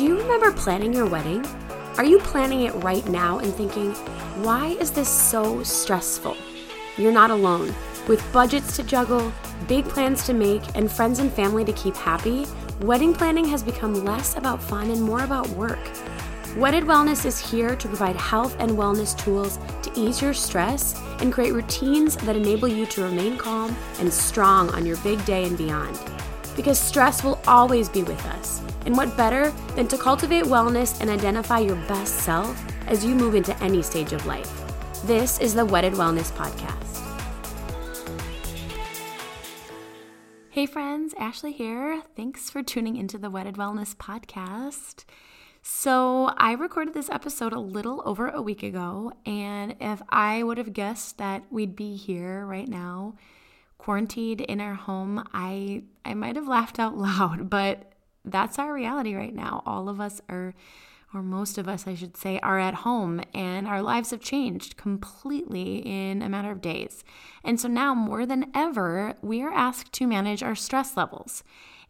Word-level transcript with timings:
Do 0.00 0.06
you 0.06 0.18
remember 0.18 0.50
planning 0.50 0.94
your 0.94 1.04
wedding? 1.04 1.44
Are 1.98 2.06
you 2.06 2.20
planning 2.20 2.62
it 2.62 2.74
right 2.76 3.06
now 3.06 3.38
and 3.38 3.52
thinking, 3.52 3.92
why 4.42 4.68
is 4.80 4.90
this 4.90 5.10
so 5.10 5.62
stressful? 5.62 6.38
You're 6.96 7.12
not 7.12 7.30
alone. 7.30 7.74
With 8.08 8.26
budgets 8.32 8.76
to 8.76 8.82
juggle, 8.82 9.30
big 9.68 9.84
plans 9.84 10.24
to 10.24 10.32
make, 10.32 10.62
and 10.74 10.90
friends 10.90 11.18
and 11.18 11.30
family 11.30 11.66
to 11.66 11.74
keep 11.74 11.94
happy, 11.96 12.46
wedding 12.80 13.12
planning 13.12 13.44
has 13.48 13.62
become 13.62 14.06
less 14.06 14.38
about 14.38 14.62
fun 14.62 14.90
and 14.90 15.02
more 15.02 15.22
about 15.22 15.46
work. 15.50 15.90
Wedded 16.56 16.84
Wellness 16.84 17.26
is 17.26 17.38
here 17.38 17.76
to 17.76 17.86
provide 17.86 18.16
health 18.16 18.56
and 18.58 18.70
wellness 18.70 19.14
tools 19.22 19.58
to 19.82 19.92
ease 20.00 20.22
your 20.22 20.32
stress 20.32 20.98
and 21.18 21.30
create 21.30 21.52
routines 21.52 22.16
that 22.16 22.36
enable 22.36 22.68
you 22.68 22.86
to 22.86 23.02
remain 23.02 23.36
calm 23.36 23.76
and 23.98 24.10
strong 24.10 24.70
on 24.70 24.86
your 24.86 24.96
big 25.02 25.22
day 25.26 25.44
and 25.44 25.58
beyond. 25.58 26.00
Because 26.56 26.78
stress 26.78 27.22
will 27.22 27.38
always 27.46 27.90
be 27.90 28.02
with 28.02 28.24
us. 28.24 28.62
And 28.90 28.96
what 28.96 29.16
better 29.16 29.52
than 29.76 29.86
to 29.86 29.96
cultivate 29.96 30.46
wellness 30.46 31.00
and 31.00 31.08
identify 31.08 31.60
your 31.60 31.76
best 31.86 32.12
self 32.24 32.60
as 32.88 33.04
you 33.04 33.14
move 33.14 33.36
into 33.36 33.56
any 33.62 33.82
stage 33.82 34.12
of 34.12 34.26
life? 34.26 34.50
This 35.04 35.38
is 35.38 35.54
the 35.54 35.64
Wedded 35.64 35.92
Wellness 35.92 36.32
Podcast. 36.32 36.98
Hey 40.48 40.66
friends, 40.66 41.14
Ashley 41.16 41.52
here. 41.52 42.02
Thanks 42.16 42.50
for 42.50 42.64
tuning 42.64 42.96
into 42.96 43.16
the 43.16 43.30
Wedded 43.30 43.54
Wellness 43.54 43.94
Podcast. 43.94 45.04
So, 45.62 46.34
I 46.36 46.54
recorded 46.54 46.92
this 46.92 47.10
episode 47.10 47.52
a 47.52 47.60
little 47.60 48.02
over 48.04 48.28
a 48.28 48.42
week 48.42 48.64
ago, 48.64 49.12
and 49.24 49.76
if 49.78 50.02
I 50.08 50.42
would 50.42 50.58
have 50.58 50.72
guessed 50.72 51.18
that 51.18 51.44
we'd 51.48 51.76
be 51.76 51.94
here 51.94 52.44
right 52.44 52.66
now, 52.66 53.14
quarantined 53.78 54.40
in 54.40 54.60
our 54.60 54.74
home, 54.74 55.22
I 55.32 55.84
I 56.04 56.14
might 56.14 56.34
have 56.34 56.48
laughed 56.48 56.80
out 56.80 56.98
loud, 56.98 57.48
but 57.48 57.89
that's 58.24 58.58
our 58.58 58.72
reality 58.72 59.14
right 59.14 59.34
now. 59.34 59.62
All 59.66 59.88
of 59.88 60.00
us 60.00 60.20
are 60.28 60.54
or 61.12 61.22
most 61.22 61.58
of 61.58 61.68
us, 61.68 61.86
I 61.86 61.94
should 61.94 62.16
say, 62.16 62.38
are 62.40 62.58
at 62.58 62.74
home 62.74 63.20
and 63.34 63.66
our 63.66 63.82
lives 63.82 64.10
have 64.10 64.20
changed 64.20 64.76
completely 64.76 65.78
in 65.78 66.22
a 66.22 66.28
matter 66.28 66.52
of 66.52 66.60
days. 66.60 67.02
And 67.42 67.60
so 67.60 67.68
now, 67.68 67.94
more 67.94 68.26
than 68.26 68.50
ever, 68.54 69.14
we 69.20 69.42
are 69.42 69.52
asked 69.52 69.92
to 69.94 70.06
manage 70.06 70.42
our 70.42 70.54
stress 70.54 70.96
levels. 70.96 71.42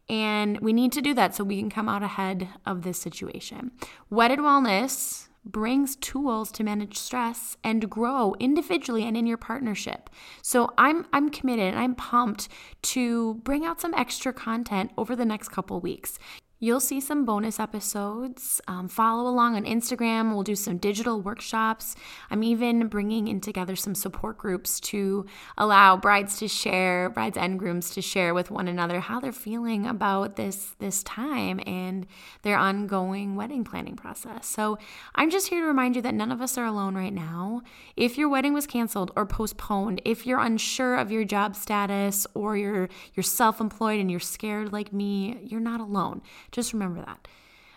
And 0.09 0.59
we 0.61 0.73
need 0.73 0.93
to 0.93 1.03
do 1.03 1.15
that 1.15 1.35
so 1.35 1.45
we 1.45 1.59
can 1.59 1.71
come 1.71 1.89
out 1.89 2.03
ahead 2.03 2.49
of 2.67 2.83
this 2.83 2.99
situation. 2.99 3.73
Wedded 4.09 4.39
Wellness 4.39 5.29
brings 5.45 5.97
tools 5.97 6.53
to 6.53 6.65
manage 6.65 6.99
stress 6.99 7.57
and 7.65 7.89
grow 7.89 8.35
individually 8.39 9.05
and 9.05 9.17
in 9.17 9.27
your 9.27 9.37
partnership. 9.37 10.11
So 10.43 10.73
I'm 10.77 11.07
I'm 11.13 11.31
committed 11.31 11.67
and 11.67 11.79
I'm 11.79 11.95
pumped 11.95 12.49
to 12.83 13.35
bring 13.43 13.65
out 13.65 13.81
some 13.81 13.95
extra 13.95 14.33
content 14.33 14.93
over 14.97 15.17
the 15.17 15.25
next 15.25 15.49
couple 15.49 15.81
weeks. 15.81 16.19
You'll 16.63 16.81
see 16.81 17.01
some 17.01 17.25
bonus 17.25 17.59
episodes. 17.59 18.61
Um, 18.69 18.87
follow 18.87 19.27
along 19.27 19.57
on 19.57 19.65
Instagram. 19.65 20.35
We'll 20.35 20.43
do 20.43 20.55
some 20.55 20.77
digital 20.77 21.23
workshops. 21.23 21.97
I'm 22.31 22.43
even 22.43 22.89
bringing 22.89 23.29
in 23.29 23.41
together 23.41 23.75
some 23.77 23.95
support 23.95 24.37
groups 24.37 24.79
to 24.81 25.25
allow 25.57 25.97
brides 25.97 26.37
to 26.41 26.49
share, 26.49 27.09
brides 27.09 27.39
and 27.39 27.59
grooms 27.59 27.89
to 27.93 28.03
share 28.03 28.35
with 28.35 28.51
one 28.51 28.69
another 28.69 29.01
how 29.01 29.21
they're 29.21 29.33
feeling 29.33 29.87
about 29.87 30.37
this 30.37 30.77
this 30.81 31.03
time 31.03 31.61
and 31.67 32.07
their 32.43 32.59
ongoing 32.59 33.37
wedding 33.37 33.65
planning 33.65 33.97
process. 33.97 34.47
So 34.47 34.77
I'm 35.15 35.31
just 35.31 35.49
here 35.49 35.63
to 35.63 35.67
remind 35.67 35.97
you 35.97 36.03
that 36.03 36.15
none 36.15 36.31
of 36.31 36.43
us 36.43 36.59
are 36.59 36.67
alone 36.67 36.95
right 36.95 37.15
now. 37.15 37.63
If 37.97 38.19
your 38.19 38.29
wedding 38.29 38.53
was 38.53 38.67
canceled 38.67 39.13
or 39.17 39.25
postponed, 39.25 40.03
if 40.05 40.27
you're 40.27 40.41
unsure 40.41 40.97
of 40.97 41.11
your 41.11 41.25
job 41.25 41.57
status 41.57 42.27
or 42.35 42.59
you're 42.59 42.91
you're 43.15 43.25
self-employed 43.25 43.99
and 43.99 44.11
you're 44.11 44.21
scared 44.21 44.75
like 44.75 44.93
me, 44.93 45.39
you're 45.43 45.59
not 45.59 45.81
alone. 45.81 46.21
Just 46.53 46.73
remember 46.73 47.01
that. 47.01 47.29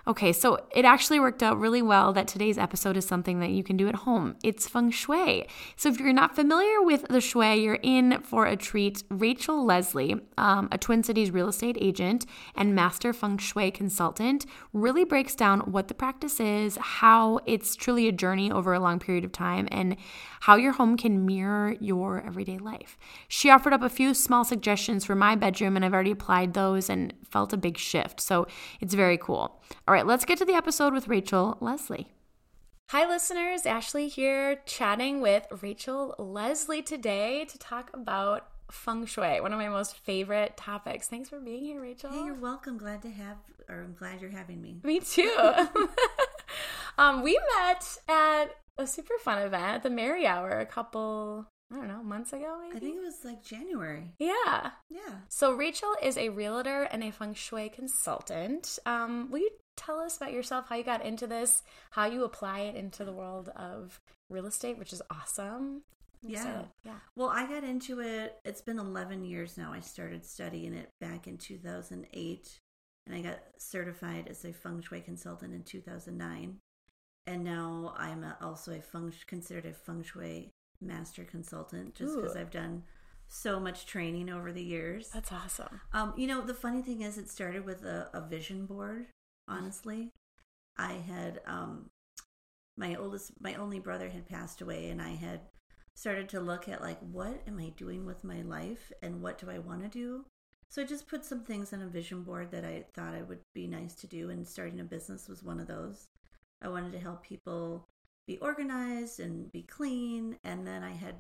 Okay, 0.06 0.34
so 0.34 0.60
it 0.76 0.84
actually 0.84 1.22
worked 1.22 1.42
out 1.42 1.58
really 1.58 1.82
well 1.82 2.12
that 2.12 2.28
today's 2.28 2.58
episode 2.58 2.98
is 2.98 3.06
something 3.06 3.40
that 3.40 3.52
you 3.52 3.64
can 3.64 3.78
do 3.78 3.88
at 3.88 3.96
home. 3.96 4.36
It's 4.44 4.68
feng 4.68 4.92
shui. 4.92 5.48
So 5.78 5.88
if 5.88 5.98
you're 5.98 6.12
not 6.12 6.36
familiar 6.36 6.82
with 6.82 7.08
the 7.08 7.22
shui, 7.22 7.64
you're 7.64 7.80
in 7.82 8.22
for 8.22 8.46
a 8.46 8.58
treat. 8.58 9.02
Rachel 9.10 9.66
Leslie, 9.66 10.20
um, 10.38 10.68
a 10.74 10.78
Twin 10.78 11.04
Cities 11.04 11.32
real 11.32 11.48
estate 11.48 11.78
agent 11.80 12.26
and 12.54 12.76
master 12.76 13.14
feng 13.14 13.38
shui 13.38 13.72
consultant, 13.72 14.46
really 14.74 15.06
breaks 15.06 15.36
down 15.36 15.62
what 15.72 15.88
the 15.88 15.94
practice 15.94 16.42
is, 16.42 16.78
how 16.82 17.40
it's 17.46 17.74
truly 17.74 18.10
a 18.10 18.12
journey 18.12 18.52
over 18.52 18.74
a 18.74 18.82
long 18.82 19.00
period 19.00 19.24
of 19.24 19.32
time, 19.32 19.70
and 19.72 19.96
how 20.44 20.58
your 20.58 20.74
home 20.74 20.98
can 20.98 21.26
mirror 21.26 21.74
your 21.80 22.22
everyday 22.22 22.58
life. 22.58 22.98
She 23.30 23.50
offered 23.50 23.72
up 23.72 23.82
a 23.82 23.88
few 23.88 24.14
small 24.14 24.44
suggestions 24.44 25.06
for 25.06 25.16
my 25.16 25.38
bedroom, 25.38 25.78
and 25.78 25.86
I've 25.86 25.94
already 25.94 26.12
applied 26.12 26.54
those 26.54 26.90
and 26.90 27.14
felt 27.24 27.54
a 27.54 27.58
big 27.58 27.78
shift. 27.78 28.20
So 28.20 28.46
it's 28.82 28.94
very 28.94 29.18
cool. 29.18 29.62
All 29.88 29.94
right, 29.94 30.06
let's 30.06 30.26
get 30.26 30.38
to 30.40 30.46
the 30.46 30.56
episode 30.56 30.92
with 30.92 31.08
Rachel 31.08 31.58
Leslie. 31.62 32.12
Hi, 32.90 33.08
listeners. 33.08 33.66
Ashley 33.66 34.10
here, 34.10 34.62
chatting 34.66 35.22
with 35.22 35.48
Rachel 35.62 36.14
Leslie 36.20 36.82
today 36.82 37.46
to 37.46 37.58
talk 37.58 37.90
about 37.94 38.50
feng 38.70 39.06
shui, 39.06 39.40
one 39.40 39.54
of 39.54 39.60
my 39.60 39.70
most 39.70 39.96
favorite 39.96 40.58
topics. 40.58 41.08
Thanks 41.08 41.30
for 41.30 41.40
being 41.40 41.64
here, 41.64 41.82
Rachel. 41.82 42.12
Hey, 42.12 42.26
you're 42.26 42.34
welcome. 42.34 42.78
Glad 42.78 43.02
to 43.04 43.10
have, 43.12 43.38
or 43.70 43.84
I'm 43.84 43.96
glad 43.98 44.20
you're 44.20 44.30
having 44.30 44.62
me. 44.62 44.82
Me 44.84 45.00
too. 45.00 45.34
um, 46.98 47.24
we 47.24 47.40
met 47.62 47.98
at 48.10 48.58
a 48.78 48.88
super 48.88 49.18
fun 49.20 49.42
event 49.42 49.76
at 49.76 49.84
the 49.84 49.90
Mary 49.90 50.26
Hour 50.26 50.60
a 50.60 50.66
couple 50.66 51.48
I 51.72 51.76
don't 51.78 51.88
know, 51.88 52.04
months 52.04 52.34
ago 52.34 52.60
maybe? 52.62 52.78
I 52.78 52.80
think 52.80 52.98
it 52.98 53.06
was 53.06 53.26
like 53.26 53.44
January. 53.44 54.14
Yeah. 54.20 54.72
Yeah. 54.90 55.16
So 55.30 55.54
Rachel 55.54 55.96
is 56.02 56.18
a 56.18 56.30
realtor 56.30 56.84
and 56.84 57.04
a 57.04 57.12
feng 57.12 57.34
shui 57.34 57.70
consultant. 57.70 58.78
Um, 58.86 59.32
will 59.32 59.40
you 59.40 59.50
tell 59.76 60.00
us 60.00 60.18
about 60.18 60.34
yourself, 60.34 60.70
how 60.70 60.76
you 60.76 60.84
got 60.84 61.04
into 61.04 61.26
this, 61.26 61.64
how 61.92 62.06
you 62.06 62.24
apply 62.26 62.60
it 62.62 62.76
into 62.76 63.04
the 63.04 63.12
world 63.12 63.50
of 63.56 64.00
real 64.30 64.46
estate, 64.46 64.78
which 64.78 64.94
is 64.94 65.02
awesome? 65.10 65.82
Yeah. 66.22 66.64
yeah. 66.86 67.00
Well, 67.16 67.30
I 67.30 67.48
got 67.48 67.64
into 67.64 68.00
it, 68.00 68.38
it's 68.46 68.62
been 68.62 68.80
11 68.80 69.26
years 69.26 69.58
now. 69.58 69.74
I 69.74 69.80
started 69.82 70.26
studying 70.26 70.74
it 70.74 70.90
back 71.02 71.28
in 71.28 71.38
2008, 71.38 72.60
and 73.06 73.16
I 73.16 73.22
got 73.22 73.40
certified 73.58 74.28
as 74.30 74.46
a 74.46 74.54
feng 74.54 74.82
shui 74.82 75.02
consultant 75.02 75.54
in 75.54 75.64
2009. 75.64 76.60
And 77.26 77.44
now 77.44 77.94
I'm 77.98 78.24
a, 78.24 78.38
also 78.42 78.74
a 78.74 78.82
feng 78.82 79.14
considered 79.28 79.66
a 79.66 79.74
feng 79.74 80.04
shui 80.04 80.52
master 80.82 81.24
consultant 81.24 81.96
just 81.96 82.16
because 82.16 82.36
I've 82.36 82.52
done 82.52 82.84
so 83.30 83.60
much 83.60 83.86
training 83.86 84.30
over 84.30 84.52
the 84.52 84.64
years. 84.64 85.10
That's 85.14 85.32
awesome. 85.32 85.82
Um, 85.94 86.14
you 86.18 86.28
know, 86.28 86.42
the 86.42 86.54
funny 86.54 86.82
thing 86.82 87.02
is, 87.02 87.18
it 87.18 87.30
started 87.30 87.66
with 87.66 87.84
a, 87.84 88.10
a 88.14 88.22
vision 88.22 88.66
board. 88.66 89.08
Honestly, 89.48 90.12
I 90.78 90.94
had 90.94 91.42
um, 91.48 91.90
my 92.78 92.96
oldest, 92.96 93.32
my 93.40 93.56
only 93.56 93.80
brother 93.80 94.10
had 94.10 94.28
passed 94.28 94.62
away, 94.62 94.90
and 94.90 95.02
I 95.02 95.16
had 95.16 95.42
started 95.96 96.28
to 96.30 96.42
look 96.42 96.68
at 96.68 96.82
like, 96.82 97.00
what 97.00 97.42
am 97.48 97.60
I 97.60 97.70
doing 97.70 98.06
with 98.06 98.24
my 98.24 98.42
life, 98.42 98.92
and 99.02 99.22
what 99.22 99.38
do 99.38 99.50
I 99.50 99.60
want 99.60 99.84
to 99.84 99.90
do. 99.90 100.26
So 100.70 100.82
I 100.82 100.86
just 100.86 101.08
put 101.08 101.24
some 101.24 101.44
things 101.44 101.72
on 101.72 101.82
a 101.82 101.88
vision 101.88 102.24
board 102.24 102.52
that 102.52 102.66
I 102.66 102.86
thought 102.94 103.14
I 103.14 103.22
would 103.22 103.42
be 103.54 103.68
nice 103.68 103.94
to 103.96 104.08
do, 104.08 104.30
and 104.30 104.48
starting 104.48 104.80
a 104.80 104.84
business 104.84 105.30
was 105.30 105.44
one 105.44 105.60
of 105.60 105.68
those. 105.68 106.08
I 106.64 106.70
wanted 106.70 106.94
to 106.94 107.00
help 107.00 107.24
people 107.24 107.88
be 108.26 108.38
organized 108.38 109.20
and 109.20 109.52
be 109.52 109.64
clean. 109.64 110.38
And 110.44 110.66
then 110.66 110.84
I 110.84 110.92
had 110.92 111.16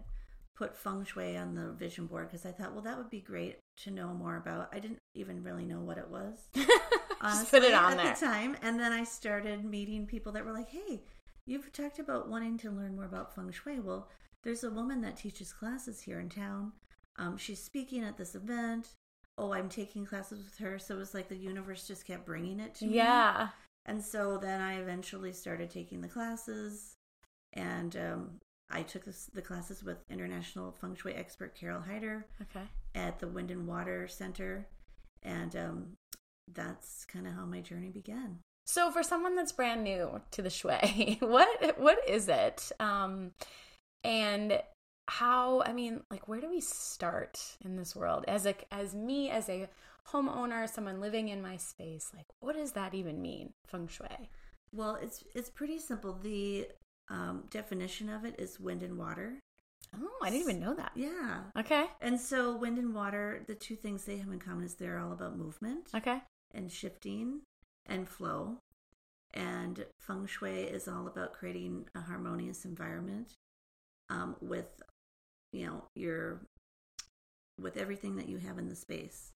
put 0.55 0.77
feng 0.77 1.03
shui 1.03 1.35
on 1.35 1.55
the 1.55 1.71
vision 1.73 2.05
board 2.05 2.27
because 2.27 2.45
I 2.45 2.51
thought, 2.51 2.73
well, 2.73 2.83
that 2.83 2.97
would 2.97 3.09
be 3.09 3.21
great 3.21 3.59
to 3.83 3.91
know 3.91 4.13
more 4.13 4.37
about. 4.37 4.69
I 4.71 4.79
didn't 4.79 5.01
even 5.13 5.43
really 5.43 5.65
know 5.65 5.81
what 5.81 5.97
it 5.97 6.09
was. 6.09 6.47
honestly, 7.23 7.59
put 7.59 7.67
it 7.67 7.73
on 7.73 7.93
at 7.93 7.97
there. 7.97 8.13
the 8.13 8.19
time. 8.19 8.57
And 8.61 8.79
then 8.79 8.91
I 8.91 9.03
started 9.03 9.65
meeting 9.65 10.05
people 10.05 10.31
that 10.33 10.45
were 10.45 10.51
like, 10.51 10.69
hey, 10.69 11.01
you've 11.45 11.71
talked 11.71 11.99
about 11.99 12.29
wanting 12.29 12.57
to 12.59 12.71
learn 12.71 12.95
more 12.95 13.05
about 13.05 13.33
feng 13.33 13.51
shui. 13.51 13.79
Well, 13.79 14.09
there's 14.43 14.63
a 14.63 14.69
woman 14.69 15.01
that 15.01 15.17
teaches 15.17 15.53
classes 15.53 16.01
here 16.01 16.19
in 16.19 16.29
town. 16.29 16.73
Um, 17.18 17.38
she's 17.38 17.63
speaking 17.63 18.03
at 18.03 18.18
this 18.18 18.35
event. 18.35 18.89
Oh, 19.38 19.53
I'm 19.53 19.69
taking 19.69 20.06
classes 20.06 20.44
with 20.44 20.57
her. 20.57 20.77
So 20.77 20.95
it 20.95 21.00
was 21.00 21.13
like 21.13 21.29
the 21.29 21.35
universe 21.35 21.88
just 21.88 22.06
kept 22.06 22.25
bringing 22.25 22.59
it 22.59 22.75
to 22.75 22.85
me. 22.85 22.95
Yeah. 22.95 23.50
And 23.85 24.03
so 24.03 24.38
then 24.38 24.62
I 24.62 24.80
eventually 24.80 25.33
started 25.33 25.69
taking 25.69 26.01
the 26.01 26.07
classes, 26.07 26.95
and 27.51 27.95
um, 27.97 28.30
I 28.69 28.81
took 28.83 29.06
this, 29.06 29.30
the 29.33 29.41
classes 29.41 29.83
with 29.83 29.97
international 30.09 30.71
feng 30.71 30.95
shui 30.95 31.13
expert 31.13 31.56
Carol 31.56 31.81
Hyder 31.81 32.25
okay. 32.41 32.65
at 32.95 33.19
the 33.19 33.27
Wind 33.27 33.51
and 33.51 33.68
Water 33.68 34.07
Center, 34.07 34.68
and 35.21 35.56
um, 35.56 35.88
that's 36.53 37.06
kind 37.06 37.27
of 37.27 37.33
how 37.33 37.45
my 37.45 37.59
journey 37.59 37.89
began. 37.89 38.39
So, 38.65 38.89
for 38.89 39.03
someone 39.03 39.35
that's 39.35 39.51
brand 39.51 39.83
new 39.83 40.21
to 40.31 40.41
the 40.41 40.50
shui, 40.50 41.18
what 41.19 41.77
what 41.77 42.00
is 42.07 42.30
it? 42.30 42.71
Um, 42.80 43.31
and 44.06 44.62
how? 45.09 45.61
I 45.63 45.73
mean, 45.73 46.01
like, 46.09 46.27
where 46.27 46.41
do 46.41 46.50
we 46.50 46.61
start 46.61 47.57
in 47.63 47.75
this 47.75 47.95
world? 47.95 48.25
As 48.27 48.45
a 48.45 48.55
as 48.73 48.94
me 48.94 49.29
as 49.29 49.50
a 49.50 49.69
homeowner, 50.11 50.69
someone 50.69 51.00
living 51.00 51.29
in 51.29 51.41
my 51.41 51.57
space, 51.57 52.11
like 52.15 52.27
what 52.39 52.55
does 52.55 52.73
that 52.73 52.94
even 52.94 53.21
mean, 53.21 53.53
feng 53.67 53.88
shui? 53.88 54.29
Well, 54.71 54.97
it's 55.01 55.23
it's 55.35 55.50
pretty 55.50 55.79
simple. 55.79 56.17
The 56.21 56.67
um, 57.09 57.44
definition 57.50 58.09
of 58.09 58.25
it 58.25 58.35
is 58.39 58.59
wind 58.59 58.83
and 58.83 58.97
water. 58.97 59.39
Oh, 59.95 60.19
I 60.23 60.29
didn't 60.29 60.50
even 60.50 60.59
know 60.59 60.73
that. 60.73 60.91
Yeah. 60.95 61.41
Okay. 61.57 61.85
And 62.01 62.19
so 62.19 62.56
wind 62.56 62.77
and 62.79 62.95
water, 62.95 63.44
the 63.45 63.56
two 63.56 63.75
things 63.75 64.06
they 64.06 64.17
have 64.17 64.31
in 64.31 64.39
common 64.39 64.65
is 64.65 64.75
they're 64.75 64.99
all 64.99 65.11
about 65.11 65.38
movement. 65.38 65.89
Okay. 65.95 66.19
And 66.53 66.71
shifting 66.71 67.41
and 67.85 68.07
flow. 68.07 68.57
And 69.33 69.85
feng 69.99 70.25
shui 70.25 70.63
is 70.63 70.88
all 70.88 71.07
about 71.07 71.33
creating 71.33 71.85
a 71.95 72.01
harmonious 72.01 72.65
environment 72.65 73.33
um, 74.09 74.35
with, 74.41 74.81
you 75.53 75.65
know, 75.65 75.83
your 75.95 76.41
with 77.59 77.77
everything 77.77 78.15
that 78.17 78.27
you 78.27 78.38
have 78.39 78.57
in 78.57 78.67
the 78.67 78.75
space. 78.75 79.31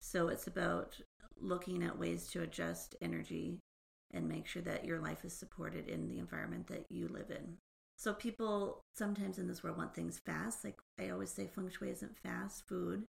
So 0.00 0.28
it's 0.28 0.46
about 0.46 0.96
looking 1.40 1.82
at 1.84 1.98
ways 1.98 2.26
to 2.28 2.42
adjust 2.42 2.96
energy 3.00 3.58
and 4.12 4.26
make 4.28 4.46
sure 4.46 4.62
that 4.62 4.84
your 4.84 4.98
life 5.00 5.24
is 5.24 5.32
supported 5.34 5.88
in 5.88 6.08
the 6.08 6.18
environment 6.18 6.66
that 6.68 6.86
you 6.88 7.08
live 7.08 7.30
in. 7.30 7.58
So 7.98 8.14
people 8.14 8.80
sometimes 8.96 9.38
in 9.38 9.48
this 9.48 9.62
world 9.62 9.76
want 9.76 9.94
things 9.94 10.20
fast. 10.24 10.64
Like 10.64 10.78
I 10.98 11.10
always 11.10 11.30
say, 11.30 11.46
feng 11.46 11.68
shui 11.70 11.90
isn't 11.90 12.16
fast 12.16 12.66
food. 12.66 13.04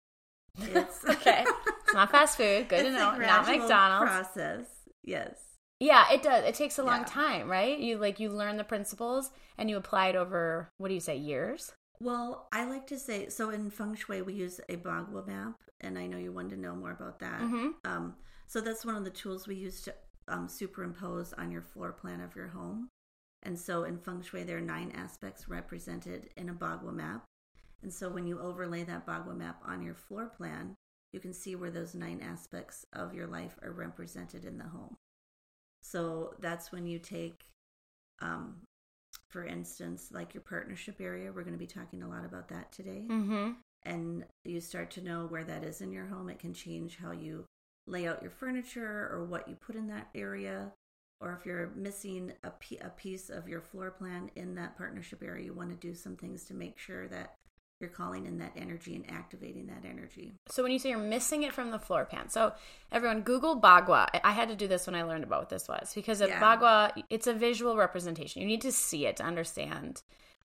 It's 0.61 1.05
okay. 1.09 1.45
It's 1.85 1.95
not 1.95 2.11
fast 2.13 2.37
food. 2.37 2.69
Good 2.69 2.85
to 2.85 2.93
know. 2.93 3.17
Not 3.17 3.47
McDonald's. 3.47 4.11
Process. 4.11 4.67
Yes. 5.03 5.37
Yeah, 5.81 6.05
it 6.13 6.23
does. 6.23 6.45
It 6.45 6.55
takes 6.55 6.79
a 6.79 6.85
long 6.85 7.01
Yeah. 7.01 7.07
time, 7.07 7.51
right? 7.51 7.79
You 7.79 7.99
like 7.99 8.21
you 8.21 8.31
learn 8.31 8.57
the 8.57 8.65
principles 8.65 9.31
and 9.59 9.69
you 9.69 9.77
apply 9.77 10.09
it 10.09 10.17
over 10.17 10.69
what 10.79 10.89
do 10.89 10.95
you 10.95 11.01
say, 11.01 11.17
years? 11.17 11.73
Well, 12.05 12.49
I 12.53 12.67
like 12.67 12.87
to 12.89 12.99
say 12.99 13.31
so 13.31 13.49
in 13.49 13.71
feng 13.71 13.95
shui 13.95 14.21
we 14.21 14.35
use 14.35 14.61
a 14.69 14.77
bagua 14.77 15.27
map, 15.27 15.59
and 15.81 15.99
I 15.99 16.07
know 16.07 16.19
you 16.19 16.33
wanted 16.33 16.57
to 16.57 16.61
know 16.61 16.77
more 16.77 16.91
about 16.91 17.19
that. 17.21 17.41
Mhm. 17.41 17.75
Um, 17.87 18.17
so 18.47 18.61
that's 18.61 18.85
one 18.85 18.95
of 18.95 19.05
the 19.05 19.11
tools 19.11 19.49
we 19.49 19.55
use 19.55 19.81
to 19.83 19.95
um, 20.29 20.47
superimpose 20.47 21.33
on 21.33 21.51
your 21.51 21.63
floor 21.63 21.93
plan 21.93 22.21
of 22.21 22.37
your 22.37 22.49
home. 22.49 22.91
And 23.43 23.59
so 23.59 23.85
in 23.85 23.97
feng 23.97 24.21
shui, 24.21 24.43
there 24.45 24.59
are 24.59 24.61
nine 24.77 24.93
aspects 24.93 25.49
represented 25.49 26.31
in 26.37 26.51
a 26.51 26.55
bagua 26.55 26.93
map. 26.93 27.25
And 27.83 27.93
so 27.93 28.11
when 28.11 28.27
you 28.27 28.39
overlay 28.39 28.85
that 28.85 29.07
bagua 29.07 29.35
map 29.35 29.63
on 29.65 29.83
your 29.83 29.95
floor 29.95 30.27
plan, 30.29 30.75
you 31.15 31.21
can 31.21 31.33
see 31.33 31.55
where 31.57 31.71
those 31.71 31.95
nine 31.95 32.21
aspects 32.21 32.85
of 32.93 33.15
your 33.15 33.27
life 33.27 33.59
are 33.63 33.73
represented 33.73 34.45
in 34.45 34.59
the 34.59 34.69
home. 34.69 34.95
So 35.81 36.35
that's 36.39 36.71
when 36.71 36.87
you 36.87 36.99
take, 36.99 37.47
um, 38.21 38.67
for 39.35 39.45
instance, 39.45 40.11
like 40.13 40.33
your 40.33 40.45
partnership 40.45 41.01
area. 41.01 41.33
We're 41.33 41.43
going 41.43 41.55
to 41.55 41.59
be 41.59 41.67
talking 41.67 42.05
a 42.05 42.09
lot 42.09 42.25
about 42.25 42.49
that 42.51 42.71
today. 42.71 43.05
Mm-hmm. 43.09 43.51
And 43.83 44.25
you 44.45 44.61
start 44.61 44.93
to 44.93 45.03
know 45.03 45.27
where 45.27 45.43
that 45.43 45.65
is 45.65 45.81
in 45.81 45.91
your 45.91 46.07
home. 46.07 46.29
It 46.29 46.39
can 46.39 46.55
change 46.55 46.99
how 47.03 47.11
you 47.11 47.45
lay 47.89 48.07
out 48.07 48.23
your 48.23 48.31
furniture 48.31 49.11
or 49.11 49.25
what 49.25 49.49
you 49.49 49.57
put 49.57 49.75
in 49.75 49.89
that 49.89 50.07
area. 50.15 50.73
Or 51.21 51.33
if 51.33 51.45
you're 51.45 51.73
missing 51.75 52.33
a, 52.45 52.51
p- 52.51 52.79
a 52.79 52.91
piece 52.91 53.29
of 53.29 53.49
your 53.49 53.61
floor 53.61 53.91
plan 53.91 54.31
in 54.37 54.55
that 54.55 54.79
partnership 54.79 55.21
area, 55.21 55.47
you 55.47 55.53
want 55.53 55.71
to 55.71 55.87
do 55.87 55.95
some 55.95 56.15
things 56.15 56.45
to 56.45 56.55
make 56.55 56.79
sure 56.79 57.09
that 57.09 57.35
you're 57.85 57.93
calling 57.93 58.25
in 58.25 58.39
that 58.39 58.53
energy 58.57 58.95
and 58.95 59.05
activating 59.11 59.67
that 59.67 59.85
energy. 59.89 60.33
So 60.49 60.63
when 60.63 60.73
you 60.73 60.79
say 60.79 60.89
you're 60.89 60.99
missing 60.99 61.43
it 61.43 61.53
from 61.53 61.71
the 61.71 61.79
floor 61.79 62.07
pan, 62.07 62.31
so 62.31 62.53
everyone 62.91 63.21
Google 63.21 63.61
Bagua. 63.61 64.09
I- 64.25 64.33
had 64.33 64.49
to 64.49 64.57
do 64.57 64.67
this 64.67 64.87
when 64.87 64.97
I 64.97 65.03
learned 65.03 65.23
about 65.25 65.41
what 65.43 65.49
this 65.51 65.69
was 65.69 65.93
because 65.95 66.21
at 66.23 66.31
Yeah. 66.31 66.41
Bagua, 66.41 67.03
it's 67.11 67.27
a 67.27 67.35
visual 67.35 67.77
representation. 67.77 68.41
You 68.43 68.49
need 68.49 68.63
to 68.63 68.73
see 68.73 69.07
it 69.07 69.17
to 69.19 69.23
understand 69.25 70.03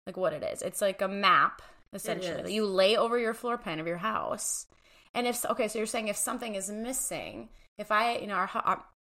like 0.06 0.16
what 0.16 0.32
it 0.32 0.42
is. 0.42 0.62
It's 0.62 0.80
like 0.80 1.00
a 1.00 1.08
map 1.08 1.62
essentially 1.92 2.42
that 2.42 2.50
you 2.52 2.66
lay 2.66 2.96
over 2.96 3.18
your 3.18 3.34
floor 3.34 3.56
plan 3.56 3.78
of 3.80 3.86
your 3.86 3.98
house. 3.98 4.66
And 5.14 5.26
if 5.26 5.44
okay, 5.46 5.68
so 5.68 5.78
you're 5.78 5.86
saying 5.86 6.08
if 6.08 6.16
something 6.16 6.54
is 6.56 6.68
missing, 6.70 7.48
if 7.78 7.90
I, 7.92 8.16
you 8.18 8.26
know, 8.26 8.34
our, 8.34 8.50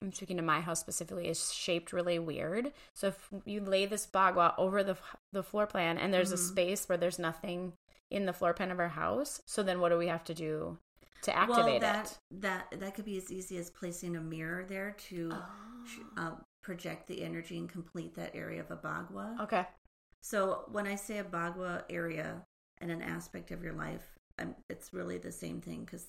I'm 0.03 0.13
speaking 0.13 0.37
to 0.37 0.43
my 0.43 0.61
house 0.61 0.81
specifically 0.81 1.29
is 1.29 1.51
shaped 1.53 1.93
really 1.93 2.19
weird. 2.19 2.73
So 2.93 3.07
if 3.09 3.29
you 3.47 3.61
lay 3.61 3.87
this 3.87 4.07
bagua 4.07 4.53
over 4.59 4.83
the 4.83 4.97
the 5.33 5.43
floor 5.43 5.67
plan 5.67 5.97
and 5.97 6.13
there's 6.13 6.33
a 6.33 6.37
Mhm. 6.37 6.49
space 6.49 6.89
where 6.89 6.99
there's 6.99 7.19
nothing 7.19 7.73
in 8.11 8.27
the 8.27 8.33
floor 8.33 8.55
plan 8.55 8.71
of 8.71 8.79
our 8.79 8.89
house, 8.89 9.41
so 9.47 9.63
then 9.63 9.81
what 9.81 9.91
do 9.91 9.99
we 9.99 10.07
have 10.09 10.25
to 10.25 10.35
do 10.35 10.79
to 11.23 11.37
activate 11.37 11.65
well, 11.65 11.81
that, 11.81 12.07
it? 12.07 12.41
That 12.43 12.81
that 12.81 12.95
could 12.95 13.05
be 13.05 13.17
as 13.17 13.33
easy 13.33 13.57
as 13.59 13.71
placing 13.71 14.17
a 14.17 14.21
mirror 14.21 14.65
there 14.69 14.95
to 15.09 15.31
Oh. 15.33 15.47
uh, 16.17 16.31
project 16.63 17.07
the 17.07 17.23
energy 17.23 17.59
and 17.59 17.69
complete 17.69 18.15
that 18.15 18.35
area 18.35 18.61
of 18.61 18.71
a 18.71 18.77
bagua. 18.77 19.39
Okay. 19.41 19.67
So 20.21 20.65
when 20.73 20.87
I 20.87 20.95
say 20.97 21.19
a 21.19 21.25
bagua 21.25 21.85
area 21.91 22.43
and 22.81 22.91
an 22.91 23.03
aspect 23.03 23.51
of 23.51 23.63
your 23.63 23.75
life, 23.75 24.19
um 24.39 24.55
it's 24.69 24.93
really 24.93 25.19
the 25.19 25.33
same 25.33 25.61
thing 25.61 25.85
because 25.85 26.07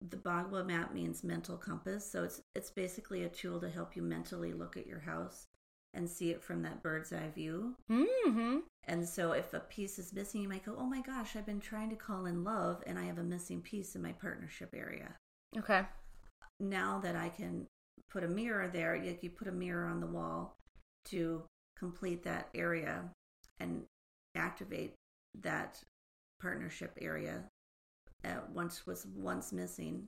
the 0.00 0.16
bagua 0.16 0.66
map 0.66 0.92
means 0.92 1.22
mental 1.24 1.56
compass. 1.56 2.08
So 2.10 2.24
it's 2.24 2.42
it's 2.54 2.70
basically 2.70 3.24
a 3.24 3.28
tool 3.28 3.60
to 3.60 3.68
help 3.68 3.96
you 3.96 4.02
mentally 4.02 4.52
look 4.52 4.76
at 4.76 4.86
your 4.86 5.00
house 5.00 5.46
and 5.94 6.08
see 6.08 6.30
it 6.30 6.42
from 6.42 6.62
that 6.62 6.82
bird's 6.82 7.12
eye 7.12 7.30
view. 7.34 7.74
Mm-hmm. 7.90 8.58
And 8.84 9.08
so 9.08 9.32
if 9.32 9.52
a 9.54 9.60
piece 9.60 9.98
is 9.98 10.12
missing, 10.12 10.42
you 10.42 10.48
might 10.48 10.64
go, 10.64 10.74
"Oh 10.76 10.86
my 10.86 11.00
gosh, 11.02 11.36
I've 11.36 11.46
been 11.46 11.60
trying 11.60 11.90
to 11.90 11.96
call 11.96 12.26
in 12.26 12.44
love, 12.44 12.82
and 12.86 12.98
I 12.98 13.04
have 13.04 13.18
a 13.18 13.24
missing 13.24 13.60
piece 13.60 13.94
in 13.94 14.02
my 14.02 14.12
partnership 14.12 14.74
area." 14.74 15.14
Okay. 15.58 15.82
now 16.60 16.98
that 17.00 17.14
I 17.16 17.28
can 17.28 17.66
put 18.10 18.24
a 18.24 18.28
mirror 18.28 18.68
there, 18.68 19.00
like 19.04 19.22
you 19.22 19.30
put 19.30 19.48
a 19.48 19.52
mirror 19.52 19.86
on 19.86 20.00
the 20.00 20.06
wall 20.06 20.56
to 21.06 21.42
complete 21.76 22.22
that 22.22 22.48
area 22.54 23.04
and 23.60 23.84
activate 24.34 24.94
that 25.42 25.82
partnership 26.40 26.96
area 27.00 27.44
uh, 28.24 28.40
once 28.52 28.86
was 28.86 29.06
once 29.16 29.52
missing, 29.52 30.06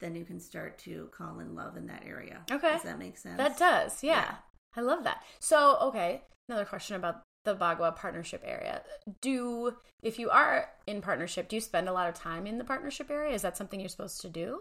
then 0.00 0.14
you 0.14 0.24
can 0.24 0.38
start 0.38 0.78
to 0.78 1.08
call 1.12 1.40
in 1.40 1.54
love 1.54 1.76
in 1.76 1.86
that 1.86 2.02
area. 2.06 2.42
Okay. 2.50 2.72
Does 2.72 2.82
that 2.82 2.98
make 2.98 3.16
sense? 3.16 3.38
That 3.38 3.58
does. 3.58 4.02
Yeah. 4.02 4.12
Yeah. 4.12 4.34
I 4.76 4.80
love 4.80 5.04
that. 5.04 5.22
So, 5.40 5.78
okay, 5.80 6.22
another 6.48 6.64
question 6.64 6.96
about 6.96 7.22
the 7.44 7.54
Bagua 7.54 7.94
partnership 7.94 8.42
area. 8.44 8.82
Do 9.20 9.76
if 10.02 10.18
you 10.18 10.30
are 10.30 10.70
in 10.86 11.00
partnership, 11.00 11.48
do 11.48 11.56
you 11.56 11.60
spend 11.60 11.88
a 11.88 11.92
lot 11.92 12.08
of 12.08 12.14
time 12.14 12.46
in 12.46 12.58
the 12.58 12.64
partnership 12.64 13.10
area? 13.10 13.34
Is 13.34 13.42
that 13.42 13.56
something 13.56 13.80
you're 13.80 13.88
supposed 13.88 14.20
to 14.22 14.28
do? 14.28 14.60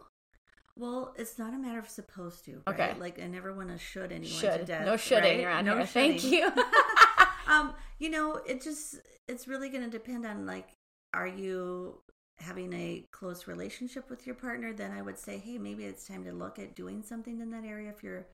Well, 0.75 1.13
it's 1.17 1.37
not 1.37 1.53
a 1.53 1.57
matter 1.57 1.79
of 1.79 1.89
supposed 1.89 2.45
to. 2.45 2.61
Right? 2.67 2.79
Okay. 2.79 2.99
Like 2.99 3.21
I 3.21 3.27
never 3.27 3.53
want 3.53 3.69
to 3.69 3.77
should 3.77 4.11
anyone 4.11 4.21
to 4.21 4.27
Should. 4.27 4.65
death. 4.65 4.85
No 4.85 4.97
shoulding 4.97 5.39
right? 5.39 5.45
around 5.45 5.65
no 5.65 5.77
here. 5.77 5.85
Thank 5.85 6.23
you. 6.23 6.51
um, 7.47 7.73
you 7.99 8.09
know, 8.09 8.39
it 8.47 8.61
just 8.61 8.99
it's 9.27 9.47
really 9.47 9.69
going 9.69 9.83
to 9.83 9.89
depend 9.89 10.25
on 10.25 10.45
like, 10.45 10.69
are 11.13 11.27
you 11.27 12.01
having 12.39 12.73
a 12.73 13.05
close 13.11 13.47
relationship 13.47 14.09
with 14.09 14.25
your 14.25 14.35
partner? 14.35 14.73
Then 14.73 14.91
I 14.91 15.01
would 15.01 15.19
say, 15.19 15.37
hey, 15.37 15.57
maybe 15.57 15.85
it's 15.85 16.07
time 16.07 16.25
to 16.25 16.33
look 16.33 16.57
at 16.57 16.75
doing 16.75 17.03
something 17.03 17.39
in 17.39 17.51
that 17.51 17.63
area 17.63 17.89
if 17.89 18.03
you're 18.03 18.25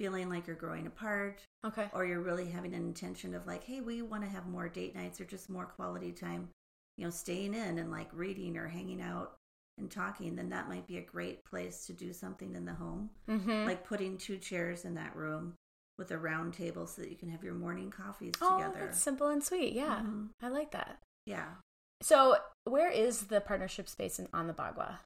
feeling 0.00 0.30
like 0.30 0.46
you're 0.46 0.56
growing 0.56 0.86
apart 0.86 1.42
okay. 1.66 1.88
or 1.92 2.06
you're 2.06 2.22
really 2.22 2.48
having 2.48 2.72
an 2.72 2.80
intention 2.80 3.34
of 3.34 3.46
like, 3.46 3.62
hey, 3.62 3.82
we 3.82 4.00
want 4.00 4.22
to 4.24 4.30
have 4.30 4.46
more 4.46 4.66
date 4.66 4.94
nights 4.94 5.20
or 5.20 5.26
just 5.26 5.50
more 5.50 5.66
quality 5.66 6.10
time, 6.10 6.48
you 6.96 7.04
know, 7.04 7.10
staying 7.10 7.52
in 7.52 7.78
and 7.78 7.90
like 7.90 8.08
reading 8.14 8.56
or 8.56 8.66
hanging 8.66 9.02
out 9.02 9.34
and 9.76 9.90
talking, 9.90 10.36
then 10.36 10.48
that 10.48 10.70
might 10.70 10.86
be 10.86 10.96
a 10.96 11.02
great 11.02 11.44
place 11.44 11.84
to 11.84 11.92
do 11.92 12.14
something 12.14 12.54
in 12.54 12.64
the 12.64 12.72
home. 12.72 13.10
Mm-hmm. 13.28 13.66
Like 13.66 13.86
putting 13.86 14.16
two 14.16 14.38
chairs 14.38 14.86
in 14.86 14.94
that 14.94 15.14
room 15.14 15.52
with 15.98 16.10
a 16.12 16.18
round 16.18 16.54
table 16.54 16.86
so 16.86 17.02
that 17.02 17.10
you 17.10 17.16
can 17.16 17.28
have 17.28 17.44
your 17.44 17.52
morning 17.52 17.90
coffees 17.90 18.32
oh, 18.40 18.56
together. 18.56 18.86
that's 18.86 19.02
simple 19.02 19.28
and 19.28 19.44
sweet. 19.44 19.74
Yeah, 19.74 20.00
Mhm. 20.02 20.30
I 20.40 20.48
like 20.48 20.70
that. 20.70 20.98
Yeah. 21.26 21.56
So, 22.00 22.38
where 22.64 22.90
is 22.90 23.26
the 23.26 23.42
partnership 23.42 23.86
space 23.86 24.18
in, 24.18 24.28
on 24.32 24.46
the 24.46 24.54
Bagua? 24.54 25.00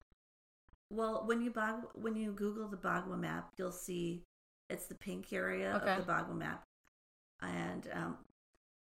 Well, 0.88 1.24
when 1.26 1.40
you 1.40 1.50
bog, 1.50 1.88
when 1.94 2.14
you 2.14 2.30
Google 2.30 2.68
the 2.68 2.76
Bagua 2.76 3.18
map, 3.18 3.50
you'll 3.58 3.72
see 3.72 4.22
it's 4.71 4.87
the 4.87 4.94
pink 4.94 5.33
area 5.33 5.78
Okay. 5.83 5.94
of 5.94 6.06
the 6.06 6.12
Bagua 6.12 6.37
map. 6.37 6.64
And 7.42 7.88
um, 7.92 8.16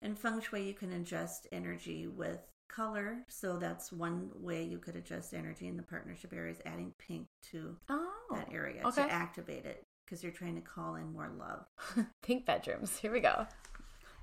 in 0.02 0.16
feng 0.16 0.42
shui, 0.42 0.64
you 0.64 0.74
can 0.74 0.92
adjust 0.94 1.48
energy 1.52 2.08
with 2.08 2.40
color. 2.70 3.18
So 3.30 3.58
that's 3.58 3.92
one 3.92 4.30
way 4.36 4.64
you 4.64 4.78
could 4.78 4.96
adjust 4.96 5.34
energy 5.34 5.68
in 5.68 5.78
the 5.78 5.84
partnership 5.84 6.34
area 6.34 6.52
is 6.52 6.62
adding 6.66 6.94
pink 7.00 7.28
to 7.52 7.78
Oh, 7.90 8.12
that 8.32 8.50
area 8.52 8.82
okay. 8.86 9.04
to 9.04 9.12
activate 9.12 9.66
it 9.66 9.84
because 10.06 10.24
you're 10.24 10.32
trying 10.32 10.56
to 10.56 10.62
call 10.62 10.96
in 10.96 11.14
more 11.14 11.30
love. 11.38 11.66
pink 12.22 12.46
bedrooms. 12.46 12.98
Here 12.98 13.12
we 13.12 13.20
go. 13.22 13.48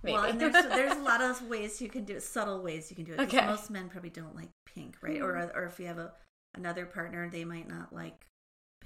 Maybe. 0.02 0.12
Well, 0.14 0.24
and 0.24 0.40
there's 0.40 0.52
there's 0.52 0.92
a 0.96 1.02
lot 1.02 1.22
of 1.22 1.42
ways 1.48 1.80
you 1.80 1.88
can 1.88 2.04
do 2.04 2.16
it, 2.16 2.22
subtle 2.22 2.62
ways 2.62 2.90
you 2.90 2.96
can 2.96 3.04
do 3.06 3.14
it. 3.14 3.20
Okay. 3.20 3.44
Most 3.46 3.70
men 3.70 3.88
probably 3.88 4.10
don't 4.10 4.36
like 4.36 4.50
pink, 4.66 4.96
right? 5.00 5.20
Or 5.20 5.36
or 5.54 5.64
if 5.64 5.80
you 5.80 5.86
have 5.86 5.98
a 5.98 6.12
another 6.54 6.86
partner, 6.86 7.28
they 7.30 7.44
might 7.44 7.68
not 7.68 7.92
like 7.92 8.26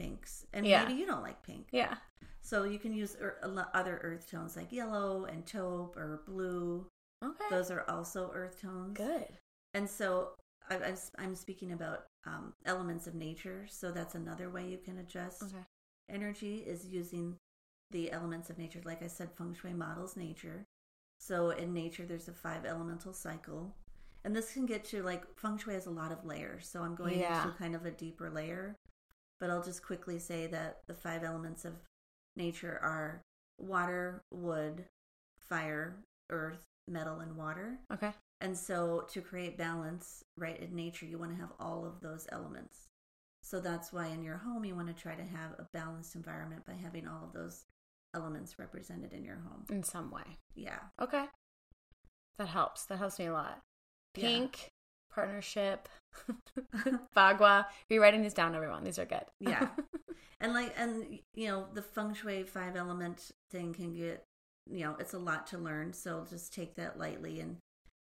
pinks, 0.00 0.46
and 0.52 0.66
Yeah. 0.66 0.84
maybe 0.84 0.98
you 0.98 1.06
don't 1.06 1.22
like 1.22 1.42
pink. 1.42 1.68
yeah. 1.72 1.96
So 2.42 2.64
you 2.64 2.78
can 2.78 2.92
use 2.94 3.16
ear- 3.20 3.38
other 3.74 3.98
earth 4.02 4.30
tones 4.30 4.56
like 4.56 4.72
yellow 4.72 5.24
and 5.26 5.46
taupe 5.46 5.96
or 5.96 6.22
blue. 6.26 6.86
Okay. 7.22 7.44
Those 7.50 7.70
are 7.70 7.84
also 7.88 8.30
earth 8.32 8.60
tones. 8.62 8.96
Good. 8.96 9.28
And 9.74 9.88
so 9.88 10.30
I, 10.70 10.94
I'm 11.18 11.34
speaking 11.34 11.72
about 11.72 12.06
um, 12.26 12.54
elements 12.64 13.06
of 13.06 13.14
nature. 13.14 13.66
So 13.68 13.92
that's 13.92 14.14
another 14.14 14.48
way 14.48 14.66
you 14.66 14.78
can 14.78 14.98
adjust 14.98 15.42
Okay. 15.42 15.64
energy 16.08 16.56
is 16.66 16.86
using 16.86 17.36
the 17.90 18.10
elements 18.10 18.48
of 18.48 18.56
nature. 18.56 18.80
Like 18.84 19.02
I 19.02 19.06
said, 19.08 19.30
feng 19.36 19.54
shui 19.54 19.74
models 19.74 20.16
nature. 20.16 20.64
So 21.18 21.50
in 21.50 21.74
nature, 21.74 22.06
there's 22.06 22.28
a 22.28 22.32
five 22.32 22.64
elemental 22.64 23.12
cycle. 23.12 23.76
And 24.24 24.34
this 24.34 24.52
can 24.54 24.64
get 24.64 24.84
to 24.86 25.02
like 25.02 25.24
feng 25.38 25.58
shui 25.58 25.74
has 25.74 25.86
a 25.86 25.90
lot 25.90 26.10
of 26.10 26.24
layers. 26.24 26.66
So 26.68 26.80
I'm 26.82 26.94
going 26.94 27.18
Yeah. 27.20 27.42
into 27.44 27.56
kind 27.58 27.74
of 27.74 27.84
a 27.84 27.90
deeper 27.90 28.30
layer. 28.30 28.76
But 29.40 29.50
I'll 29.50 29.62
just 29.62 29.82
quickly 29.82 30.18
say 30.18 30.46
that 30.48 30.80
the 30.86 30.94
five 30.94 31.24
elements 31.24 31.64
of 31.64 31.72
nature 32.36 32.78
are 32.82 33.22
water, 33.58 34.22
wood, 34.30 34.84
fire, 35.48 35.96
earth, 36.28 36.60
metal, 36.86 37.20
and 37.20 37.36
water. 37.36 37.78
Okay. 37.92 38.12
And 38.40 38.56
so 38.56 39.06
to 39.10 39.20
create 39.20 39.58
balance, 39.58 40.24
right, 40.36 40.58
in 40.58 40.74
nature, 40.74 41.06
you 41.06 41.18
want 41.18 41.32
to 41.32 41.40
have 41.40 41.52
all 41.58 41.84
of 41.84 42.00
those 42.00 42.26
elements. 42.32 42.88
So 43.42 43.60
that's 43.60 43.92
why 43.92 44.06
in 44.08 44.22
your 44.22 44.38
home, 44.38 44.64
you 44.64 44.74
want 44.74 44.88
to 44.88 45.02
try 45.02 45.14
to 45.14 45.22
have 45.22 45.52
a 45.58 45.66
balanced 45.72 46.14
environment 46.14 46.66
by 46.66 46.74
having 46.74 47.08
all 47.08 47.24
of 47.24 47.32
those 47.32 47.64
elements 48.14 48.58
represented 48.58 49.12
in 49.12 49.24
your 49.24 49.36
home. 49.36 49.64
in 49.70 49.82
some 49.82 50.10
way. 50.10 50.38
Yeah. 50.54 50.78
Okay. 51.00 51.24
That 52.38 52.48
helps. 52.48 52.84
That 52.86 52.98
helps 52.98 53.18
me 53.18 53.26
a 53.26 53.32
lot. 53.32 53.60
Pink, 54.14 54.70
partnership, 55.10 55.88
Bagua. 57.16 57.66
You 57.88 58.00
writing 58.02 58.22
these 58.22 58.34
down, 58.34 58.54
everyone? 58.54 58.84
These 58.84 58.98
are 58.98 59.04
good. 59.06 59.24
Yeah. 59.40 59.68
and 60.40 60.52
like 60.54 60.74
and 60.76 61.18
you 61.34 61.48
know, 61.48 61.66
the 61.74 61.82
feng 61.82 62.14
shui 62.14 62.42
five 62.44 62.76
element 62.76 63.30
thing 63.50 63.72
can 63.74 63.92
get 63.94 64.24
you 64.70 64.84
know, 64.84 64.96
it's 65.00 65.14
a 65.14 65.18
lot 65.18 65.46
to 65.48 65.58
learn, 65.58 65.92
so 65.92 66.24
just 66.28 66.52
take 66.54 66.74
that 66.76 66.98
lightly 66.98 67.40
and 67.40 67.56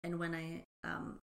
and 0.03 0.19
when 0.19 0.33
I 0.36 0.63
um 0.88 1.19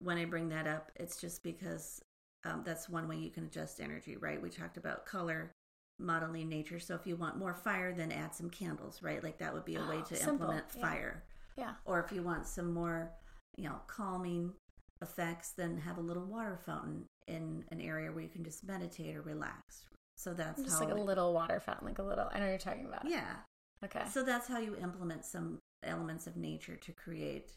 when 0.00 0.16
I 0.18 0.24
bring 0.24 0.48
that 0.50 0.66
up, 0.66 0.90
it's 0.96 1.20
just 1.20 1.42
because 1.42 2.00
um, 2.44 2.62
that's 2.64 2.88
one 2.88 3.06
way 3.06 3.16
you 3.16 3.28
can 3.30 3.44
adjust 3.44 3.80
energy, 3.80 4.16
right? 4.16 4.40
We 4.40 4.48
talked 4.48 4.78
about 4.78 5.04
color, 5.04 5.52
modeling 5.98 6.48
nature. 6.48 6.80
So 6.80 6.94
if 6.94 7.06
you 7.06 7.16
want 7.16 7.36
more 7.36 7.52
fire, 7.52 7.92
then 7.92 8.10
add 8.10 8.34
some 8.34 8.48
candles, 8.48 9.02
right? 9.02 9.22
Like 9.22 9.36
that 9.40 9.52
would 9.52 9.66
be 9.66 9.76
a 9.76 9.80
way 9.80 9.96
Oh, 9.98 10.04
to 10.08 10.16
simple. 10.16 10.32
implement 10.46 10.64
Yeah. 10.74 10.80
fire. 10.80 11.22
yeah. 11.58 11.72
Or 11.84 12.00
if 12.02 12.12
you 12.12 12.22
want 12.22 12.46
some 12.46 12.72
more, 12.72 13.10
you 13.58 13.64
know, 13.64 13.76
calming 13.88 14.54
effects, 15.02 15.52
then 15.56 15.78
have 15.78 15.98
a 15.98 16.00
little 16.02 16.24
water 16.24 16.58
fountain 16.64 17.04
in 17.26 17.64
an 17.70 17.80
area 17.80 18.10
where 18.12 18.22
you 18.22 18.28
can 18.28 18.44
just 18.44 18.64
meditate 18.64 19.16
or 19.16 19.22
relax. 19.22 19.84
So 20.16 20.34
that's 20.34 20.62
Just 20.62 20.80
like 20.80 20.90
a 20.90 20.96
it- 20.96 21.04
little 21.04 21.32
water 21.32 21.60
fountain, 21.60 21.86
like 21.86 21.98
a 21.98 22.02
little. 22.02 22.28
I 22.32 22.38
know 22.38 22.44
what 22.46 22.50
you're 22.50 22.58
talking 22.58 22.86
about. 22.86 23.06
yeah. 23.08 23.36
Okay. 23.82 24.02
So 24.10 24.22
that's 24.22 24.46
how 24.46 24.58
you 24.58 24.76
implement 24.76 25.24
some 25.24 25.58
elements 25.82 26.26
of 26.26 26.36
nature 26.36 26.76
to 26.76 26.92
create 26.92 27.50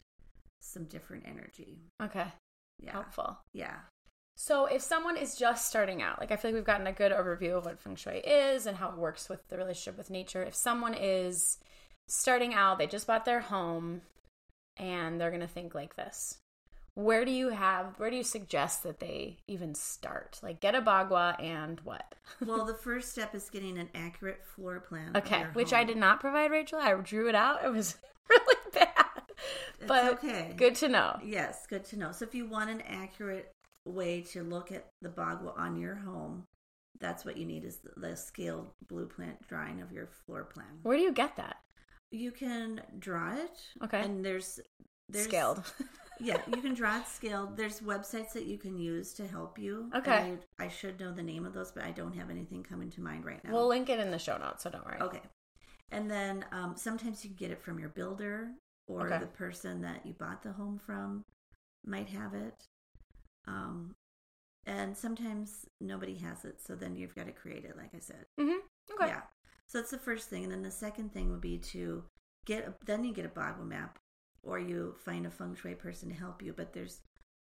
some 0.62 0.84
different 0.84 1.24
energy. 1.26 1.82
Okay. 2.02 2.24
Yeah. 2.82 2.92
Helpful. 2.92 3.38
Yeah. 3.52 3.76
So 4.36 4.64
if 4.64 4.80
someone 4.80 5.16
is 5.18 5.36
just 5.36 5.68
starting 5.68 6.00
out, 6.00 6.18
like 6.20 6.32
I 6.32 6.36
feel 6.36 6.50
like 6.50 6.56
we've 6.56 6.64
gotten 6.64 6.86
a 6.86 6.92
good 6.92 7.12
overview 7.12 7.58
of 7.58 7.66
what 7.66 7.78
feng 7.78 7.94
shui 7.96 8.18
is 8.20 8.64
and 8.66 8.78
how 8.78 8.88
it 8.88 8.96
works 8.96 9.28
with 9.28 9.46
the 9.48 9.58
relationship 9.58 9.98
with 9.98 10.08
nature. 10.10 10.42
If 10.42 10.54
someone 10.54 10.94
is 10.94 11.58
starting 12.08 12.54
out, 12.54 12.78
they 12.78 12.86
just 12.86 13.06
bought 13.06 13.26
their 13.26 13.40
home 13.40 14.00
and 14.78 15.20
they're 15.20 15.30
going 15.30 15.40
to 15.42 15.46
think 15.46 15.74
like 15.74 15.94
this. 15.96 16.38
Where 16.94 17.24
do 17.24 17.32
you 17.32 17.48
have 17.48 17.98
where 17.98 18.08
do 18.10 18.16
you 18.16 18.22
suggest 18.22 18.84
that 18.84 19.00
they 19.00 19.38
even 19.48 19.74
start? 19.74 20.38
Like 20.42 20.60
get 20.60 20.74
a 20.76 20.80
bagua 20.80 21.42
and 21.42 21.80
what? 21.80 22.14
Well, 22.46 22.64
the 22.64 22.74
first 22.74 23.12
step 23.12 23.34
is 23.34 23.50
getting 23.50 23.78
an 23.78 23.90
accurate 23.94 24.44
floor 24.44 24.80
plan. 24.80 25.16
Okay, 25.16 25.44
which 25.52 25.72
I 25.72 25.84
did 25.84 25.96
not 25.96 26.20
provide 26.20 26.50
Rachel. 26.50 26.78
I 26.78 26.94
drew 26.94 27.28
it 27.28 27.34
out. 27.34 27.64
It 27.64 27.72
was 27.72 27.96
really 28.30 28.56
bad. 28.72 29.22
It's 29.78 29.88
but 29.88 30.14
okay. 30.14 30.54
good 30.56 30.74
to 30.76 30.88
know. 30.88 31.18
Yes, 31.24 31.66
good 31.66 31.84
to 31.86 31.98
know. 31.98 32.12
So 32.12 32.24
if 32.24 32.34
you 32.34 32.46
want 32.46 32.70
an 32.70 32.80
accurate 32.82 33.52
way 33.84 34.22
to 34.22 34.42
look 34.42 34.72
at 34.72 34.86
the 35.02 35.08
bagua 35.08 35.58
on 35.58 35.76
your 35.76 35.96
home, 35.96 36.46
that's 37.00 37.24
what 37.24 37.36
you 37.36 37.44
need 37.44 37.64
is 37.64 37.78
the, 37.78 37.90
the 37.96 38.16
scaled 38.16 38.70
blueprint 38.88 39.46
drawing 39.48 39.82
of 39.82 39.92
your 39.92 40.06
floor 40.06 40.44
plan. 40.44 40.66
Where 40.82 40.96
do 40.96 41.02
you 41.02 41.12
get 41.12 41.36
that? 41.36 41.56
You 42.10 42.30
can 42.30 42.80
draw 42.98 43.34
it. 43.34 43.60
Okay. 43.82 44.00
And 44.00 44.24
there's 44.24 44.60
there's 45.08 45.26
Scaled. 45.26 45.62
yeah, 46.20 46.38
you 46.46 46.60
can 46.62 46.74
draw 46.74 46.98
it 46.98 47.06
scaled. 47.06 47.56
There's 47.56 47.80
websites 47.80 48.32
that 48.32 48.46
you 48.46 48.58
can 48.58 48.76
use 48.78 49.12
to 49.14 49.26
help 49.26 49.58
you. 49.58 49.90
Okay. 49.94 50.36
I, 50.58 50.64
I 50.64 50.68
should 50.68 50.98
know 51.00 51.12
the 51.12 51.22
name 51.22 51.44
of 51.44 51.52
those, 51.52 51.72
but 51.72 51.84
I 51.84 51.90
don't 51.90 52.14
have 52.14 52.30
anything 52.30 52.62
coming 52.62 52.90
to 52.92 53.00
mind 53.00 53.24
right 53.24 53.42
now. 53.44 53.52
We'll 53.52 53.68
link 53.68 53.88
it 53.88 54.00
in 54.00 54.10
the 54.10 54.18
show 54.18 54.36
notes, 54.38 54.62
so 54.62 54.70
don't 54.70 54.84
worry. 54.86 55.00
Okay. 55.00 55.20
And 55.90 56.10
then 56.10 56.44
um, 56.52 56.74
sometimes 56.76 57.24
you 57.24 57.30
can 57.30 57.36
get 57.36 57.50
it 57.50 57.62
from 57.62 57.78
your 57.78 57.88
builder 57.90 58.50
or 58.86 59.06
Okay. 59.06 59.18
the 59.18 59.26
person 59.26 59.82
that 59.82 60.04
you 60.04 60.12
bought 60.12 60.42
the 60.42 60.52
home 60.52 60.80
from 60.84 61.24
might 61.86 62.08
have 62.08 62.34
it. 62.34 62.54
Um, 63.46 63.94
and 64.66 64.96
sometimes 64.96 65.66
nobody 65.80 66.14
has 66.16 66.44
it, 66.44 66.60
so 66.60 66.74
then 66.74 66.96
you've 66.96 67.14
got 67.14 67.26
to 67.26 67.32
create 67.32 67.64
it, 67.64 67.76
like 67.76 67.90
I 67.94 67.98
said. 68.00 68.24
Mm-hmm. 68.40 68.94
Okay. 68.94 69.08
Yeah. 69.08 69.20
So 69.68 69.78
that's 69.78 69.90
the 69.90 69.98
first 69.98 70.28
thing. 70.30 70.44
And 70.44 70.52
then 70.52 70.62
the 70.62 70.70
second 70.70 71.12
thing 71.12 71.30
would 71.30 71.40
be 71.40 71.58
to 71.58 72.04
get, 72.46 72.66
a, 72.66 72.74
then 72.86 73.04
you 73.04 73.12
get 73.12 73.26
a 73.26 73.28
Bagua 73.28 73.66
map 73.66 73.98
or 74.44 74.58
you 74.58 74.94
find 75.04 75.26
a 75.26 75.30
feng 75.30 75.54
shui 75.54 75.74
person 75.74 76.08
to 76.08 76.14
help 76.14 76.42
you. 76.42 76.52
But 76.52 76.72
there's, 76.72 77.00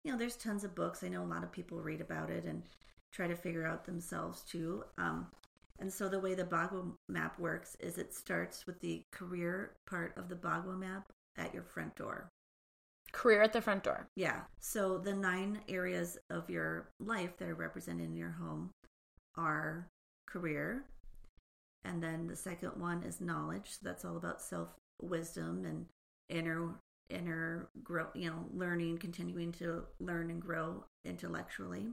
you 0.04 0.12
know, 0.12 0.18
there's 0.18 0.36
tons 0.36 0.64
of 0.64 0.74
books. 0.74 1.02
I 1.02 1.08
know 1.08 1.22
a 1.22 1.26
lot 1.26 1.44
of 1.44 1.52
people 1.52 1.80
read 1.80 2.00
about 2.00 2.30
it 2.30 2.44
and 2.44 2.62
try 3.12 3.26
to 3.26 3.36
figure 3.36 3.66
out 3.66 3.84
themselves 3.84 4.42
too. 4.42 4.84
Um, 4.98 5.28
and 5.78 5.92
so 5.92 6.08
the 6.08 6.20
way 6.20 6.34
the 6.34 6.44
Bagua 6.44 6.92
map 7.08 7.38
works 7.38 7.76
is 7.80 7.98
it 7.98 8.14
starts 8.14 8.66
with 8.66 8.80
the 8.80 9.02
career 9.10 9.72
part 9.86 10.16
of 10.16 10.28
the 10.28 10.36
Bagua 10.36 10.78
map 10.78 11.12
at 11.36 11.52
your 11.52 11.64
front 11.64 11.96
door. 11.96 12.28
Career 13.12 13.42
at 13.42 13.52
the 13.52 13.60
front 13.60 13.84
door. 13.84 14.08
Yeah. 14.16 14.42
So 14.60 14.98
the 14.98 15.12
nine 15.12 15.60
areas 15.68 16.18
of 16.30 16.50
your 16.50 16.90
life 17.00 17.36
that 17.38 17.48
are 17.48 17.54
represented 17.54 18.06
in 18.06 18.16
your 18.16 18.32
home 18.32 18.70
are 19.36 19.88
career. 20.26 20.84
And 21.84 22.02
then 22.02 22.26
the 22.26 22.36
second 22.36 22.72
one 22.76 23.02
is 23.02 23.20
knowledge. 23.20 23.66
So 23.70 23.78
that's 23.82 24.04
all 24.04 24.16
about 24.16 24.42
self 24.42 24.68
wisdom 25.00 25.64
and 25.64 25.86
inner 26.28 26.74
inner 27.11 27.68
grow 27.82 28.06
you 28.14 28.30
know, 28.30 28.46
learning, 28.52 28.99
continuing 28.99 29.52
to 29.52 29.84
learn 30.00 30.30
and 30.30 30.40
grow 30.40 30.84
intellectually. 31.04 31.88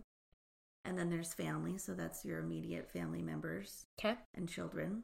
And 0.83 0.97
then 0.97 1.09
there's 1.09 1.33
family, 1.33 1.77
so 1.77 1.93
that's 1.93 2.25
your 2.25 2.39
immediate 2.39 2.89
family 2.91 3.21
members 3.21 3.85
Okay. 3.99 4.15
and 4.33 4.49
children. 4.49 5.03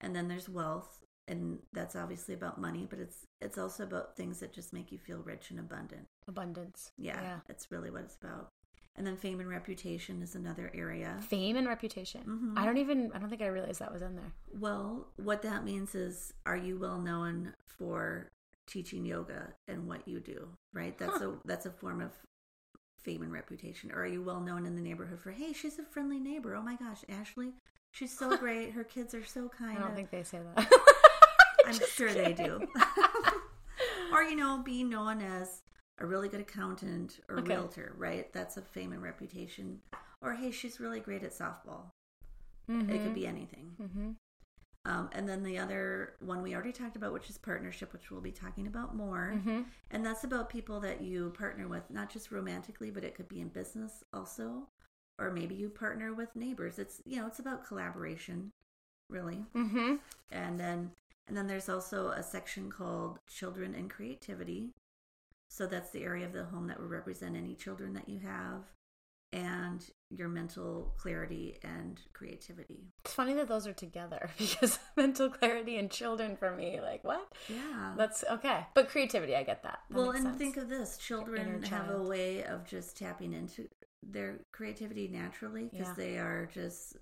And 0.00 0.14
then 0.14 0.28
there's 0.28 0.48
wealth, 0.48 1.00
and 1.26 1.58
that's 1.72 1.96
obviously 1.96 2.34
about 2.34 2.60
money, 2.60 2.86
but 2.88 3.00
it's 3.00 3.26
it's 3.40 3.58
also 3.58 3.82
about 3.82 4.16
things 4.16 4.38
that 4.40 4.52
just 4.52 4.72
make 4.72 4.92
you 4.92 4.98
feel 4.98 5.18
rich 5.18 5.50
and 5.50 5.58
abundant. 5.58 6.06
Abundance. 6.28 6.92
Yeah, 6.96 7.20
Yeah. 7.20 7.40
that's 7.48 7.72
really 7.72 7.90
what 7.90 8.02
it's 8.02 8.14
about. 8.16 8.48
And 8.94 9.06
then 9.06 9.16
fame 9.16 9.38
and 9.40 9.48
reputation 9.48 10.22
is 10.22 10.34
another 10.36 10.70
area. 10.74 11.18
Fame 11.22 11.56
and 11.56 11.66
reputation. 11.68 12.22
Mhm. 12.24 12.58
I 12.58 12.64
don't 12.64 12.78
even. 12.78 13.10
I 13.12 13.18
don't 13.18 13.28
think 13.28 13.42
I 13.42 13.46
realized 13.46 13.80
that 13.80 13.92
was 13.92 14.02
in 14.02 14.14
there. 14.14 14.32
Well, 14.52 15.08
what 15.16 15.42
that 15.42 15.64
means 15.64 15.94
is, 15.96 16.32
are 16.46 16.56
you 16.56 16.78
well 16.78 17.00
known 17.00 17.54
for 17.66 18.30
teaching 18.68 19.04
yoga 19.04 19.54
and 19.66 19.88
what 19.88 20.06
you 20.06 20.20
do? 20.20 20.48
Right. 20.72 20.96
That's 20.98 21.20
a 21.20 21.34
that's 21.44 21.66
a 21.66 21.70
form 21.70 22.00
of 22.00 22.12
fame 23.02 23.22
and 23.22 23.32
reputation. 23.32 23.90
Or 23.92 24.02
are 24.02 24.06
you 24.06 24.22
well 24.22 24.40
known 24.40 24.66
in 24.66 24.74
the 24.76 24.82
neighborhood 24.82 25.20
for, 25.20 25.30
hey, 25.30 25.52
she's 25.52 25.78
a 25.78 25.82
friendly 25.84 26.20
neighbor. 26.20 26.54
Oh 26.54 26.62
my 26.62 26.76
gosh, 26.76 27.04
Ashley, 27.08 27.52
she's 27.92 28.16
so 28.16 28.36
great. 28.38 28.72
Her 28.72 28.84
kids 28.84 29.14
are 29.14 29.24
so 29.24 29.48
kind. 29.48 29.78
I 29.78 29.80
don't 29.80 29.94
think 29.94 30.10
they 30.10 30.22
say 30.22 30.38
that. 30.54 30.68
I'm 31.66 31.78
sure 31.96 32.12
they 32.12 32.32
do. 32.32 32.62
or 34.12 34.22
you 34.22 34.36
know, 34.36 34.62
being 34.64 34.88
known 34.90 35.20
as 35.22 35.62
a 35.98 36.06
really 36.06 36.28
good 36.28 36.40
accountant 36.40 37.20
or 37.28 37.38
Okay. 37.38 37.54
realtor, 37.54 37.94
right? 37.98 38.32
That's 38.32 38.56
a 38.56 38.62
fame 38.62 38.92
and 38.92 39.02
reputation. 39.02 39.80
Or 40.22 40.34
hey, 40.34 40.50
she's 40.50 40.80
really 40.80 41.00
great 41.00 41.22
at 41.22 41.32
softball. 41.32 41.90
It 42.68 42.70
Mm-hmm. 42.72 43.02
could 43.04 43.14
be 43.14 43.26
anything. 43.26 43.76
hmm 43.78 44.10
Um, 44.88 45.10
and 45.12 45.28
then 45.28 45.42
the 45.42 45.58
other 45.58 46.14
one 46.20 46.40
we 46.42 46.54
already 46.54 46.72
talked 46.72 46.96
about, 46.96 47.12
which 47.12 47.28
is 47.28 47.36
partnership, 47.36 47.92
which 47.92 48.10
we'll 48.10 48.22
be 48.22 48.32
talking 48.32 48.66
about 48.66 48.96
more. 48.96 49.38
hmm 49.44 49.62
And 49.90 50.04
that's 50.04 50.24
about 50.24 50.48
people 50.48 50.80
that 50.80 51.02
you 51.02 51.34
partner 51.36 51.68
with, 51.68 51.90
not 51.90 52.10
just 52.10 52.32
romantically, 52.32 52.90
but 52.90 53.04
it 53.04 53.14
could 53.14 53.28
be 53.28 53.40
in 53.40 53.48
business 53.48 54.02
also. 54.14 54.66
Or 55.18 55.30
maybe 55.30 55.54
you 55.54 55.68
partner 55.68 56.14
with 56.14 56.34
neighbors. 56.34 56.78
It's 56.78 57.02
you 57.04 57.16
know, 57.16 57.26
it's 57.26 57.38
about 57.38 57.66
collaboration, 57.66 58.50
really. 59.10 59.44
hmm 59.52 59.96
And 60.32 60.58
then 60.58 60.92
and 61.26 61.36
then 61.36 61.46
there's 61.46 61.68
also 61.68 62.08
a 62.08 62.22
section 62.22 62.70
called 62.70 63.18
children 63.28 63.74
and 63.74 63.90
creativity. 63.90 64.70
So 65.50 65.66
that's 65.66 65.90
the 65.90 66.02
area 66.04 66.24
of 66.24 66.32
the 66.32 66.44
home 66.44 66.66
that 66.68 66.80
would 66.80 66.90
represent 66.90 67.36
any 67.36 67.54
children 67.54 67.92
that 67.92 68.08
you 68.08 68.20
have 68.20 68.64
and 69.32 69.84
your 70.10 70.28
mental 70.28 70.94
clarity 70.96 71.58
and 71.62 72.00
creativity. 72.14 72.88
It's 73.04 73.12
funny 73.14 73.34
that 73.34 73.48
those 73.48 73.66
are 73.66 73.72
together 73.74 74.30
because 74.38 74.78
mental 74.96 75.28
clarity 75.28 75.76
and 75.76 75.90
children 75.90 76.36
for 76.36 76.54
me, 76.54 76.80
like 76.80 77.04
what? 77.04 77.28
Yeah. 77.48 77.94
That's 77.96 78.24
okay. 78.30 78.66
But 78.74 78.88
creativity, 78.88 79.36
I 79.36 79.42
get 79.42 79.62
that. 79.64 79.80
That 79.90 79.96
well, 79.96 80.10
and 80.10 80.22
sense. 80.24 80.38
think 80.38 80.56
of 80.56 80.68
this 80.68 80.96
children 80.96 81.62
have 81.64 81.90
a 81.90 82.02
way 82.02 82.42
of 82.44 82.64
just 82.64 82.96
tapping 82.96 83.32
into 83.34 83.68
their 84.02 84.40
creativity 84.52 85.08
naturally 85.08 85.68
because 85.70 85.88
Yeah. 85.88 85.94
they 85.96 86.18
are 86.18 86.48
just, 86.52 86.96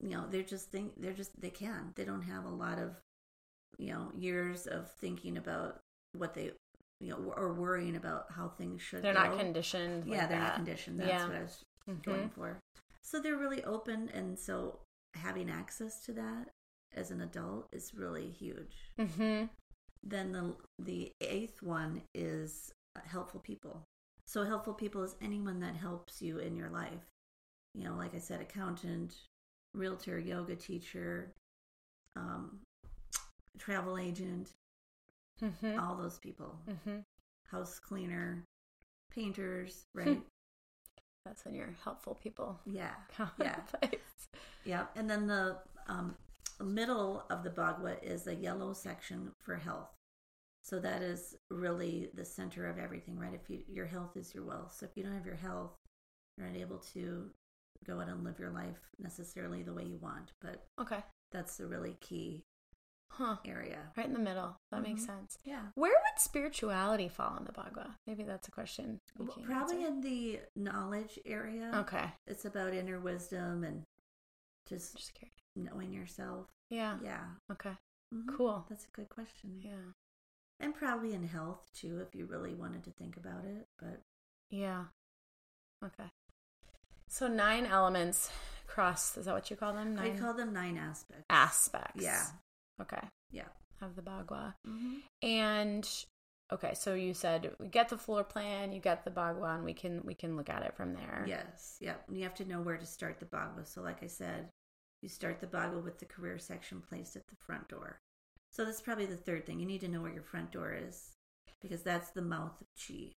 you 0.00 0.10
know, 0.10 0.26
they're 0.30 0.42
just 0.42 0.70
think 0.70 0.92
they're 0.98 1.12
just 1.12 1.40
they 1.40 1.50
can. 1.50 1.92
They 1.96 2.04
don't 2.04 2.22
have 2.22 2.44
a 2.44 2.50
lot 2.50 2.78
of, 2.78 2.94
you 3.78 3.92
know, 3.92 4.12
years 4.16 4.66
of 4.66 4.90
thinking 5.00 5.36
about 5.36 5.80
what 6.12 6.34
they, 6.34 6.52
you 7.00 7.10
know, 7.10 7.32
or 7.36 7.52
worrying 7.54 7.96
about 7.96 8.30
how 8.32 8.48
things 8.48 8.82
should. 8.82 9.02
they're 9.02 9.14
not 9.14 9.38
conditioned. 9.38 10.04
Yeah, 10.06 10.18
like 10.20 10.28
they're 10.28 10.38
that. 10.38 10.44
not 10.48 10.54
conditioned. 10.56 11.00
That's 11.00 11.08
Yeah. 11.08 11.26
what 11.28 11.36
I 11.36 11.42
was 11.42 11.64
Mhm. 11.88 12.02
going 12.02 12.30
for. 12.30 12.58
So 13.02 13.20
they're 13.20 13.36
really 13.38 13.62
open, 13.64 14.08
and 14.10 14.38
so 14.38 14.80
having 15.14 15.48
access 15.50 16.04
to 16.04 16.12
that 16.14 16.50
as 16.92 17.10
an 17.10 17.20
adult 17.20 17.68
is 17.72 17.94
really 17.94 18.30
huge. 18.30 18.90
Mhm. 18.98 19.48
Then 20.02 20.32
the 20.32 20.56
the 20.78 21.12
eighth 21.20 21.62
one 21.62 22.02
is 22.14 22.72
uh, 22.96 23.00
helpful 23.00 23.40
people. 23.40 23.84
So 24.26 24.44
helpful 24.44 24.74
people 24.74 25.02
is 25.02 25.16
anyone 25.20 25.60
that 25.60 25.76
helps 25.76 26.20
you 26.20 26.38
in 26.38 26.56
your 26.56 26.68
life. 26.70 27.06
You 27.74 27.84
know, 27.84 27.94
like 27.96 28.14
I 28.14 28.18
said, 28.18 28.40
accountant, 28.40 29.14
realtor, 29.74 30.18
yoga 30.18 30.56
teacher, 30.56 31.32
um, 32.16 32.60
travel 33.58 33.98
agent, 33.98 34.52
Mhm. 35.40 35.78
all 35.80 35.96
those 35.96 36.18
people, 36.18 36.58
Mhm. 36.66 37.04
house 37.48 37.78
cleaner, 37.78 38.44
painters, 39.10 39.84
right? 39.94 40.22
That's 41.24 41.44
when 41.44 41.54
you're 41.54 41.76
helpful 41.84 42.14
people. 42.14 42.58
yeah, 42.66 42.94
Yeah. 43.38 43.60
yeah. 44.64 44.86
And 44.96 45.08
then 45.08 45.26
the 45.26 45.58
um, 45.86 46.16
middle 46.60 47.24
of 47.30 47.42
the 47.42 47.50
Bagua 47.50 48.02
is 48.02 48.24
the 48.24 48.34
yellow 48.34 48.72
section 48.72 49.32
for 49.40 49.56
health. 49.56 49.90
So 50.64 50.78
that 50.80 51.02
is 51.02 51.34
really 51.50 52.10
the 52.14 52.24
center 52.24 52.66
of 52.66 52.78
everything, 52.78 53.18
right? 53.18 53.32
If 53.34 53.48
you, 53.48 53.62
your 53.68 53.86
health 53.86 54.16
is 54.16 54.34
your 54.34 54.44
wealth. 54.44 54.74
So 54.78 54.86
if 54.86 54.96
you 54.96 55.02
don't 55.02 55.14
have 55.14 55.24
your 55.26 55.34
health, 55.36 55.72
you're 56.36 56.46
not 56.46 56.56
able 56.56 56.78
to 56.94 57.30
go 57.86 58.00
out 58.00 58.08
and 58.08 58.24
live 58.24 58.38
your 58.38 58.50
life 58.50 58.78
necessarily 58.98 59.62
the 59.62 59.72
way 59.72 59.84
you 59.84 59.98
want. 59.98 60.32
But 60.40 60.66
Okay. 60.80 61.02
that's 61.30 61.56
the 61.56 61.66
really 61.66 61.96
key 62.00 62.44
Huh. 63.18 63.36
area. 63.44 63.92
Right 63.96 64.06
in 64.06 64.12
the 64.12 64.18
middle. 64.20 64.56
That 64.70 64.82
makes 64.82 65.02
Mhm. 65.02 65.06
sense. 65.06 65.38
Yeah. 65.44 65.66
Where 65.74 65.90
would 65.92 66.20
spirituality 66.20 67.08
fall 67.08 67.36
in 67.36 67.44
the 67.44 67.52
Bagua? 67.52 67.96
Maybe 68.06 68.22
that's 68.22 68.46
a 68.46 68.50
question. 68.52 69.00
Well, 69.16 69.26
Probably 69.44 69.84
answer. 69.84 69.88
in 69.88 70.00
the 70.00 70.40
knowledge 70.54 71.18
area. 71.24 71.72
Okay. 71.74 72.12
It's 72.26 72.44
about 72.44 72.72
inner 72.74 73.00
wisdom 73.00 73.64
and 73.64 73.84
just 74.66 74.96
Just 74.96 75.12
knowing 75.56 75.92
yourself. 75.92 76.46
Yeah. 76.68 76.98
Yeah. 77.02 77.34
Okay. 77.50 77.76
Mhm. 78.14 78.36
Cool. 78.36 78.64
That's 78.68 78.84
a 78.84 78.90
good 78.90 79.08
question. 79.08 79.60
Yeah. 79.60 79.92
And 80.60 80.74
probably 80.74 81.12
in 81.12 81.26
health 81.26 81.72
too, 81.72 81.98
if 82.00 82.14
you 82.14 82.24
really 82.26 82.54
wanted 82.54 82.84
to 82.84 82.92
think 82.92 83.16
about 83.16 83.44
it. 83.44 83.68
But 83.78 84.02
Yeah. 84.50 84.86
Okay. 85.82 86.10
So 87.08 87.26
nine 87.26 87.66
elements 87.66 88.30
cross. 88.68 89.16
Is 89.16 89.24
that 89.26 89.34
what 89.34 89.50
you 89.50 89.56
call 89.56 89.72
them? 89.72 89.94
Nine 89.96 90.16
I 90.16 90.18
call 90.20 90.34
them 90.34 90.52
nine 90.52 90.76
aspects. 90.76 91.26
aspects. 91.30 92.02
Yeah. 92.02 92.24
Okay. 92.80 93.00
Yeah. 93.30 93.48
Of 93.80 93.96
the 93.96 94.02
Bagua. 94.02 94.54
hmm 94.64 94.96
And 95.22 95.88
okay, 96.52 96.74
so 96.74 96.94
you 96.94 97.14
said 97.14 97.52
we 97.58 97.68
get 97.68 97.88
the 97.88 97.98
floor 97.98 98.24
plan, 98.24 98.72
you 98.72 98.80
get 98.80 99.04
the 99.04 99.10
Bagua, 99.10 99.56
and 99.56 99.64
we 99.64 99.74
can 99.74 100.02
we 100.04 100.14
can 100.14 100.36
look 100.36 100.48
at 100.50 100.62
it 100.62 100.74
from 100.76 100.94
there. 100.94 101.24
Yes. 101.26 101.76
Yep. 101.80 102.04
And 102.08 102.16
you 102.16 102.22
have 102.24 102.34
to 102.36 102.44
know 102.44 102.60
where 102.60 102.76
to 102.76 102.86
start 102.86 103.20
the 103.20 103.26
Bagua. 103.26 103.66
So, 103.66 103.82
like 103.82 104.02
I 104.02 104.08
said, 104.08 104.48
you 105.02 105.08
start 105.08 105.40
the 105.40 105.46
Bagua 105.46 105.82
with 105.82 105.98
the 105.98 106.06
career 106.06 106.38
section 106.38 106.80
placed 106.80 107.16
at 107.16 107.28
the 107.28 107.36
front 107.36 107.68
door. 107.68 108.00
So, 108.50 108.64
that's 108.64 108.80
probably 108.80 109.06
the 109.06 109.16
third 109.16 109.46
thing. 109.46 109.60
You 109.60 109.66
need 109.66 109.82
to 109.82 109.88
know 109.88 110.00
where 110.02 110.12
your 110.12 110.22
front 110.22 110.50
door 110.52 110.72
is 110.74 111.12
because 111.60 111.82
that's 111.82 112.10
the 112.10 112.22
mouth 112.22 112.60
of 112.60 112.66
Chi. 112.76 113.12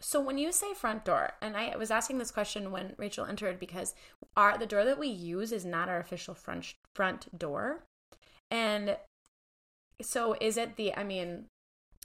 So 0.00 0.18
when 0.20 0.38
you 0.38 0.50
say 0.50 0.72
front 0.72 1.04
door, 1.04 1.32
and 1.42 1.56
I 1.56 1.76
was 1.76 1.90
asking 1.90 2.18
this 2.18 2.30
question 2.30 2.70
when 2.70 2.94
Rachel 2.96 3.26
entered 3.26 3.60
because 3.60 3.94
our 4.34 4.56
the 4.56 4.64
door 4.66 4.84
that 4.84 4.98
we 4.98 5.08
use 5.08 5.52
is 5.52 5.66
not 5.66 5.90
our 5.90 6.00
official 6.00 6.34
front 6.34 6.74
front 6.94 7.38
door, 7.38 7.84
and 8.50 8.96
so 10.02 10.36
is 10.40 10.56
it 10.56 10.76
the 10.76 10.94
I 10.96 11.04
mean, 11.04 11.46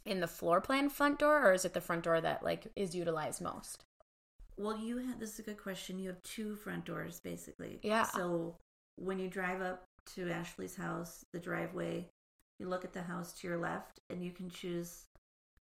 in 0.05 0.19
the 0.19 0.27
floor 0.27 0.61
plan 0.61 0.89
front 0.89 1.19
door, 1.19 1.47
or 1.47 1.53
is 1.53 1.65
it 1.65 1.73
the 1.73 1.81
front 1.81 2.03
door 2.03 2.21
that 2.21 2.43
like 2.43 2.67
is 2.75 2.95
utilized 2.95 3.41
most? 3.41 3.83
Well, 4.57 4.77
you 4.77 4.97
have 4.99 5.19
this 5.19 5.33
is 5.33 5.39
a 5.39 5.43
good 5.43 5.61
question. 5.61 5.99
You 5.99 6.09
have 6.09 6.21
two 6.23 6.55
front 6.55 6.85
doors 6.85 7.19
basically. 7.19 7.79
Yeah. 7.83 8.03
So 8.03 8.55
when 8.97 9.19
you 9.19 9.27
drive 9.27 9.61
up 9.61 9.83
to 10.15 10.29
Ashley's 10.29 10.75
house, 10.75 11.25
the 11.33 11.39
driveway, 11.39 12.07
you 12.59 12.67
look 12.69 12.85
at 12.85 12.93
the 12.93 13.01
house 13.01 13.33
to 13.33 13.47
your 13.47 13.57
left, 13.57 13.99
and 14.09 14.23
you 14.23 14.31
can 14.31 14.49
choose 14.49 15.05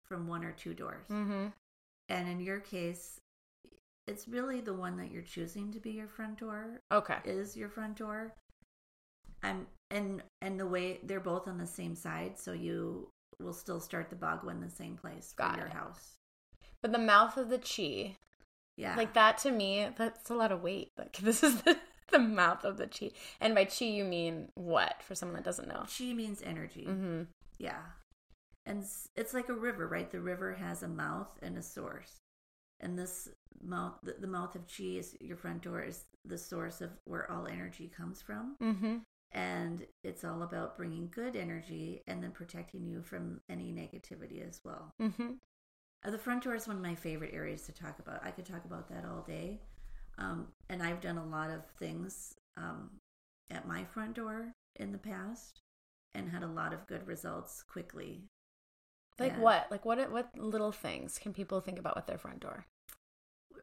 from 0.03 0.27
one 0.27 0.43
or 0.43 0.51
two 0.51 0.73
doors. 0.73 1.07
Mm-hmm. 1.09 1.47
And 2.09 2.27
in 2.27 2.41
your 2.41 2.59
case, 2.59 3.21
it's 4.07 4.27
really 4.27 4.59
the 4.59 4.73
one 4.73 4.97
that 4.97 5.11
you're 5.11 5.21
choosing 5.21 5.71
to 5.71 5.79
be 5.79 5.91
your 5.91 6.07
front 6.07 6.39
door 6.39 6.81
Okay. 6.91 7.17
is 7.23 7.55
your 7.55 7.69
front 7.69 7.95
door. 7.97 8.33
I'm 9.43 9.67
and 9.89 10.21
and 10.41 10.59
the 10.59 10.67
way 10.67 10.99
they're 11.03 11.19
both 11.19 11.47
on 11.47 11.57
the 11.57 11.67
same 11.67 11.95
side, 11.95 12.37
so 12.37 12.53
you 12.53 13.09
will 13.39 13.53
still 13.53 13.79
start 13.79 14.09
the 14.09 14.15
Bagua 14.15 14.51
in 14.51 14.61
the 14.61 14.69
same 14.69 14.95
place 14.97 15.33
for 15.35 15.43
Got 15.43 15.57
your 15.57 15.67
it. 15.67 15.73
house. 15.73 16.15
But 16.81 16.91
the 16.91 16.99
mouth 16.99 17.37
of 17.37 17.49
the 17.49 17.57
chi, 17.57 18.17
Yeah. 18.77 18.95
like 18.95 19.13
that 19.13 19.37
to 19.39 19.51
me, 19.51 19.89
that's 19.97 20.29
a 20.29 20.35
lot 20.35 20.51
of 20.51 20.61
weight. 20.61 20.89
Like 20.97 21.17
this 21.17 21.43
is 21.43 21.61
the, 21.63 21.77
the 22.11 22.19
mouth 22.19 22.63
of 22.63 22.77
the 22.77 22.87
chi, 22.87 23.11
and 23.39 23.55
by 23.55 23.65
chi 23.65 23.85
you 23.85 24.03
mean 24.05 24.49
what? 24.55 25.01
For 25.03 25.15
someone 25.15 25.35
that 25.35 25.43
doesn't 25.45 25.67
know. 25.67 25.85
Chi 25.97 26.13
means 26.13 26.41
energy. 26.43 26.85
Mm-hmm. 26.87 27.23
Yeah. 27.57 27.81
And 28.65 28.83
it's 29.15 29.33
like 29.33 29.49
a 29.49 29.53
river, 29.53 29.87
right? 29.87 30.09
The 30.11 30.21
river 30.21 30.53
has 30.53 30.83
a 30.83 30.87
mouth 30.87 31.33
and 31.41 31.57
a 31.57 31.63
source. 31.63 32.17
And 32.79 32.97
this 32.97 33.27
mouth, 33.63 33.93
the, 34.03 34.15
the 34.19 34.27
mouth 34.27 34.55
of 34.55 34.61
chi 34.67 34.83
is 34.99 35.15
your 35.19 35.37
front 35.37 35.63
door, 35.63 35.81
is 35.81 36.05
the 36.25 36.37
source 36.37 36.79
of 36.81 36.91
where 37.05 37.29
all 37.31 37.47
energy 37.47 37.91
comes 37.95 38.21
from. 38.21 38.55
Mm-hmm. 38.61 38.97
And 39.33 39.85
it's 40.03 40.23
all 40.23 40.43
about 40.43 40.75
bringing 40.77 41.07
good 41.09 41.35
energy 41.35 42.03
and 42.07 42.21
then 42.21 42.31
protecting 42.31 42.85
you 42.85 43.01
from 43.01 43.39
any 43.49 43.71
negativity 43.71 44.47
as 44.47 44.59
well. 44.63 44.93
Mm-hmm. 45.01 45.33
Uh, 46.03 46.11
the 46.11 46.17
front 46.17 46.43
door 46.43 46.55
is 46.55 46.67
one 46.67 46.75
of 46.77 46.83
my 46.83 46.95
favorite 46.95 47.33
areas 47.33 47.61
to 47.63 47.71
talk 47.71 47.99
about. 47.99 48.25
I 48.25 48.31
could 48.31 48.45
talk 48.45 48.65
about 48.65 48.89
that 48.89 49.05
all 49.05 49.23
day. 49.25 49.61
Um, 50.17 50.47
and 50.69 50.83
I've 50.83 50.99
done 51.01 51.17
a 51.17 51.25
lot 51.25 51.49
of 51.49 51.61
things 51.79 52.33
um, 52.57 52.89
at 53.49 53.67
my 53.67 53.85
front 53.85 54.15
door 54.15 54.53
in 54.75 54.91
the 54.91 54.97
past 54.97 55.61
and 56.13 56.29
had 56.29 56.43
a 56.43 56.47
lot 56.47 56.73
of 56.73 56.87
good 56.87 57.07
results 57.07 57.63
quickly. 57.63 58.25
Like 59.19 59.33
And- 59.33 59.41
what? 59.41 59.67
Like 59.71 59.85
what? 59.85 60.11
What 60.11 60.29
little 60.37 60.71
things 60.71 61.17
can 61.19 61.33
people 61.33 61.61
think 61.61 61.79
about 61.79 61.95
with 61.95 62.07
their 62.07 62.17
front 62.17 62.41
door? 62.41 62.65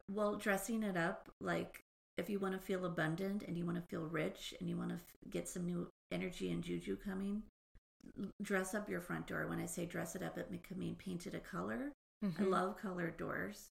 Well, 0.09 0.35
dressing 0.35 0.81
it 0.81 0.97
up, 0.97 1.29
like 1.39 1.83
if 2.19 2.29
you 2.29 2.39
want 2.39 2.53
to 2.53 2.59
feel 2.59 2.85
abundant 2.85 3.43
and 3.43 3.57
you 3.57 3.65
want 3.65 3.77
to 3.77 3.87
feel 3.89 4.01
rich 4.01 4.53
and 4.59 4.69
you 4.69 4.77
want 4.77 4.89
to 4.89 4.95
f- 4.95 5.01
get 5.31 5.47
some 5.47 5.65
new 5.65 5.87
energy 6.11 6.51
and 6.51 6.63
juju 6.63 6.95
coming, 6.97 7.43
dress 8.41 8.73
up 8.73 8.89
your 8.89 9.01
front 9.01 9.27
door. 9.27 9.47
When 9.47 9.59
I 9.59 9.65
say 9.65 9.85
dress 9.85 10.15
it 10.15 10.23
up, 10.23 10.37
it 10.37 10.51
may- 10.51 10.57
could 10.59 10.77
mean 10.77 10.95
paint 10.95 11.27
it 11.27 11.33
a 11.35 11.39
color. 11.39 11.91
I 12.23 12.27
Mhm. 12.27 12.49
love 12.49 12.77
colored 12.77 13.17
doors. 13.17 13.69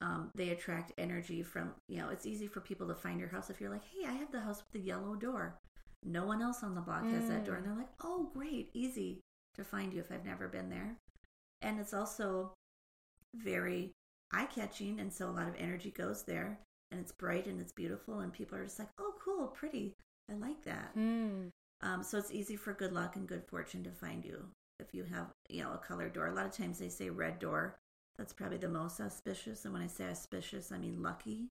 Um, 0.00 0.30
they 0.34 0.50
attract 0.50 0.92
energy 0.98 1.42
from, 1.42 1.74
you 1.88 1.98
know, 1.98 2.08
it's 2.08 2.26
easy 2.26 2.46
for 2.46 2.60
people 2.60 2.86
to 2.88 2.94
find 2.94 3.18
your 3.18 3.28
house 3.28 3.50
if 3.50 3.60
you're 3.60 3.70
like, 3.70 3.84
hey, 3.84 4.04
I 4.06 4.12
have 4.12 4.30
the 4.30 4.40
house 4.40 4.62
with 4.62 4.72
the 4.72 4.80
yellow 4.86 5.16
door. 5.16 5.58
No 6.04 6.24
one 6.24 6.40
else 6.42 6.62
on 6.62 6.74
the 6.74 6.80
block 6.80 7.04
has 7.04 7.28
that 7.28 7.44
door. 7.44 7.56
Mm. 7.56 7.58
And 7.58 7.66
they're 7.66 7.74
like, 7.76 7.94
oh, 8.02 8.30
great, 8.32 8.70
easy 8.74 9.20
to 9.54 9.64
find 9.64 9.92
you 9.92 10.00
if 10.00 10.12
I've 10.12 10.24
never 10.24 10.46
been 10.48 10.70
there. 10.70 10.96
And 11.62 11.80
it's 11.80 11.92
also 11.92 12.54
very 13.34 13.90
eye 14.32 14.46
catching. 14.46 15.00
And 15.00 15.12
so 15.12 15.28
a 15.28 15.32
lot 15.32 15.48
of 15.48 15.56
energy 15.56 15.90
goes 15.90 16.22
there. 16.24 16.60
And 16.90 17.00
it's 17.00 17.12
bright 17.12 17.46
and 17.46 17.60
it's 17.60 17.72
beautiful. 17.72 18.20
And 18.20 18.32
people 18.32 18.58
are 18.58 18.64
just 18.64 18.78
like, 18.78 18.88
oh, 18.98 19.14
cool, 19.22 19.48
pretty. 19.48 19.94
I 20.30 20.34
like 20.34 20.62
that. 20.64 20.96
Mm. 20.96 21.50
Um, 21.82 22.02
so 22.02 22.18
it's 22.18 22.32
easy 22.32 22.56
for 22.56 22.72
good 22.72 22.92
luck 22.92 23.16
and 23.16 23.26
good 23.28 23.44
fortune 23.46 23.84
to 23.84 23.90
find 23.90 24.24
you 24.24 24.44
if 24.80 24.94
you 24.94 25.04
have, 25.04 25.26
you 25.48 25.62
know, 25.62 25.72
a 25.72 25.78
colored 25.78 26.12
door. 26.14 26.26
A 26.28 26.34
lot 26.34 26.46
of 26.46 26.52
times 26.52 26.78
they 26.78 26.88
say 26.88 27.10
red 27.10 27.38
door. 27.38 27.76
That's 28.16 28.32
probably 28.32 28.58
the 28.58 28.68
most 28.68 29.00
auspicious. 29.00 29.64
And 29.64 29.72
when 29.72 29.82
I 29.82 29.86
say 29.86 30.08
auspicious, 30.08 30.72
I 30.72 30.78
mean 30.78 31.02
lucky. 31.02 31.48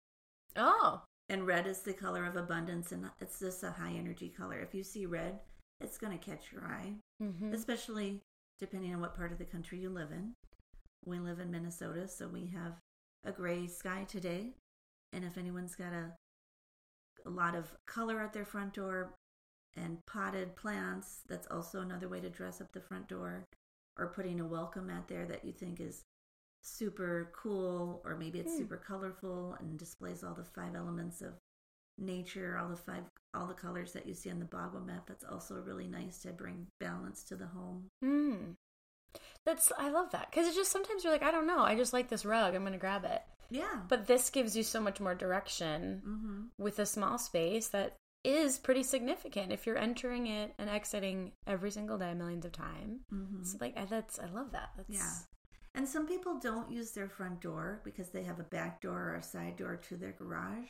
Oh. 0.55 1.01
And 1.29 1.45
red 1.45 1.67
is 1.67 1.79
the 1.81 1.93
color 1.93 2.25
of 2.25 2.35
abundance, 2.37 2.91
and 2.93 3.09
it's 3.19 3.39
just 3.39 3.63
a 3.63 3.71
high 3.71 3.91
energy 3.91 4.29
color. 4.29 4.59
If 4.59 4.73
you 4.73 4.83
see 4.83 5.05
red, 5.05 5.39
it's 5.81 5.97
going 5.97 6.17
to 6.17 6.25
catch 6.25 6.51
your 6.51 6.63
eye, 6.65 6.93
Mm-hmm. 7.21 7.53
especially 7.53 8.21
depending 8.59 8.93
on 8.93 9.01
what 9.01 9.15
part 9.15 9.31
of 9.31 9.37
the 9.37 9.45
country 9.45 9.79
you 9.79 9.89
live 9.89 10.11
in. 10.11 10.33
We 11.05 11.19
live 11.19 11.39
in 11.39 11.51
Minnesota, 11.51 12.07
so 12.07 12.27
we 12.27 12.47
have 12.47 12.73
a 13.25 13.31
gray 13.31 13.67
sky 13.67 14.05
today. 14.07 14.53
And 15.13 15.23
if 15.25 15.37
anyone's 15.37 15.75
got 15.75 15.93
a 15.93 16.13
a 17.25 17.29
lot 17.29 17.55
of 17.55 17.75
color 17.85 18.21
at 18.21 18.33
their 18.33 18.45
front 18.45 18.73
door 18.73 19.13
and 19.75 20.05
potted 20.05 20.55
plants, 20.55 21.21
that's 21.27 21.47
also 21.47 21.81
another 21.81 22.07
way 22.07 22.21
to 22.21 22.29
dress 22.29 22.61
up 22.61 22.71
the 22.71 22.81
front 22.81 23.07
door. 23.07 23.45
Or 23.97 24.07
putting 24.13 24.39
a 24.39 24.45
welcome 24.47 24.87
mat 24.87 25.07
there 25.07 25.25
that 25.25 25.43
you 25.43 25.51
think 25.51 25.79
is 25.79 26.03
super 26.61 27.31
cool, 27.35 28.01
or 28.05 28.15
maybe 28.15 28.39
it's 28.39 28.53
Hmm. 28.53 28.59
super 28.59 28.77
colorful 28.77 29.53
and 29.55 29.77
displays 29.79 30.23
all 30.23 30.35
the 30.35 30.43
five 30.43 30.75
elements 30.75 31.21
of 31.21 31.33
nature, 31.97 32.57
all 32.57 32.69
the 32.69 32.77
five, 32.77 33.05
all 33.33 33.47
the 33.47 33.53
colors 33.53 33.93
that 33.93 34.05
you 34.05 34.13
see 34.13 34.29
on 34.29 34.39
the 34.39 34.45
Bagua 34.45 34.85
map. 34.85 35.07
That's 35.07 35.23
also 35.23 35.61
really 35.61 35.87
nice 35.87 36.19
to 36.23 36.31
bring 36.33 36.67
balance 36.79 37.23
to 37.25 37.35
the 37.35 37.47
home. 37.47 37.89
Mm. 38.03 38.55
That's 39.45 39.71
I 39.77 39.89
love 39.89 40.11
that 40.11 40.29
because 40.29 40.47
it's 40.47 40.55
just 40.55 40.71
sometimes 40.71 41.03
you're 41.03 41.13
like 41.13 41.23
I 41.23 41.31
don't 41.31 41.47
know 41.47 41.59
I 41.59 41.75
just 41.75 41.93
like 41.93 42.09
this 42.09 42.25
rug 42.25 42.55
I'm 42.55 42.63
gonna 42.63 42.77
grab 42.77 43.05
it 43.05 43.21
Yeah. 43.49 43.81
but 43.87 44.07
this 44.07 44.29
gives 44.29 44.55
you 44.55 44.63
so 44.63 44.81
much 44.81 44.99
more 44.99 45.15
direction 45.15 46.01
mm-hmm. 46.05 46.63
with 46.63 46.79
a 46.79 46.85
small 46.85 47.17
space 47.17 47.69
that 47.69 47.95
is 48.23 48.57
pretty 48.57 48.83
significant 48.83 49.51
if 49.51 49.65
you're 49.65 49.77
entering 49.77 50.27
it 50.27 50.53
and 50.59 50.69
exiting 50.69 51.31
every 51.45 51.71
single 51.71 51.97
day 51.97 52.13
millions 52.13 52.45
of 52.45 52.51
times. 52.51 53.01
Mm-hmm. 53.13 53.41
It's 53.41 53.55
like 53.61 53.77
I- 53.77 53.85
that's 53.85 54.19
I 54.19 54.25
love 54.25 54.51
that. 54.51 54.71
That's, 54.75 54.89
Yeah. 54.89 55.11
And 55.75 55.87
some 55.87 56.07
people 56.07 56.39
don't 56.39 56.71
use 56.71 56.91
their 56.91 57.07
front 57.07 57.39
door 57.39 57.81
because 57.85 58.09
they 58.09 58.23
have 58.23 58.39
a 58.39 58.43
back 58.43 58.81
door 58.81 59.11
or 59.11 59.15
a 59.15 59.23
side 59.23 59.57
door 59.57 59.77
to 59.87 59.95
their 59.95 60.11
garage. 60.11 60.69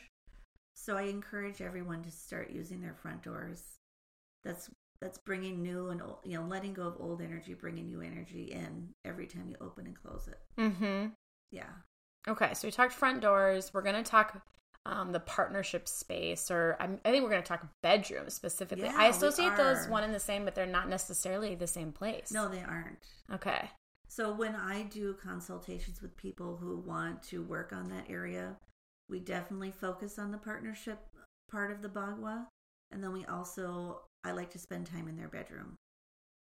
So 0.74 0.96
I 0.96 1.02
encourage 1.04 1.62
everyone 1.62 2.02
to 2.02 2.10
start 2.10 2.50
using 2.50 2.82
their 2.82 2.94
front 2.94 3.22
doors. 3.22 3.64
That's 4.44 4.70
that's 5.00 5.18
bringing 5.18 5.62
new 5.62 5.88
and 5.88 6.02
old, 6.02 6.18
you 6.24 6.38
know, 6.38 6.44
letting 6.44 6.74
go 6.74 6.82
of 6.82 6.96
old 6.98 7.20
energy, 7.20 7.54
bringing 7.54 7.88
new 7.88 8.00
energy 8.00 8.44
in 8.52 8.88
every 9.04 9.26
time 9.26 9.48
you 9.48 9.56
open 9.60 9.86
and 9.86 9.96
close 9.96 10.28
it. 10.28 10.40
Mm-hmm. 10.60 11.08
Yeah. 11.50 11.70
Okay, 12.26 12.52
so 12.54 12.66
we 12.66 12.72
talked 12.72 12.92
front 12.92 13.20
doors. 13.20 13.72
We're 13.72 13.82
gonna 13.82 14.02
talk 14.02 14.42
um, 14.84 15.12
the 15.12 15.20
partnership 15.20 15.86
space, 15.86 16.50
or 16.50 16.76
I'm, 16.80 16.98
I 17.04 17.10
think 17.10 17.22
we're 17.22 17.30
gonna 17.30 17.42
talk 17.42 17.66
bedroom 17.82 18.28
specifically. 18.28 18.86
Yeah, 18.86 18.96
I 18.96 19.08
associate 19.08 19.56
those 19.56 19.86
one 19.88 20.02
and 20.02 20.14
the 20.14 20.20
same, 20.20 20.44
but 20.44 20.54
they're 20.54 20.66
not 20.66 20.88
necessarily 20.88 21.54
the 21.54 21.66
same 21.66 21.92
place. 21.92 22.32
No, 22.32 22.48
they 22.48 22.62
aren't. 22.62 22.98
Okay. 23.32 23.70
So 24.08 24.32
when 24.32 24.56
I 24.56 24.82
do 24.82 25.14
consultations 25.14 26.02
with 26.02 26.16
people 26.16 26.56
who 26.56 26.78
want 26.78 27.22
to 27.24 27.42
work 27.42 27.72
on 27.72 27.88
that 27.90 28.06
area, 28.08 28.56
we 29.08 29.20
definitely 29.20 29.70
focus 29.70 30.18
on 30.18 30.32
the 30.32 30.38
partnership 30.38 30.98
part 31.50 31.70
of 31.70 31.82
the 31.82 31.88
Bagua. 31.88 32.46
And 32.90 33.04
then 33.04 33.12
we 33.12 33.24
also 33.26 34.00
I 34.24 34.32
like 34.32 34.50
to 34.50 34.58
spend 34.58 34.86
time 34.86 35.08
in 35.08 35.16
their 35.16 35.28
bedroom 35.28 35.76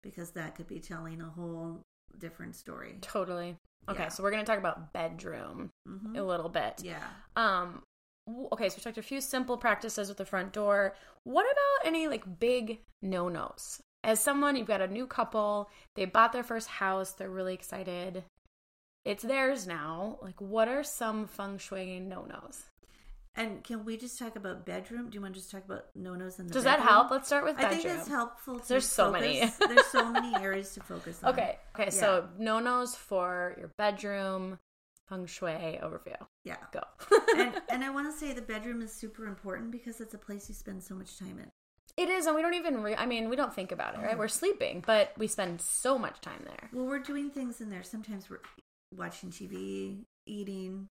because 0.02 0.30
that 0.32 0.54
could 0.54 0.66
be 0.66 0.80
telling 0.80 1.20
a 1.20 1.28
whole 1.30 1.82
different 2.18 2.56
story. 2.56 2.98
Totally. 3.00 3.56
Okay, 3.88 4.04
Yeah. 4.04 4.08
so 4.08 4.22
we're 4.22 4.30
gonna 4.30 4.44
talk 4.44 4.58
about 4.58 4.92
bedroom 4.92 5.70
hmm 5.86 6.16
a 6.16 6.22
little 6.22 6.48
bit. 6.48 6.82
Yeah. 6.82 7.06
Um. 7.36 7.82
Okay, 8.52 8.68
so 8.68 8.76
we 8.78 8.82
talked 8.82 8.98
a 8.98 9.02
few 9.02 9.20
simple 9.20 9.56
practices 9.56 10.08
with 10.08 10.18
the 10.18 10.24
front 10.24 10.52
door. 10.52 10.94
What 11.22 11.44
about 11.44 11.86
any 11.86 12.08
like 12.08 12.40
big 12.40 12.80
no 13.02 13.28
nos? 13.28 13.80
As 14.02 14.20
someone, 14.20 14.56
you've 14.56 14.66
got 14.66 14.80
a 14.80 14.86
new 14.88 15.06
couple, 15.06 15.68
they 15.94 16.04
bought 16.04 16.32
their 16.32 16.42
first 16.44 16.68
house, 16.68 17.12
they're 17.12 17.30
really 17.30 17.54
excited. 17.54 18.24
It's 19.04 19.22
theirs 19.22 19.66
now. 19.66 20.18
Like, 20.22 20.40
what 20.40 20.66
are 20.68 20.82
some 20.82 21.26
feng 21.26 21.58
shui 21.58 22.00
no 22.00 22.24
nos? 22.24 22.64
And 23.36 23.62
can 23.62 23.84
we 23.84 23.98
just 23.98 24.18
talk 24.18 24.36
about 24.36 24.64
bedroom? 24.64 25.10
Do 25.10 25.14
you 25.16 25.20
want 25.20 25.34
to 25.34 25.40
just 25.40 25.50
talk 25.50 25.64
about 25.64 25.86
no-nos 25.94 26.38
in 26.38 26.46
the 26.46 26.54
Does 26.54 26.64
that 26.64 26.80
help? 26.80 27.10
Let's 27.10 27.26
start 27.26 27.44
with 27.44 27.58
I 27.58 27.68
think 27.68 27.82
that's 27.82 28.08
helpful. 28.08 28.58
To 28.58 28.68
There's 28.68 28.88
so 28.88 29.12
many. 29.12 29.40
there's 29.68 29.86
so 29.86 30.10
many 30.10 30.34
areas 30.36 30.72
to 30.72 30.80
focus 30.80 31.22
on. 31.22 31.34
Okay. 31.34 31.58
Okay. 31.78 31.90
So 31.90 32.28
no 32.38 32.60
nos 32.60 32.94
for 32.94 33.54
your 33.58 33.68
bedroom 33.76 34.58
feng 35.06 35.26
shui 35.26 35.78
overview. 35.82 36.16
Yeah. 36.44 36.56
Go. 36.72 36.80
and, 37.36 37.60
and 37.68 37.84
I 37.84 37.90
want 37.90 38.10
to 38.10 38.18
say 38.18 38.32
the 38.32 38.40
bedroom 38.40 38.80
is 38.80 38.92
super 38.92 39.26
important 39.26 39.70
because 39.70 40.00
it's 40.00 40.14
a 40.14 40.18
place 40.18 40.48
you 40.48 40.54
spend 40.54 40.82
so 40.82 40.94
much 40.94 41.18
time 41.18 41.38
in. 41.38 41.50
it 42.02 42.08
is, 42.08 42.26
and 42.26 42.34
we 42.34 42.40
don't 42.40 42.54
even. 42.54 42.82
Re- 42.82 42.96
I 42.96 43.04
mean, 43.04 43.28
we 43.28 43.36
don't 43.36 43.52
think 43.52 43.70
about 43.70 43.94
it, 43.94 43.98
right? 43.98 44.14
Mm. 44.14 44.18
We're 44.18 44.28
sleeping, 44.28 44.82
but 44.86 45.12
we 45.18 45.26
spend 45.26 45.60
so 45.60 45.98
much 45.98 46.22
time 46.22 46.40
there. 46.44 46.70
Well, 46.72 46.86
we're 46.86 47.00
doing 47.00 47.28
things 47.30 47.60
in 47.60 47.68
there. 47.68 47.82
Sometimes 47.82 48.30
we're 48.30 48.40
watching 48.96 49.30
TV, 49.30 50.04
eating, 50.26 50.88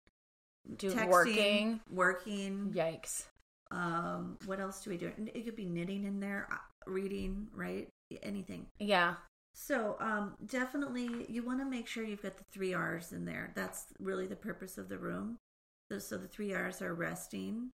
Do 0.76 0.90
texting, 0.90 1.08
working. 1.08 1.80
working. 1.90 2.72
Yikes. 2.74 3.24
Um, 3.70 4.38
what 4.46 4.60
else 4.60 4.82
do 4.82 4.90
we 4.90 4.96
do? 4.96 5.12
It 5.34 5.44
could 5.44 5.56
be 5.56 5.64
knitting 5.64 6.04
in 6.04 6.20
there, 6.20 6.48
uh, 6.50 6.56
reading, 6.86 7.48
right? 7.54 7.88
Anything. 8.22 8.66
Yeah. 8.78 9.14
So, 9.52 9.96
um, 10.00 10.34
definitely, 10.46 11.26
you 11.28 11.42
want 11.42 11.60
to 11.60 11.64
make 11.64 11.86
sure 11.86 12.04
you've 12.04 12.22
got 12.22 12.36
the 12.36 12.44
three 12.52 12.74
R's 12.74 13.12
in 13.12 13.24
there. 13.24 13.52
That's 13.54 13.86
really 13.98 14.26
the 14.26 14.36
purpose 14.36 14.78
of 14.78 14.88
the 14.88 14.98
room. 14.98 15.38
So, 15.96 16.16
the 16.16 16.28
three 16.28 16.52
R's 16.52 16.82
are 16.82 16.94
resting, 16.94 17.70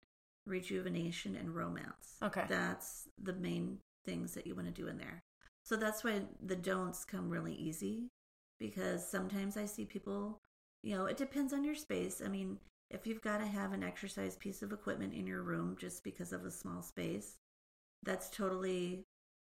rejuvenation, 0.46 1.37
and 1.37 1.55
romance. 1.55 2.16
Okay. 2.22 2.44
That's 2.49 3.09
the 3.22 3.35
main 3.35 3.79
things 4.05 4.33
that 4.35 4.46
you 4.46 4.55
want 4.55 4.68
to 4.68 4.83
do 4.83 4.88
in 4.88 4.96
there. 4.96 5.22
So, 5.64 5.77
that's 5.77 6.03
why 6.03 6.22
the 6.44 6.57
don'ts 6.57 7.05
come 7.05 7.29
really 7.29 7.55
easy 7.55 8.09
because 8.59 9.07
sometimes 9.07 9.57
I 9.57 9.66
see 9.66 9.85
people, 9.85 10.38
you 10.83 10.96
know, 10.96 11.07
it 11.07 11.16
depends 11.16 11.53
on 11.53 11.64
your 11.64 11.75
space. 11.75 12.22
I 12.25 12.29
mean, 12.29 12.59
if 12.90 13.07
you've 13.07 13.22
got 13.22 13.38
to 13.38 13.46
have 13.46 13.72
an 13.72 13.83
exercise 13.83 14.37
piece 14.37 14.62
of 14.62 14.72
equipment 14.72 15.12
in 15.14 15.27
your 15.27 15.42
room 15.42 15.77
just 15.79 16.05
because 16.05 16.33
of 16.33 16.44
a 16.44 16.51
small 16.51 16.83
space, 16.83 17.37
that's 18.05 18.31
totally 18.31 19.05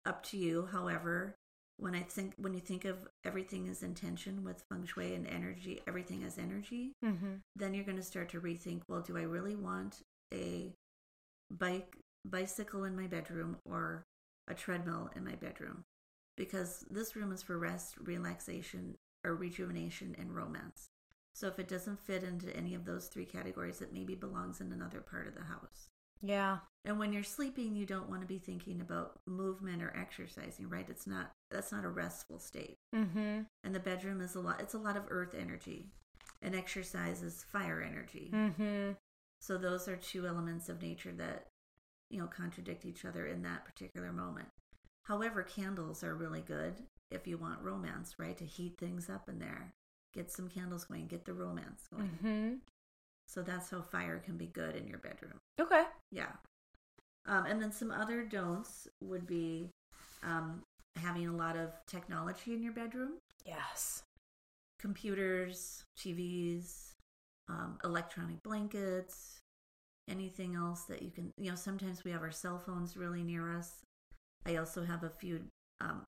up 0.05 0.23
to 0.25 0.37
you. 0.37 0.69
However, 0.71 1.37
when 1.79 1.95
I 1.95 2.03
think 2.03 2.35
when 2.37 2.53
you 2.55 2.61
think 2.61 2.85
of 2.85 2.99
everything 3.25 3.69
as 3.69 3.83
intention 3.83 4.45
with 4.45 4.65
feng 4.69 4.85
shui 4.85 5.15
and 5.15 5.27
energy, 5.27 5.81
everything 5.89 6.23
as 6.23 6.39
energy, 6.39 6.93
Mm-hmm. 7.05 7.37
then 7.57 7.75
you're 7.75 7.85
going 7.85 7.97
to 7.97 8.03
start 8.03 8.29
to 8.31 8.41
rethink. 8.41 8.83
Well, 8.89 9.01
do 9.01 9.17
I 9.17 9.23
really 9.23 9.57
want 9.57 10.03
a 10.33 10.75
bike 11.51 11.97
bicycle 12.25 12.85
in 12.85 12.95
my 12.97 13.07
bedroom 13.07 13.57
or 13.65 14.05
a 14.49 14.55
treadmill 14.55 15.11
in 15.17 15.25
my 15.25 15.35
bedroom? 15.35 15.85
Because 16.37 16.85
this 16.91 17.17
room 17.17 17.33
is 17.33 17.43
for 17.43 17.59
rest, 17.59 17.97
relaxation, 17.99 18.97
or 19.25 19.35
rejuvenation 19.35 20.15
and 20.19 20.35
romance. 20.35 20.89
So 21.35 21.47
if 21.49 21.59
it 21.59 21.69
doesn't 21.69 22.01
fit 22.01 22.23
into 22.23 22.55
any 22.57 22.75
of 22.75 22.85
those 22.85 23.07
three 23.07 23.25
categories, 23.25 23.81
it 23.81 23.93
maybe 23.93 24.15
belongs 24.15 24.61
in 24.61 24.73
another 24.73 25.01
part 25.01 25.27
of 25.27 25.35
the 25.35 25.45
house. 25.45 25.89
Yeah. 26.23 26.59
And 26.85 26.99
when 26.99 27.13
you're 27.13 27.25
sleeping, 27.25 27.75
you 27.75 27.85
don't 27.85 28.09
want 28.09 28.23
to 28.23 28.29
be 28.29 28.39
thinking 28.39 28.81
about 28.81 29.19
movement 29.27 29.83
or 29.83 29.93
exercising, 29.97 30.69
right? 30.69 30.89
It's 30.89 31.07
not 31.07 31.33
that's 31.51 31.73
not 31.73 31.85
a 31.85 31.89
restful 31.89 32.39
state. 32.39 32.79
Mm-hmm. 32.95 33.41
And 33.65 33.75
the 33.75 33.81
bedroom 33.81 34.21
is 34.21 34.35
a 34.35 34.41
lot 34.41 34.61
it's 34.61 34.75
a 34.75 34.79
lot 34.79 34.97
of 34.97 35.05
earth 35.09 35.35
energy. 35.39 35.89
And 36.41 36.55
exercise 36.55 37.23
is 37.23 37.45
fire 37.45 37.83
energy. 37.83 38.31
Mm-hmm. 38.33 38.93
So 39.41 39.59
those 39.59 39.89
are 39.89 39.97
two 39.97 40.27
elements 40.27 40.69
of 40.69 40.83
nature 40.83 41.13
that 41.13 41.49
you 42.09 42.19
know 42.19 42.27
contradict 42.27 42.85
each 42.85 43.05
other 43.05 43.27
in 43.27 43.43
that 43.43 43.65
particular 43.65 44.13
moment. 44.13 44.49
However, 45.05 45.43
candles 45.43 46.05
are 46.05 46.15
really 46.15 46.43
good 46.43 46.75
if 47.11 47.27
you 47.27 47.37
want 47.37 47.63
romance, 47.63 48.15
right? 48.19 48.37
To 48.37 48.45
heat 48.45 48.79
things 48.79 49.11
up 49.11 49.29
in 49.29 49.41
there. 49.41 49.75
Get 50.15 50.31
some 50.31 50.49
candles 50.49 50.85
going, 50.85 51.07
get 51.07 51.25
the 51.25 51.33
romance 51.33 51.83
going. 51.93 52.11
Mm-hmm. 52.23 52.55
So 53.27 53.43
that's 53.43 53.71
how 53.71 53.81
fire 53.81 54.19
can 54.19 54.37
be 54.37 54.47
good 54.47 54.77
in 54.77 54.87
your 54.87 54.99
bedroom. 54.99 55.39
Okay. 55.61 55.85
Yeah. 56.11 56.33
Um, 57.27 57.47
and 57.47 57.63
then 57.63 57.73
some 57.73 57.91
other 57.91 58.25
don'ts 58.25 58.89
would 59.01 59.27
be 59.27 59.71
um, 60.23 60.63
having 60.97 61.29
a 61.29 61.33
lot 61.33 61.57
of 61.57 61.71
technology 61.87 62.53
in 62.53 62.63
your 62.63 62.73
bedroom 62.73 63.13
Yes. 63.47 64.03
computers, 64.81 65.85
TVs, 65.99 66.93
um, 67.49 67.79
electronic 67.85 68.43
blankets, 68.43 69.39
anything 70.11 70.55
else 70.57 70.83
that 70.83 71.03
you 71.03 71.11
can, 71.11 71.31
you 71.39 71.51
know, 71.51 71.57
sometimes 71.57 72.05
we 72.05 72.11
have 72.11 72.23
our 72.23 72.31
cell 72.33 72.59
phones 72.59 72.97
really 72.97 73.23
near 73.23 73.57
us. 73.57 73.83
I 74.45 74.57
also 74.57 74.85
have 74.85 75.05
a 75.05 75.11
few 75.11 75.43
um, 75.81 76.03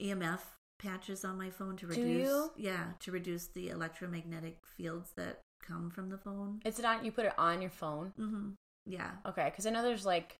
EMF 0.00 0.40
patches 0.78 1.24
on 1.24 1.38
my 1.38 1.50
phone 1.50 1.76
to 1.78 1.86
reduce, 1.86 2.26
you? 2.28 2.50
yeah, 2.56 2.84
to 3.00 3.10
reduce 3.12 3.46
the 3.48 3.68
electromagnetic 3.70 4.58
fields 4.76 5.10
that 5.16 5.40
come 5.62 5.90
from 5.90 6.08
the 6.10 6.18
phone. 6.18 6.60
It's 6.64 6.78
not. 6.80 7.04
You 7.04 7.12
put 7.12 7.26
it 7.26 7.32
on 7.38 7.60
your 7.62 7.70
phone. 7.70 8.12
hmm 8.16 8.50
Yeah. 8.86 9.10
Okay, 9.26 9.44
because 9.46 9.66
I 9.66 9.70
know 9.70 9.82
there's 9.82 10.04
like 10.06 10.38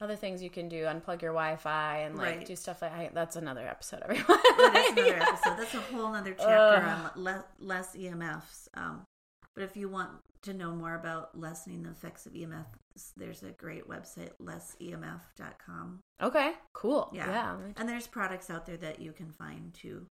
other 0.00 0.16
things 0.16 0.42
you 0.42 0.50
can 0.50 0.68
do, 0.68 0.84
unplug 0.84 1.22
your 1.22 1.32
Wi-Fi 1.32 1.98
and 1.98 2.16
like 2.16 2.36
Right. 2.38 2.46
do 2.46 2.56
stuff 2.56 2.82
like 2.82 2.92
I, 2.92 3.10
that's 3.14 3.36
another 3.36 3.66
episode. 3.68 4.00
Everyone. 4.02 4.24
That 4.28 4.76
is 4.76 4.92
another 4.92 5.16
Yeah. 5.16 5.28
episode. 5.28 5.56
That's 5.58 5.74
a 5.74 5.80
whole 5.80 6.14
other 6.14 6.32
chapter 6.38 6.86
Ugh. 6.86 7.10
on 7.16 7.22
le- 7.24 7.44
less 7.60 7.94
EMFs. 7.94 8.68
Um, 8.74 9.04
but 9.54 9.64
if 9.64 9.76
you 9.76 9.88
want 9.88 10.10
to 10.42 10.52
know 10.54 10.72
more 10.74 10.94
about 10.94 11.38
lessening 11.38 11.82
the 11.82 11.90
effects 11.90 12.26
of 12.26 12.32
EMFs, 12.32 13.12
there's 13.16 13.42
a 13.42 13.50
great 13.50 13.88
website, 13.88 14.30
lessemf.com. 14.40 16.00
Okay. 16.22 16.52
Cool. 16.72 17.10
Yeah. 17.12 17.26
Yeah. 17.28 17.56
And 17.76 17.88
there's 17.88 18.06
products 18.06 18.50
out 18.50 18.66
there 18.66 18.76
that 18.78 19.00
you 19.00 19.12
can 19.12 19.30
find 19.30 19.72
to 19.74 20.06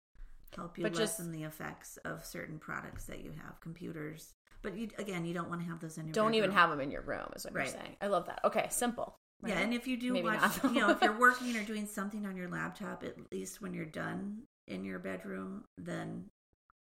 help 0.55 0.79
you 0.79 0.85
But 0.85 0.95
just- 0.95 1.19
lessen 1.19 1.33
the 1.33 1.45
effects 1.45 1.97
of 1.99 2.25
certain 2.25 2.59
products 2.59 3.05
that 3.07 3.21
you 3.25 3.33
have, 3.33 3.61
computers. 3.61 4.33
But 4.63 4.77
you, 4.77 4.89
again, 4.99 5.25
you 5.25 5.35
don't 5.35 5.49
want 5.49 5.61
to 5.61 5.67
have 5.69 5.81
those 5.81 5.99
in 5.99 6.07
your 6.07 6.13
Don't 6.13 6.35
even 6.35 6.51
have 6.51 6.71
them 6.71 6.81
in 6.81 6.91
your 6.91 7.03
room, 7.03 7.29
is 7.37 7.45
what 7.45 7.55
Right. 7.55 7.67
you're 7.69 7.81
saying. 7.81 7.97
I 8.01 8.07
love 8.09 8.27
that. 8.27 8.41
Okay, 8.45 8.67
simple. 8.71 9.17
Yeah, 9.45 9.59
and 9.59 9.75
if 9.75 9.87
you 9.87 9.97
do 9.99 10.13
Maybe 10.15 10.27
watch, 10.29 10.59
you 10.65 10.81
know, 10.81 10.91
if 10.91 11.01
you're 11.03 11.17
working 11.19 11.55
or 11.57 11.63
doing 11.65 11.87
something 11.87 12.25
on 12.27 12.37
your 12.37 12.49
laptop, 12.49 13.05
at 13.05 13.17
least 13.31 13.61
when 13.61 13.75
you're 13.75 13.85
done 13.85 14.43
in 14.67 14.83
your 14.85 14.99
bedroom, 14.99 15.65
then 15.77 16.31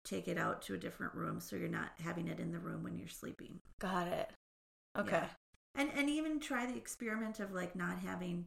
take 0.05 0.27
it 0.27 0.38
out 0.38 0.62
to 0.63 0.73
a 0.73 0.77
different 0.77 1.13
room 1.15 1.39
so 1.39 1.55
you're 1.55 1.67
not 1.69 1.91
having 2.03 2.27
it 2.27 2.39
in 2.39 2.51
the 2.51 2.59
room 2.59 2.83
when 2.83 2.97
you're 2.97 3.07
sleeping. 3.07 3.59
got 3.79 4.07
it. 4.07 4.31
Okay. 4.97 5.21
Yeah. 5.21 5.29
And 5.75 5.89
and 5.95 6.09
even 6.09 6.39
try 6.39 6.65
the 6.65 6.77
experiment 6.77 7.39
of 7.39 7.51
like 7.51 7.75
not 7.75 7.99
having 7.99 8.45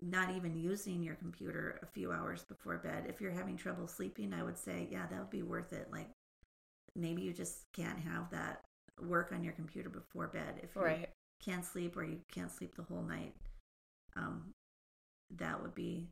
not 0.00 0.30
even 0.30 0.56
using 0.56 1.02
your 1.02 1.14
computer 1.14 1.78
a 1.82 1.86
few 1.86 2.12
hours 2.12 2.44
before 2.44 2.78
bed. 2.78 3.06
If 3.08 3.20
you're 3.20 3.30
having 3.32 3.56
trouble 3.56 3.86
sleeping, 3.86 4.34
I 4.34 4.42
would 4.42 4.58
say, 4.58 4.88
yeah, 4.90 5.06
that 5.06 5.18
would 5.18 5.30
be 5.30 5.42
worth 5.42 5.72
it. 5.72 5.88
Like 5.90 6.10
maybe 6.96 7.22
you 7.22 7.32
just 7.32 7.64
can't 7.74 7.98
have 8.00 8.30
that 8.30 8.62
work 9.00 9.32
on 9.32 9.44
your 9.44 9.54
computer 9.54 9.88
before 9.90 10.28
bed 10.28 10.60
if 10.62 10.70
you 10.76 10.82
Right. 10.82 11.08
can't 11.44 11.64
sleep 11.64 11.96
or 11.96 12.04
you 12.04 12.20
can't 12.32 12.50
sleep 12.52 12.74
the 12.76 12.82
whole 12.84 13.02
night. 13.02 13.34
Um 14.16 14.52
that 15.36 15.62
would 15.62 15.74
be 15.74 16.08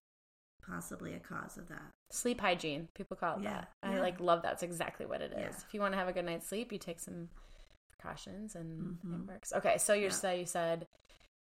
possibly 0.66 1.14
a 1.14 1.18
cause 1.20 1.57
of 1.57 1.68
that. 1.68 1.83
Sleep 2.11 2.40
hygiene. 2.40 2.88
People 2.94 3.16
call 3.16 3.38
it 3.38 3.42
Yeah, 3.42 3.64
that. 3.83 3.92
I 3.94 3.98
like 3.98 4.20
love 4.20 4.42
that. 4.42 4.55
It's 4.55 4.62
exactly 4.62 5.07
what 5.07 5.20
it 5.20 5.33
is. 5.33 5.38
Yeah. 5.38 5.48
If 5.66 5.72
you 5.75 5.81
want 5.81 5.92
to 5.94 5.98
have 5.98 6.09
a 6.09 6.12
good 6.12 6.25
night's 6.25 6.46
sleep, 6.46 6.72
you 6.72 6.79
take 6.79 7.01
some 7.01 7.29
precautions 7.90 8.55
and 8.55 8.98
Mhm. 9.05 9.20
it 9.22 9.27
works. 9.29 9.53
Okay, 9.53 9.79
so 9.79 9.92
you 9.94 10.09
Yeah. 10.22 10.33
you 10.33 10.46
said 10.46 10.87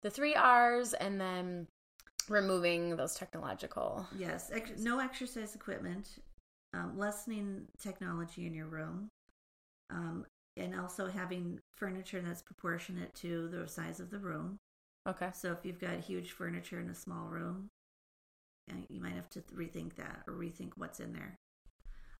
the 0.03 0.11
three 0.11 0.35
R's 0.35 0.95
and 0.95 1.21
then 1.21 1.69
removing 2.29 2.97
those 2.97 3.15
technological. 3.15 4.07
Yes, 4.17 4.51
ex- 4.51 4.79
no 4.81 4.99
exercise 5.01 5.55
equipment, 5.55 6.19
um, 6.75 6.99
lessening 6.99 7.69
technology 7.79 8.47
in 8.47 8.55
your 8.55 8.67
room, 8.67 9.09
um, 9.91 10.27
and 10.57 10.79
also 10.79 11.07
having 11.09 11.61
furniture 11.77 12.21
that's 12.21 12.43
proportionate 12.43 13.15
to 13.15 13.49
the 13.49 13.67
size 13.67 14.01
of 14.01 14.11
the 14.11 14.19
room. 14.19 14.59
Okay. 15.07 15.31
So 15.33 15.53
if 15.53 15.65
you've 15.65 15.79
got 15.79 16.01
huge 16.01 16.33
furniture 16.33 16.79
in 16.81 16.91
a 16.91 16.95
small 16.95 17.29
room, 17.29 17.71
you 18.89 19.01
might 19.01 19.15
have 19.15 19.29
to 19.31 19.41
rethink 19.55 19.97
that 19.97 20.23
or 20.27 20.35
rethink 20.35 20.73
what's 20.77 21.01
in 21.01 21.13
there. 21.13 21.39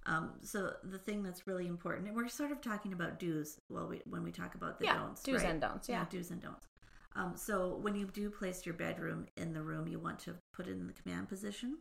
Um, 0.07 0.33
so 0.43 0.73
the 0.83 0.99
thing 0.99 1.23
that's 1.23 1.47
really 1.47 1.67
important, 1.67 2.07
and 2.07 2.17
we're 2.17 2.29
sort 2.29 2.51
of 2.51 2.63
talking 2.63 2.93
about 2.93 3.19
do's 3.19 3.61
while 3.69 3.89
we 3.89 4.01
when 4.07 4.23
we 4.23 4.33
talk 4.33 4.55
about 4.55 4.79
the 4.79 4.87
yeah. 4.87 4.95
don'ts, 4.95 5.23
do's 5.23 5.43
right? 5.43 5.51
and 5.51 5.61
don'ts. 5.61 5.89
Yeah. 5.89 6.07
do's 6.09 6.31
and 6.31 6.41
don'ts. 6.41 6.67
Um, 7.15 7.33
so 7.37 7.79
when 7.83 7.95
you 7.95 8.07
do 8.07 8.31
place 8.31 8.65
your 8.65 8.75
bedroom 8.75 9.27
in 9.37 9.53
the 9.53 9.63
room, 9.63 9.89
you 9.89 9.99
want 9.99 10.19
to 10.21 10.37
put 10.55 10.67
it 10.67 10.73
in 10.73 10.87
the 10.87 10.93
command 10.93 11.29
position. 11.29 11.79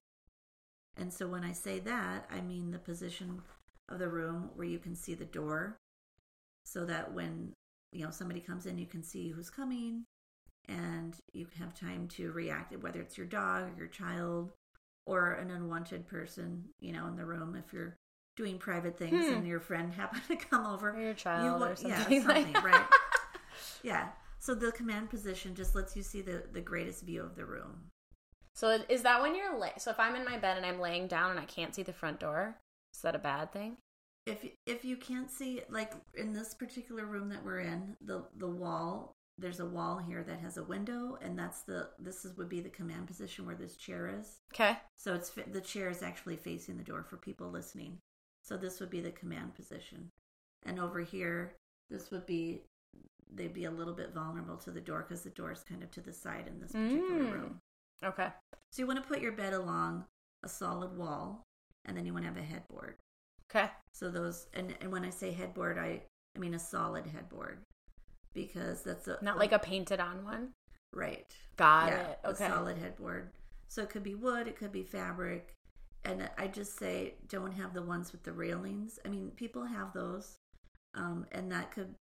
And 0.97 1.13
so 1.13 1.27
when 1.27 1.43
I 1.43 1.51
say 1.51 1.79
that, 1.79 2.27
I 2.31 2.41
mean 2.41 2.71
the 2.71 2.79
position 2.79 3.41
of 3.87 3.99
the 3.99 4.09
room 4.09 4.49
where 4.55 4.67
you 4.67 4.79
can 4.79 4.95
see 4.95 5.13
the 5.13 5.25
door, 5.25 5.77
so 6.65 6.85
that 6.85 7.13
when 7.13 7.53
you 7.93 8.03
know 8.03 8.11
somebody 8.11 8.41
comes 8.41 8.65
in, 8.65 8.77
you 8.77 8.87
can 8.87 9.03
see 9.03 9.29
who's 9.29 9.49
coming, 9.49 10.03
and 10.67 11.15
you 11.33 11.47
have 11.59 11.73
time 11.73 12.07
to 12.09 12.31
react, 12.31 12.75
whether 12.81 12.99
it's 13.01 13.17
your 13.17 13.27
dog 13.27 13.63
or 13.69 13.77
your 13.77 13.87
child 13.87 14.51
or 15.05 15.33
an 15.33 15.49
unwanted 15.51 16.07
person, 16.07 16.65
you 16.79 16.91
know, 16.93 17.07
in 17.07 17.15
the 17.15 17.25
room. 17.25 17.55
If 17.55 17.71
you're 17.73 17.95
doing 18.35 18.57
private 18.59 18.97
things 18.97 19.25
Hmm. 19.27 19.33
and 19.33 19.47
your 19.47 19.59
friend 19.59 19.93
happened 19.93 20.23
to 20.27 20.35
come 20.35 20.65
over, 20.65 20.91
Or 20.91 20.99
your 20.99 21.13
child 21.13 21.59
wa- 21.61 21.67
or 21.67 21.75
something, 21.75 21.89
yeah, 22.13 22.23
something, 22.23 22.53
like 22.53 22.63
right? 22.63 22.85
Yeah. 23.83 24.09
So 24.39 24.53
the 24.53 24.71
command 24.71 25.09
position 25.09 25.55
just 25.55 25.75
lets 25.75 25.95
you 25.95 26.03
see 26.03 26.21
the 26.21 26.43
the 26.51 26.61
greatest 26.61 27.03
view 27.03 27.21
of 27.23 27.35
the 27.35 27.45
room. 27.45 27.89
So 28.53 28.79
is 28.89 29.01
that 29.03 29.21
when 29.21 29.35
you're 29.35 29.57
lay? 29.59 29.71
So 29.77 29.91
if 29.91 29.99
I'm 29.99 30.15
in 30.15 30.25
my 30.25 30.37
bed 30.37 30.57
and 30.57 30.65
I'm 30.65 30.79
laying 30.79 31.07
down 31.07 31.31
and 31.31 31.39
I 31.39 31.45
can't 31.45 31.73
see 31.75 31.83
the 31.83 31.93
front 31.93 32.19
door, 32.19 32.57
is 32.93 33.01
that 33.01 33.15
a 33.15 33.19
bad 33.19 33.51
thing? 33.51 33.77
If 34.25 34.45
if 34.65 34.83
you 34.85 34.97
can't 34.97 35.31
see, 35.31 35.61
like 35.69 35.93
in 36.15 36.33
this 36.33 36.53
particular 36.53 37.05
room 37.05 37.29
that 37.29 37.43
we're 37.43 37.59
in, 37.61 37.95
the 38.01 38.25
the 38.37 38.47
wall 38.49 39.13
there's 39.39 39.59
a 39.59 39.65
wall 39.65 39.99
here 39.99 40.23
that 40.23 40.39
has 40.39 40.57
a 40.57 40.63
window, 40.63 41.17
and 41.21 41.37
that's 41.37 41.61
the 41.61 41.89
this 41.99 42.25
is 42.25 42.35
would 42.37 42.49
be 42.49 42.59
the 42.61 42.69
command 42.69 43.07
position 43.07 43.45
where 43.45 43.55
this 43.55 43.75
chair 43.75 44.11
is. 44.19 44.37
Okay. 44.53 44.77
So 44.95 45.13
it's 45.13 45.31
the 45.51 45.61
chair 45.61 45.89
is 45.89 46.01
actually 46.01 46.37
facing 46.37 46.77
the 46.77 46.83
door 46.83 47.03
for 47.03 47.17
people 47.17 47.49
listening. 47.49 47.99
So 48.43 48.57
this 48.57 48.79
would 48.79 48.89
be 48.89 49.01
the 49.01 49.11
command 49.11 49.55
position, 49.55 50.09
and 50.65 50.79
over 50.79 51.01
here 51.01 51.55
this 51.89 52.11
would 52.11 52.25
be 52.25 52.63
they'd 53.33 53.53
be 53.53 53.65
a 53.65 53.71
little 53.71 53.93
bit 53.93 54.13
vulnerable 54.13 54.57
to 54.57 54.71
the 54.71 54.81
door 54.81 55.05
because 55.07 55.21
the 55.23 55.29
door 55.29 55.51
is 55.51 55.63
kind 55.63 55.83
of 55.83 55.91
to 55.91 56.01
the 56.01 56.13
side 56.13 56.47
in 56.47 56.59
this 56.59 56.71
particular 56.71 57.23
Mm. 57.23 57.33
room. 57.33 57.59
Okay. 58.03 58.29
So 58.71 58.81
you 58.81 58.87
want 58.87 59.01
to 59.01 59.07
put 59.07 59.21
your 59.21 59.33
bed 59.33 59.53
along 59.53 60.05
a 60.43 60.49
solid 60.49 60.97
wall, 60.97 61.43
and 61.85 61.95
then 61.97 62.05
you 62.05 62.13
want 62.13 62.23
to 62.25 62.29
have 62.29 62.37
a 62.37 62.41
headboard. 62.43 62.95
Okay. 63.49 63.69
So 63.93 64.09
those 64.09 64.47
and, 64.53 64.75
and 64.81 64.91
when 64.91 65.05
I 65.05 65.09
say 65.09 65.31
headboard, 65.31 65.77
I 65.77 66.01
I 66.35 66.39
mean 66.39 66.53
a 66.53 66.59
solid 66.59 67.05
headboard 67.05 67.59
because 68.37 68.83
that's 68.83 69.07
a 69.07 69.17
Not 69.23 69.39
like 69.39 69.51
a 69.51 69.57
painted 69.59 69.99
on 69.99 70.23
one. 70.23 70.49
right. 70.93 71.25
Got 71.57 71.87
yeah, 71.89 72.07
it. 72.11 72.19
Okay. 72.23 72.45
a 72.45 72.49
solid 72.49 72.77
headboard. 72.77 73.31
So 73.67 73.81
it 73.81 73.89
could 73.89 74.03
be 74.03 74.13
wood, 74.13 74.47
it 74.47 74.55
could 74.55 74.71
be 74.71 74.83
fabric, 74.83 75.53
and 76.05 76.29
I 76.37 76.47
just 76.47 76.77
say 76.77 77.15
don't 77.27 77.51
have 77.53 77.73
the 77.73 77.81
ones 77.81 78.11
with 78.11 78.21
the 78.23 78.31
railings. 78.31 78.99
I 79.03 79.09
mean, 79.09 79.31
people 79.35 79.65
have 79.65 79.91
those, 79.91 80.37
um, 80.93 81.25
and 81.31 81.51
that 81.51 81.71
could 81.71 81.95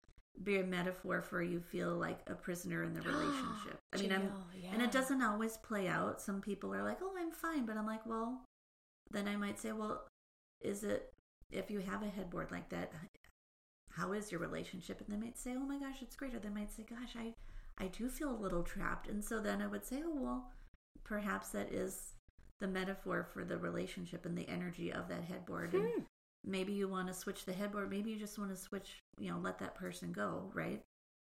be 0.43 0.59
a 0.59 0.65
metaphor 0.65 1.23
for 1.23 1.41
you 1.41 1.61
feel 1.61 1.93
like 1.95 2.19
a 2.27 2.35
prisoner 2.35 2.83
in 2.83 2.95
the 2.95 3.01
relationship. 3.13 3.79
I 3.93 3.99
mean, 3.99 4.13
I'm 4.13 4.23
Jail, 4.23 4.71
and 4.73 4.83
it 4.83 4.91
doesn't 4.91 5.23
always 5.23 5.57
play 5.59 5.87
out. 5.87 6.21
Some 6.21 6.41
people 6.41 6.75
are 6.75 6.83
like, 6.83 6.99
"Oh, 7.01 7.15
I'm 7.17 7.31
fine," 7.31 7.65
but 7.65 7.77
I'm 7.77 7.87
like, 7.87 8.05
"Well," 8.05 8.45
then 9.13 9.29
I 9.29 9.37
might 9.37 9.61
say, 9.61 9.71
"Well, 9.71 10.03
is 10.61 10.83
it 10.83 11.13
if 11.53 11.71
you 11.71 11.79
have 11.81 12.03
a 12.03 12.09
headboard 12.09 12.51
like 12.51 12.71
that? 12.71 12.91
How 13.97 14.13
is 14.13 14.31
your 14.33 14.41
relationship?" 14.41 15.01
And 15.01 15.09
they 15.09 15.25
might 15.25 15.39
say, 15.39 15.55
"Oh 15.57 15.61
my 15.67 15.79
gosh, 15.79 16.03
it's 16.03 16.17
great." 16.17 16.35
Or 16.35 16.39
they 16.39 16.49
might 16.51 16.71
say, 16.71 16.85
"Gosh, 16.85 17.15
I 17.17 17.35
I 17.79 17.89
do 17.89 18.09
feel 18.09 18.31
a 18.31 18.37
little 18.45 18.63
trapped." 18.63 19.09
And 19.09 19.25
so 19.25 19.41
then 19.41 19.61
I 19.63 19.67
would 19.67 19.85
say, 19.85 20.03
"Oh, 20.05 20.15
well, 20.15 20.53
perhaps 21.05 21.49
that 21.51 21.73
is 21.73 22.15
the 22.61 22.69
metaphor 22.69 23.25
for 23.33 23.45
the 23.45 23.59
relationship 23.59 24.25
and 24.27 24.37
the 24.39 24.49
energy 24.49 24.93
of 24.93 25.09
that 25.09 25.25
headboard." 25.25 25.75
And 25.75 25.85
Hmm. 25.93 26.03
maybe 26.45 26.73
you 26.73 26.89
want 26.89 27.09
to 27.09 27.15
switch 27.15 27.45
the 27.45 27.53
headboard. 27.53 27.91
Maybe 27.91 28.11
you 28.11 28.19
just 28.19 28.39
want 28.39 28.51
to 28.51 28.57
switch. 28.57 29.01
You 29.19 29.31
know, 29.33 29.39
let 29.39 29.59
that 29.59 29.75
person 29.75 30.13
go. 30.13 30.51
Right? 30.55 30.83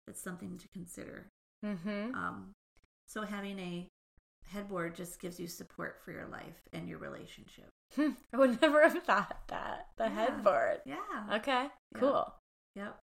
That's 0.08 0.22
something 0.22 0.58
to 0.58 0.68
consider. 0.70 1.28
Mm-hmm. 1.64 2.16
Um, 2.16 2.54
so 3.08 3.22
having 3.22 3.60
a 3.60 3.88
headboard 4.48 4.96
just 4.96 5.20
gives 5.22 5.40
you 5.40 5.48
support 5.48 6.02
for 6.04 6.12
your 6.12 6.26
life 6.28 6.62
and 6.74 6.90
your 6.90 6.98
relationship. 6.98 7.70
Hmm. 7.96 8.10
I 8.34 8.38
would 8.38 8.60
never 8.62 8.82
have 8.82 9.04
thought 9.04 9.48
that. 9.48 9.88
The 9.98 10.06
Yeah. 10.06 10.10
headboard. 10.10 10.82
Yeah. 10.86 11.28
Okay. 11.34 11.70
Yeah. 11.94 12.00
Cool. 12.00 12.34
Yep. 12.76 12.98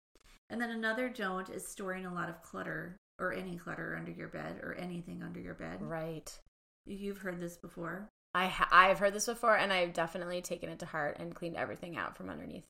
And 0.50 0.60
then 0.60 0.70
another 0.70 1.08
don't 1.08 1.48
is 1.48 1.66
storing 1.66 2.06
a 2.06 2.14
lot 2.14 2.28
of 2.28 2.40
clutter 2.42 2.96
or 3.18 3.32
any 3.32 3.56
clutter 3.56 3.96
under 3.98 4.12
your 4.12 4.28
bed 4.28 4.60
or 4.62 4.74
anything 4.74 5.22
under 5.22 5.40
your 5.40 5.54
bed. 5.54 5.82
Right. 5.82 6.30
You've 6.86 7.18
heard 7.18 7.40
this 7.40 7.56
before. 7.56 8.08
I 8.34 8.46
ha- 8.46 8.68
I've 8.70 8.98
heard 8.98 9.14
this 9.14 9.26
before, 9.26 9.56
and 9.56 9.72
I've 9.72 9.92
definitely 9.94 10.42
taken 10.42 10.68
it 10.68 10.78
to 10.80 10.86
heart 10.86 11.16
and 11.18 11.34
cleaned 11.34 11.56
everything 11.56 11.96
out 11.96 12.16
from 12.16 12.28
underneath 12.30 12.66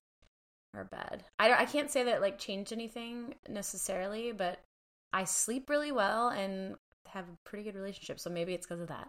our 0.75 0.85
bed. 0.85 1.25
I 1.39 1.49
don't, 1.49 1.61
I 1.61 1.65
can't 1.65 1.91
say 1.91 2.05
that 2.05 2.17
it, 2.17 2.21
like 2.21 2.39
changed 2.39 2.73
anything 2.73 3.35
necessarily, 3.49 4.33
but 4.33 4.61
I 5.13 5.25
sleep 5.25 5.69
really 5.69 5.93
well 5.93 6.29
and 6.29 6.77
have 7.09 7.25
a 7.25 7.37
pretty 7.45 7.65
good 7.65 7.75
relationship. 7.75 8.21
So 8.21 8.31
maybe 8.31 8.55
it's 8.55 8.67
because 8.67 8.81
of 8.81 8.89
that. 8.89 9.09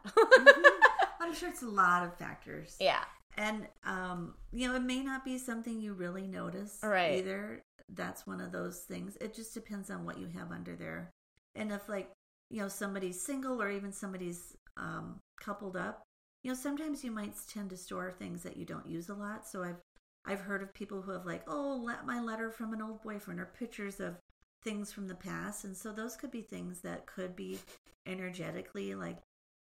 I'm 1.22 1.34
sure 1.34 1.50
it's 1.50 1.62
a 1.62 1.68
lot 1.70 2.04
of 2.04 2.18
factors. 2.18 2.76
yeah. 2.80 3.04
And 3.38 3.68
um, 3.86 4.34
you 4.52 4.68
know, 4.68 4.76
it 4.76 4.82
may 4.82 5.04
not 5.04 5.24
be 5.24 5.38
something 5.38 5.80
you 5.80 5.94
really 5.94 6.26
notice 6.26 6.80
Right. 6.82 7.20
either. 7.20 7.62
That's 7.90 8.28
one 8.28 8.42
of 8.42 8.52
those 8.52 8.80
things. 8.80 9.18
It 9.22 9.34
just 9.34 9.54
depends 9.54 9.90
on 9.90 10.06
what 10.06 10.20
you 10.20 10.28
have 10.28 10.52
under 10.52 10.76
there. 10.76 11.12
And 11.56 11.72
if 11.72 11.88
like, 11.88 12.12
you 12.50 12.62
know, 12.62 12.68
somebody's 12.68 13.22
single 13.22 13.62
or 13.62 13.70
even 13.70 13.92
somebody's 13.92 14.56
um 14.78 15.20
coupled 15.40 15.78
up, 15.78 16.04
you 16.44 16.52
know, 16.52 16.56
sometimes 16.56 17.04
you 17.04 17.12
might 17.12 17.34
tend 17.48 17.70
to 17.70 17.78
store 17.78 18.12
things 18.12 18.44
that 18.44 18.58
you 18.58 18.66
don't 18.66 18.88
use 18.88 19.10
a 19.10 19.14
lot. 19.14 19.48
So 19.48 19.64
I've 19.64 19.82
I've 20.26 20.42
heard 20.42 20.62
of 20.62 20.74
people 20.74 21.02
who 21.02 21.12
have 21.12 21.26
like, 21.26 21.44
oh, 21.48 21.82
let 21.84 22.06
my 22.06 22.20
letter 22.20 22.52
from 22.52 22.74
an 22.74 22.82
old 22.82 23.02
boyfriend 23.02 23.40
or 23.40 23.46
pictures 23.58 24.00
of 24.00 24.18
things 24.64 24.92
from 24.92 25.08
the 25.08 25.16
past. 25.16 25.64
And 25.64 25.76
so 25.76 25.92
those 25.92 26.18
could 26.18 26.32
be 26.32 26.42
things 26.42 26.82
that 26.82 27.06
could 27.06 27.36
be 27.36 27.60
energetically 28.06 28.94
like, 28.96 29.18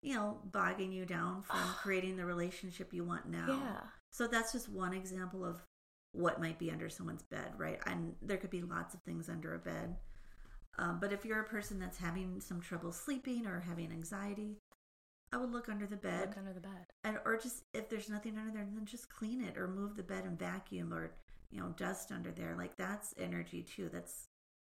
you 0.01 0.15
know, 0.15 0.39
bogging 0.45 0.91
you 0.91 1.05
down 1.05 1.43
from 1.43 1.59
creating 1.81 2.17
the 2.17 2.25
relationship 2.25 2.93
you 2.93 3.03
want 3.03 3.29
now. 3.29 3.47
Yeah. 3.47 3.81
So 4.11 4.27
that's 4.27 4.51
just 4.51 4.67
one 4.67 4.93
example 4.93 5.45
of 5.45 5.61
what 6.13 6.41
might 6.41 6.59
be 6.59 6.71
under 6.71 6.89
someone's 6.89 7.23
bed, 7.23 7.51
right? 7.57 7.79
And 7.85 8.13
there 8.21 8.37
could 8.37 8.49
be 8.49 8.61
lots 8.61 8.93
of 8.93 9.01
things 9.03 9.29
under 9.29 9.53
a 9.55 9.59
bed. 9.59 9.95
Um, 10.77 10.99
but 10.99 11.11
if 11.13 11.25
you're 11.25 11.41
a 11.41 11.45
person 11.47 11.79
that's 11.79 11.97
having 11.97 12.39
some 12.39 12.61
trouble 12.61 12.91
sleeping 12.91 13.45
or 13.45 13.59
having 13.59 13.91
anxiety, 13.91 14.57
I 15.33 15.37
would 15.37 15.51
look 15.51 15.69
under 15.69 15.85
the 15.85 15.95
bed, 15.97 16.29
Look 16.29 16.37
under 16.37 16.53
the 16.53 16.59
bed. 16.59 16.85
and 17.03 17.17
or 17.25 17.37
just 17.37 17.63
if 17.73 17.89
there's 17.89 18.09
nothing 18.09 18.37
under 18.37 18.51
there, 18.51 18.67
then 18.73 18.85
just 18.85 19.09
clean 19.09 19.41
it 19.41 19.57
or 19.57 19.67
move 19.67 19.95
the 19.95 20.03
bed 20.03 20.25
and 20.25 20.37
vacuum 20.37 20.93
or 20.93 21.11
you 21.51 21.59
know 21.61 21.73
dust 21.77 22.11
under 22.11 22.31
there. 22.31 22.55
Like 22.57 22.75
that's 22.77 23.13
energy 23.17 23.63
too. 23.63 23.89
That's 23.91 24.27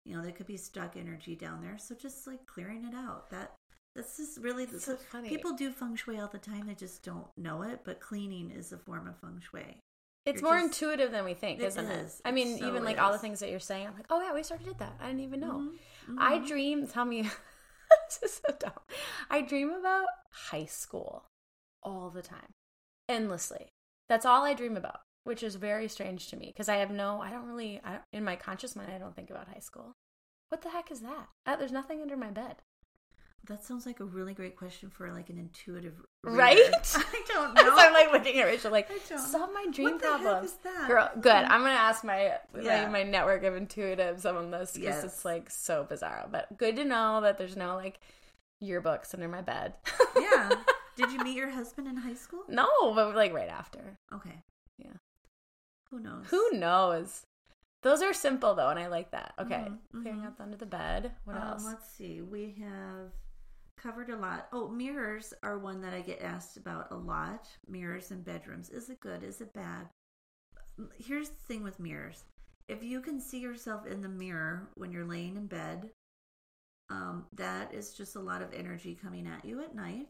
you 0.06 0.16
know 0.16 0.24
there 0.24 0.32
could 0.32 0.48
be 0.48 0.58
stuck 0.58 0.98
energy 0.98 1.36
down 1.36 1.62
there. 1.62 1.78
So 1.78 1.94
just 1.96 2.26
like 2.26 2.46
clearing 2.48 2.86
it 2.86 2.96
out. 2.96 3.30
That 3.30 3.54
that's 3.96 4.18
just 4.18 4.40
really 4.40 4.66
That's 4.66 4.86
so 4.86 4.96
funny. 4.96 5.30
People 5.30 5.54
do 5.54 5.72
feng 5.72 5.96
shui 5.96 6.20
all 6.20 6.28
the 6.28 6.38
time. 6.40 6.66
They 6.68 6.76
just 6.76 7.04
don't 7.04 7.28
know 7.38 7.62
it. 7.64 7.82
But 7.84 8.00
cleaning 8.00 8.50
is 8.52 8.72
a 8.72 8.78
form 8.78 9.08
of 9.08 9.20
feng 9.20 9.42
shui. 9.52 9.80
It's 10.28 10.42
You're 10.42 10.52
more 10.52 10.60
just- 10.60 10.82
intuitive 10.82 11.12
than 11.12 11.26
we 11.26 11.34
think, 11.34 11.60
It 11.62 11.66
isn't 11.66 11.86
it? 11.90 12.06
is. 12.06 12.22
I 12.26 12.32
mean, 12.32 12.58
so 12.60 12.68
even 12.68 12.84
like 12.84 13.00
all 13.00 13.12
the 13.12 13.18
things 13.18 13.40
that 13.40 13.50
you're 13.50 13.60
saying, 13.60 13.88
I'm 13.88 13.94
like, 13.96 14.08
oh 14.10 14.22
yeah, 14.22 14.34
we 14.34 14.44
started 14.44 14.66
did 14.66 14.78
that. 14.80 14.94
I 15.00 15.08
didn't 15.08 15.22
even 15.22 15.40
know. 15.40 15.72
Mhm. 16.08 16.16
I 16.20 16.38
Mhm. 16.40 16.48
dream. 16.48 16.88
Tell 16.88 17.06
me, 17.06 17.22
this 18.10 18.20
is 18.24 18.42
so 18.46 18.54
dumb. 18.60 18.74
I 19.30 19.42
dream 19.42 19.72
about 19.72 20.08
high 20.32 20.66
school 20.66 21.26
all 21.82 22.10
the 22.10 22.22
time, 22.22 22.52
endlessly. 23.08 23.70
That's 24.10 24.26
all 24.26 24.44
I 24.44 24.54
dream 24.54 24.76
about, 24.78 25.02
which 25.24 25.44
is 25.44 25.56
very 25.56 25.88
strange 25.88 26.28
to 26.28 26.38
me 26.38 26.48
because 26.48 26.70
I 26.70 26.78
have 26.78 26.92
no. 26.92 27.22
I 27.22 27.30
don't 27.30 27.48
really. 27.48 27.80
I, 27.84 28.00
in 28.12 28.24
my 28.24 28.36
conscious 28.36 28.76
mind, 28.76 28.92
I 28.92 28.98
don't 28.98 29.16
think 29.16 29.30
about 29.30 29.48
high 29.48 29.60
school. 29.60 29.94
What 30.50 30.62
the 30.62 30.70
heck 30.70 30.92
is 30.92 31.02
that? 31.02 31.28
Uh, 31.46 31.56
there's 31.58 31.72
nothing 31.74 32.02
under 32.02 32.16
my 32.18 32.32
bed. 32.32 32.58
That 33.48 33.64
sounds 33.64 33.86
like 33.86 34.02
a 34.02 34.04
really 34.04 34.34
great 34.34 34.58
question 34.58 34.90
for 34.90 35.10
like 35.12 35.30
an 35.30 35.38
intuitive, 35.38 35.94
reader. 36.24 36.38
Right? 36.38 36.58
I 36.96 37.24
don't 37.28 37.58
so 37.58 37.64
know. 37.66 37.76
I'm 37.78 37.94
like 37.94 38.12
looking 38.12 38.40
at 38.42 38.46
Rachel, 38.46 38.72
like 38.72 38.90
solve 39.18 39.50
my 39.54 39.66
dream 39.72 39.92
What 39.92 40.02
problems. 40.02 40.52
is 40.52 40.58
that? 40.64 40.88
Girl, 40.88 41.10
good. 41.22 41.32
I'm 41.32 41.62
gonna 41.62 41.72
ask 41.74 42.04
my 42.04 42.34
Yeah. 42.62 42.86
my, 42.88 42.92
my 42.92 43.04
network 43.04 43.44
of 43.44 43.54
intuitives 43.54 44.26
on 44.26 44.52
this 44.52 44.74
because 44.74 44.84
Yes. 44.84 45.04
it's 45.06 45.24
like 45.26 45.50
so 45.50 45.86
bizarre. 45.88 46.28
But 46.30 46.58
good 46.58 46.76
to 46.76 46.84
know 46.84 47.22
that 47.22 47.38
there's 47.38 47.56
no 47.56 47.76
like 47.76 48.00
yearbooks 48.62 49.14
under 49.14 49.28
my 49.30 49.42
bed. 49.42 49.76
yeah. 50.20 50.50
Did 50.98 51.12
you 51.12 51.20
meet 51.24 51.38
your 51.38 51.50
husband 51.52 51.88
in 51.88 51.96
high 51.96 52.16
school? 52.16 52.44
no, 52.50 52.68
but 52.96 53.16
like 53.16 53.32
right 53.34 53.50
after. 53.50 53.98
Okay. 54.14 54.42
Yeah. 54.78 54.94
Who 55.92 56.00
knows? 56.02 56.26
Who 56.32 56.50
knows? 56.54 57.26
Those 57.84 58.02
are 58.02 58.12
simple 58.14 58.56
though, 58.56 58.70
and 58.70 58.80
I 58.80 58.88
like 58.88 59.12
that. 59.12 59.34
Okay, 59.40 59.68
Mhm, 59.70 60.02
clearing 60.02 60.22
mhm. 60.22 60.26
out 60.26 60.34
under 60.42 60.58
the 60.58 60.66
bed. 60.66 61.14
What 61.24 61.38
Um, 61.38 61.44
else? 61.44 61.64
Let's 61.66 61.88
see. 61.90 62.22
We 62.22 62.56
have 62.60 63.12
covered 63.78 64.10
a 64.10 64.18
lot. 64.18 64.48
Oh, 64.52 64.68
mirrors 64.68 65.34
are 65.44 65.58
one 65.60 65.82
that 65.82 65.94
I 65.94 66.02
get 66.02 66.22
asked 66.22 66.58
about 66.58 66.92
a 66.92 66.96
lot. 66.96 67.48
Mirrors 67.68 68.12
in 68.12 68.22
bedrooms. 68.22 68.70
Is 68.70 68.90
it 68.90 69.00
good? 69.00 69.24
Is 69.24 69.42
it 69.42 69.54
bad? 69.54 69.90
Here's 70.98 71.30
the 71.30 71.42
thing 71.48 71.64
with 71.64 71.80
mirrors. 71.80 72.24
If 72.68 72.84
you 72.84 73.02
can 73.02 73.20
see 73.20 73.40
yourself 73.40 73.86
in 73.86 74.02
the 74.02 74.10
mirror 74.10 74.70
when 74.76 74.92
you're 74.92 75.06
laying 75.06 75.38
in 75.38 75.48
bed, 75.48 75.90
um, 76.90 77.26
that 77.34 77.74
is 77.74 77.94
just 77.94 78.16
a 78.16 78.20
lot 78.20 78.42
of 78.42 78.54
energy 78.54 78.98
coming 79.02 79.28
at 79.28 79.46
you 79.46 79.62
at 79.62 79.76
night. 79.76 80.08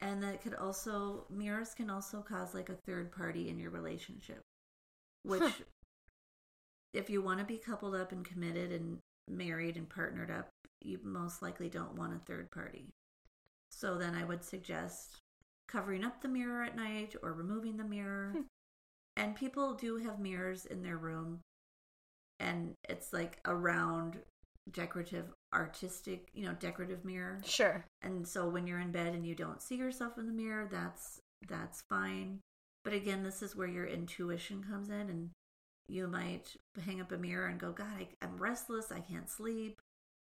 And 0.00 0.22
that 0.22 0.42
could 0.42 0.54
also, 0.54 1.26
mirrors 1.30 1.74
can 1.74 1.90
also 1.90 2.22
cause 2.22 2.54
like 2.54 2.68
a 2.68 2.74
third 2.86 3.10
party 3.10 3.48
in 3.48 3.58
your 3.58 3.70
relationship, 3.70 4.42
which 5.24 5.42
Huh. 5.42 5.50
if 6.94 7.10
you 7.10 7.20
want 7.20 7.40
to 7.40 7.44
be 7.44 7.58
coupled 7.58 7.94
up 7.94 8.12
and 8.12 8.24
committed 8.24 8.72
and 8.72 8.98
married 9.28 9.76
and 9.76 9.88
partnered 9.88 10.30
up, 10.30 10.48
you 10.82 10.98
most 11.02 11.42
likely 11.42 11.68
don't 11.68 11.96
want 11.96 12.14
a 12.14 12.18
third 12.18 12.50
party. 12.50 12.86
So 13.70 13.96
then 13.96 14.14
I 14.14 14.24
would 14.24 14.44
suggest 14.44 15.18
covering 15.68 16.04
up 16.04 16.20
the 16.20 16.28
mirror 16.28 16.62
at 16.64 16.76
night 16.76 17.14
or 17.22 17.32
removing 17.32 17.76
the 17.76 17.84
mirror. 17.84 18.32
Hmm. 18.34 18.42
and 19.16 19.36
people 19.36 19.74
do 19.74 19.96
have 19.98 20.18
mirrors 20.18 20.64
in 20.64 20.82
their 20.82 20.96
room, 20.96 21.40
and 22.38 22.74
it's 22.88 23.12
like 23.12 23.38
a 23.44 23.54
round 23.54 24.18
decorative 24.72 25.26
artistic, 25.54 26.28
you 26.34 26.44
know, 26.44 26.54
decorative 26.54 27.04
mirror. 27.04 27.40
Sure. 27.44 27.84
And 28.02 28.26
so 28.26 28.48
when 28.48 28.66
you're 28.66 28.80
in 28.80 28.92
bed 28.92 29.14
and 29.14 29.26
you 29.26 29.34
don't 29.34 29.62
see 29.62 29.76
yourself 29.76 30.18
in 30.18 30.26
the 30.26 30.32
mirror, 30.32 30.68
that's 30.70 31.20
that's 31.48 31.82
fine. 31.88 32.40
But 32.84 32.92
again, 32.92 33.22
this 33.22 33.42
is 33.42 33.56
where 33.56 33.68
your 33.68 33.86
intuition 33.86 34.64
comes 34.64 34.88
in 34.88 35.10
and 35.10 35.30
you 35.88 36.06
might 36.06 36.56
hang 36.84 37.00
up 37.00 37.12
a 37.12 37.18
mirror 37.18 37.46
and 37.46 37.58
go, 37.58 37.72
God, 37.72 37.86
I, 37.98 38.08
I'm 38.22 38.36
restless. 38.36 38.92
I 38.92 39.00
can't 39.00 39.28
sleep. 39.28 39.80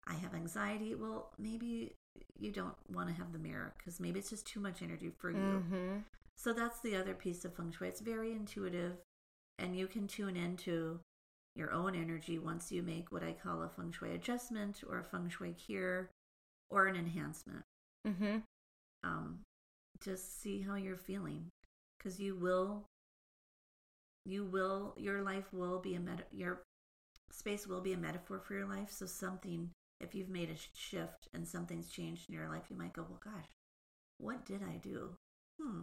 I 0.06 0.14
have 0.14 0.34
anxiety. 0.34 0.94
Well, 0.94 1.30
maybe 1.38 1.94
you 2.38 2.50
don't 2.50 2.74
want 2.90 3.08
to 3.08 3.14
have 3.14 3.32
the 3.32 3.38
mirror 3.38 3.74
because 3.78 4.00
maybe 4.00 4.18
it's 4.18 4.30
just 4.30 4.46
too 4.46 4.60
much 4.60 4.82
energy 4.82 5.10
for 5.16 5.30
you. 5.30 5.36
Mm-hmm. 5.36 5.98
So 6.36 6.52
that's 6.52 6.80
the 6.80 6.96
other 6.96 7.14
piece 7.14 7.44
of 7.44 7.54
feng 7.54 7.72
shui. 7.72 7.88
It's 7.88 8.00
very 8.00 8.32
intuitive, 8.32 8.96
and 9.58 9.76
you 9.76 9.86
can 9.86 10.06
tune 10.06 10.36
into 10.36 11.00
your 11.54 11.72
own 11.72 11.94
energy 11.94 12.38
once 12.38 12.72
you 12.72 12.82
make 12.82 13.12
what 13.12 13.22
I 13.22 13.32
call 13.32 13.62
a 13.62 13.68
feng 13.68 13.92
shui 13.92 14.14
adjustment 14.14 14.82
or 14.88 14.98
a 14.98 15.04
feng 15.04 15.28
shui 15.28 15.52
cure 15.52 16.10
or 16.70 16.86
an 16.86 16.96
enhancement. 16.96 17.62
Mm-hmm. 18.06 18.38
Um, 19.04 19.40
just 20.02 20.42
see 20.42 20.60
how 20.60 20.74
you're 20.74 20.96
feeling 20.96 21.46
because 21.98 22.18
you 22.18 22.34
will 22.34 22.84
you 24.24 24.44
will 24.44 24.94
your 24.96 25.22
life 25.22 25.52
will 25.52 25.78
be 25.78 25.94
a 25.94 26.00
meta 26.00 26.24
your 26.30 26.62
space 27.30 27.66
will 27.66 27.80
be 27.80 27.92
a 27.92 27.96
metaphor 27.96 28.40
for 28.40 28.54
your 28.54 28.66
life 28.66 28.90
so 28.90 29.06
something 29.06 29.70
if 30.02 30.14
you've 30.14 30.28
made 30.28 30.50
a 30.50 30.56
shift 30.74 31.28
and 31.32 31.46
something's 31.46 31.90
changed 31.90 32.28
in 32.28 32.34
your 32.34 32.48
life 32.48 32.64
you 32.68 32.76
might 32.76 32.92
go 32.92 33.06
well 33.08 33.20
gosh 33.24 33.48
what 34.18 34.44
did 34.44 34.62
i 34.62 34.76
do? 34.76 35.10
Hmm. 35.60 35.82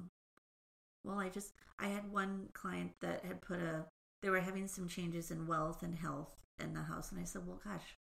Well 1.03 1.19
i 1.19 1.29
just 1.29 1.53
i 1.79 1.87
had 1.87 2.11
one 2.11 2.49
client 2.53 2.91
that 3.01 3.25
had 3.25 3.41
put 3.41 3.59
a 3.59 3.85
they 4.21 4.29
were 4.29 4.39
having 4.39 4.67
some 4.67 4.87
changes 4.87 5.31
in 5.31 5.47
wealth 5.47 5.83
and 5.83 5.95
health 5.95 6.35
in 6.61 6.73
the 6.73 6.81
house 6.83 7.11
and 7.11 7.19
i 7.19 7.23
said 7.23 7.45
well 7.45 7.61
gosh 7.63 7.95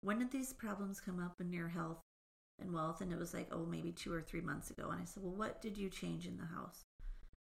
when 0.00 0.18
did 0.18 0.30
these 0.30 0.52
problems 0.52 1.00
come 1.00 1.20
up 1.20 1.40
in 1.40 1.52
your 1.52 1.68
health 1.68 1.98
and 2.60 2.72
wealth? 2.72 3.00
And 3.00 3.12
it 3.12 3.18
was 3.18 3.34
like 3.34 3.48
oh 3.52 3.66
maybe 3.66 3.92
two 3.92 4.12
or 4.12 4.22
three 4.22 4.40
months 4.40 4.70
ago. 4.70 4.88
And 4.90 5.00
i 5.00 5.04
said 5.04 5.22
well 5.22 5.34
what 5.34 5.60
did 5.60 5.76
you 5.76 5.90
change 5.90 6.26
in 6.26 6.36
the 6.36 6.46
house? 6.46 6.84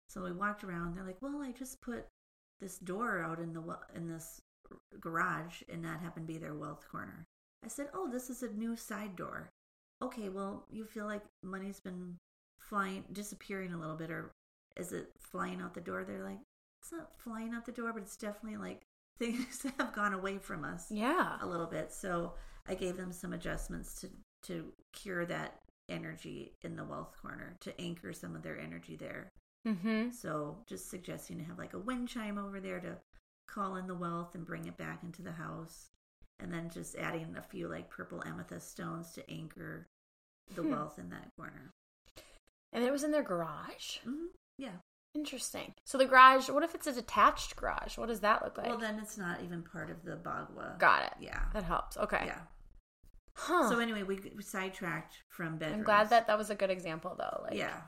So 0.08 0.22
we 0.22 0.32
walked 0.32 0.64
around 0.64 0.96
they're 0.96 1.04
like 1.04 1.20
well 1.20 1.42
i 1.42 1.50
just 1.50 1.80
put 1.80 2.06
this 2.60 2.78
door 2.78 3.20
out 3.20 3.40
in 3.40 3.52
the 3.52 3.78
in 3.94 4.08
this 4.08 4.40
garage 5.00 5.62
and 5.68 5.84
that 5.84 6.00
happened 6.00 6.26
to 6.26 6.32
be 6.32 6.38
their 6.38 6.54
wealth 6.54 6.87
corner 6.90 7.26
i 7.64 7.68
said 7.68 7.88
oh 7.94 8.09
this 8.11 8.31
is 8.31 8.42
a 8.42 8.48
new 8.53 8.77
side 8.77 9.16
door 9.16 9.50
okay 10.03 10.29
well 10.29 10.64
you 10.70 10.85
feel 10.85 11.07
like 11.07 11.22
money's 11.42 11.81
been 11.81 12.16
flying 12.59 13.05
disappearing 13.12 13.72
a 13.72 13.79
little 13.79 13.96
bit 13.96 14.11
or 14.11 14.33
is 14.77 14.92
it 14.92 15.11
flying 15.18 15.61
out 15.61 15.74
the 15.74 15.81
door 15.81 16.05
they're 16.05 16.24
like 16.24 16.38
it's 16.83 16.92
not 16.92 17.11
flying 17.18 17.53
out 17.55 17.64
the 17.66 17.72
door 17.72 17.92
but 17.92 18.03
it's 18.03 18.16
definitely 18.16 18.59
like 18.59 18.81
things 19.18 19.64
have 19.79 19.92
gone 19.94 20.12
away 20.12 20.38
from 20.38 20.64
us 20.64 20.87
Yeah. 20.90 21.37
a 21.40 21.46
little 21.46 21.66
bit 21.66 21.92
so 21.92 22.35
i 22.68 22.74
gave 22.74 22.96
them 22.96 23.12
some 23.12 23.33
adjustments 23.33 23.94
to 24.00 24.09
to 24.42 24.72
cure 24.92 25.24
that 25.27 25.61
energy 25.88 26.53
in 26.62 26.77
the 26.77 26.85
wealth 26.85 27.14
corner 27.20 27.57
to 27.61 27.79
anchor 27.81 28.12
some 28.12 28.35
of 28.35 28.42
their 28.42 28.59
energy 28.59 28.96
there 28.96 29.31
Mm-hmm. 29.66 30.11
so 30.11 30.59
just 30.66 30.90
suggesting 30.90 31.38
to 31.38 31.44
have 31.44 31.59
like 31.59 31.72
a 31.72 31.79
wind 31.79 32.09
chime 32.09 32.37
over 32.37 32.61
there 32.61 32.81
to 32.81 32.96
call 33.48 33.77
in 33.77 33.87
the 33.87 33.94
wealth 33.94 34.35
and 34.35 34.44
bring 34.44 34.66
it 34.66 34.77
back 34.77 35.03
into 35.03 35.22
the 35.22 35.33
house. 35.33 35.88
And 36.44 36.52
then 36.52 36.68
just 36.68 36.94
adding 36.96 37.35
a 37.38 37.42
few 37.42 37.68
like 37.68 37.88
purple 37.88 38.22
amethyst 38.24 38.70
stones 38.70 39.12
to 39.12 39.30
anchor 39.30 39.87
the 40.54 40.61
Hmm. 40.62 40.72
wealth 40.72 40.98
in 40.98 41.09
that 41.09 41.28
corner. 41.38 41.70
And 42.70 42.85
it 42.85 42.92
was 42.92 43.02
in 43.02 43.11
their 43.12 43.22
garage. 43.22 43.98
hmm 44.04 44.26
Yeah. 44.59 44.76
Interesting. 45.14 45.72
So 45.87 45.96
the 45.96 46.04
garage. 46.04 46.50
What 46.50 46.62
if 46.64 46.74
it's 46.74 46.87
a 46.87 46.92
detached 46.92 47.57
garage? 47.57 47.96
What 47.96 48.09
does 48.09 48.20
that 48.20 48.42
look 48.44 48.59
like? 48.59 48.66
Well, 48.68 48.76
then 48.78 48.98
it's 48.98 49.16
not 49.16 49.40
even 49.42 49.62
part 49.62 49.88
of 49.90 50.04
the 50.04 50.16
Bagua. 50.16 50.78
Got 50.78 51.04
it. 51.07 51.14
Yeah. 51.20 51.44
That 51.54 51.64
helps. 51.64 51.96
Okay. 51.96 52.24
Yeah. 52.26 52.40
Huh. 53.37 53.68
So 53.70 53.78
anyway, 53.78 54.02
we, 54.02 54.20
we 54.37 54.42
sidetracked 54.42 55.22
from 55.30 55.57
bedrooms. 55.57 55.78
I'm 55.80 55.85
glad 55.85 56.11
that 56.11 56.26
that 56.26 56.37
was 56.37 56.50
a 56.50 56.54
good 56.54 56.70
example, 56.70 57.14
though. 57.16 57.42
Like, 57.44 57.54
yeah. 57.57 57.80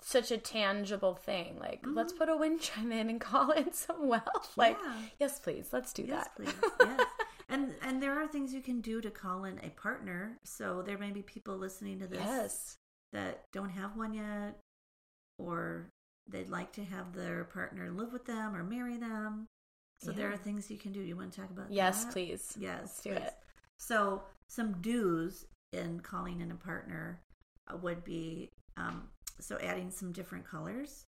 such 0.00 0.30
a 0.30 0.38
tangible 0.38 1.14
thing. 1.16 1.58
Like, 1.58 1.80
let's 1.84 2.12
Mhm. 2.12 2.18
put 2.18 2.28
a 2.28 2.36
wind 2.36 2.60
chime 2.66 2.92
in 2.92 3.10
and 3.10 3.20
call 3.20 3.50
in 3.50 3.72
some 3.72 4.06
wealth. 4.08 4.52
Like, 4.56 4.78
Yeah. 4.82 5.02
yes, 5.20 5.40
please, 5.40 5.68
let's 5.72 5.92
do 5.92 6.04
Yes, 6.04 6.24
that. 6.24 6.36
please. 6.36 6.54
Yes. 6.80 7.06
And 7.48 7.74
and 7.82 8.02
there 8.02 8.18
are 8.20 8.26
things 8.26 8.52
you 8.52 8.60
can 8.60 8.80
do 8.80 9.00
to 9.00 9.10
call 9.10 9.44
in 9.44 9.58
a 9.62 9.70
partner. 9.70 10.38
So 10.44 10.82
there 10.82 10.98
may 10.98 11.10
be 11.10 11.22
people 11.22 11.56
listening 11.56 11.98
to 12.00 12.06
this 12.06 12.20
yes. 12.20 12.76
that 13.12 13.44
don't 13.52 13.70
have 13.70 13.96
one 13.96 14.12
yet, 14.12 14.58
or 15.38 15.88
they'd 16.28 16.50
like 16.50 16.72
to 16.72 16.84
have 16.84 17.14
their 17.14 17.44
partner 17.44 17.90
live 17.90 18.12
with 18.12 18.26
them 18.26 18.54
or 18.54 18.62
marry 18.62 18.98
them. 18.98 19.46
So 20.00 20.12
there 20.12 20.30
are 20.30 20.36
things 20.36 20.70
you 20.70 20.78
can 20.78 20.92
do. 20.92 21.00
You 21.00 21.16
want 21.16 21.32
to 21.32 21.40
talk 21.40 21.50
about 21.50 21.72
Yes, 21.72 22.04
that? 22.04 22.12
please. 22.12 22.54
Yes, 22.56 22.80
Let's 22.82 23.00
do 23.00 23.10
please. 23.10 23.18
it. 23.18 23.34
So 23.78 24.22
some 24.46 24.76
do's 24.80 25.46
in 25.72 26.00
calling 26.00 26.40
in 26.40 26.50
a 26.50 26.54
partner 26.54 27.20
uh, 27.66 27.76
would 27.78 28.04
be 28.04 28.50
um, 28.76 29.08
so 29.40 29.58
adding 29.58 29.90
some 29.90 30.12
different 30.12 30.46
colors, 30.46 31.04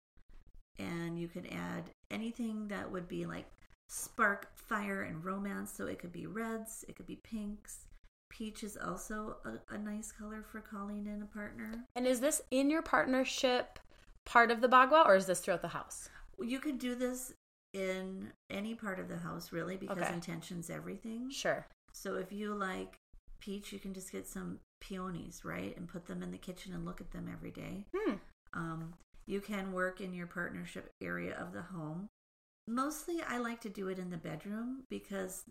and 0.78 1.18
you 1.18 1.28
could 1.28 1.46
add 1.46 1.90
anything 2.10 2.68
that 2.68 2.90
would 2.90 3.08
be 3.08 3.26
like 3.26 3.46
spark 3.88 4.48
fire 4.56 5.02
and 5.02 5.24
romance. 5.24 5.72
So 5.72 5.86
it 5.86 5.98
could 5.98 6.12
be 6.12 6.26
reds, 6.26 6.84
it 6.88 6.96
could 6.96 7.06
be 7.06 7.16
pinks. 7.16 7.86
Peach 8.28 8.64
is 8.64 8.76
also 8.76 9.36
a, 9.44 9.74
a 9.74 9.78
nice 9.78 10.12
color 10.12 10.44
for 10.50 10.60
calling 10.60 11.06
in 11.06 11.22
a 11.22 11.26
partner. 11.26 11.84
And 11.94 12.06
is 12.06 12.20
this 12.20 12.42
in 12.50 12.68
your 12.70 12.82
partnership 12.82 13.78
part 14.24 14.50
of 14.50 14.60
the 14.60 14.68
Bagua, 14.68 15.06
or 15.06 15.14
is 15.14 15.26
this 15.26 15.40
throughout 15.40 15.62
the 15.62 15.68
house? 15.68 16.08
You 16.42 16.58
could 16.58 16.78
do 16.78 16.94
this 16.94 17.32
in 17.72 18.32
any 18.50 18.74
part 18.74 18.98
of 18.98 19.08
the 19.08 19.18
house, 19.18 19.52
really, 19.52 19.76
because 19.76 19.98
Okay. 19.98 20.12
intention's 20.12 20.68
everything. 20.70 21.30
Sure. 21.30 21.66
So 21.92 22.16
if 22.16 22.32
you 22.32 22.54
like 22.54 22.98
peach, 23.40 23.72
you 23.72 23.78
can 23.78 23.94
just 23.94 24.10
get 24.12 24.26
some 24.26 24.58
peonies, 24.80 25.42
right, 25.44 25.76
and 25.76 25.88
put 25.88 26.06
them 26.06 26.22
in 26.22 26.30
the 26.32 26.38
kitchen 26.38 26.74
and 26.74 26.84
look 26.84 27.00
at 27.00 27.12
them 27.12 27.28
every 27.32 27.50
day. 27.52 27.86
Hmm. 27.96 28.14
Um, 28.52 28.94
you 29.26 29.40
can 29.40 29.72
work 29.72 30.00
in 30.00 30.12
your 30.12 30.26
partnership 30.26 30.90
area 31.00 31.36
of 31.36 31.52
the 31.52 31.62
home. 31.62 32.08
Mostly, 32.68 33.22
I 33.26 33.38
like 33.38 33.60
to 33.62 33.68
do 33.68 33.88
it 33.88 33.98
in 33.98 34.10
the 34.10 34.16
bedroom 34.16 34.82
because 34.90 35.44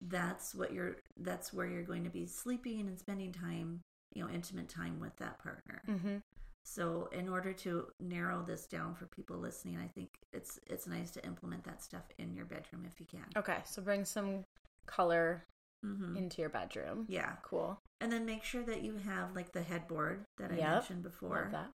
that's 0.00 0.54
what 0.54 0.72
you're. 0.72 0.96
That's 1.16 1.52
where 1.52 1.66
you're 1.66 1.84
going 1.84 2.04
to 2.04 2.10
be 2.10 2.26
sleeping 2.26 2.80
and 2.80 2.98
spending 2.98 3.32
time, 3.32 3.80
you 4.14 4.22
know, 4.24 4.30
intimate 4.30 4.68
time 4.68 5.00
with 5.00 5.16
that 5.16 5.38
partner. 5.38 5.82
Mm-hmm. 5.88 6.16
So, 6.64 7.08
in 7.12 7.28
order 7.28 7.52
to 7.54 7.88
narrow 8.00 8.42
this 8.46 8.66
down 8.66 8.94
for 8.94 9.06
people 9.06 9.36
listening, 9.38 9.78
I 9.78 9.88
think 9.88 10.10
it's 10.32 10.58
it's 10.66 10.86
nice 10.86 11.10
to 11.12 11.24
implement 11.24 11.64
that 11.64 11.82
stuff 11.82 12.04
in 12.18 12.34
your 12.34 12.44
bedroom 12.44 12.84
if 12.86 13.00
you 13.00 13.06
can. 13.06 13.24
Okay, 13.36 13.58
so 13.64 13.80
bring 13.82 14.04
some 14.04 14.44
color 14.86 15.44
hmm 15.84 16.16
into 16.16 16.40
your 16.40 16.50
bedroom. 16.50 17.06
Yeah, 17.08 17.32
Cool. 17.42 17.78
and 18.00 18.12
then 18.12 18.24
make 18.26 18.44
sure 18.44 18.62
that 18.64 18.82
you 18.82 18.96
have 19.04 19.34
like 19.34 19.52
the 19.52 19.62
headboard 19.62 20.24
that 20.38 20.52
I 20.52 20.56
Yep. 20.56 20.72
mentioned 20.74 21.02
before, 21.02 21.48
that. 21.52 21.70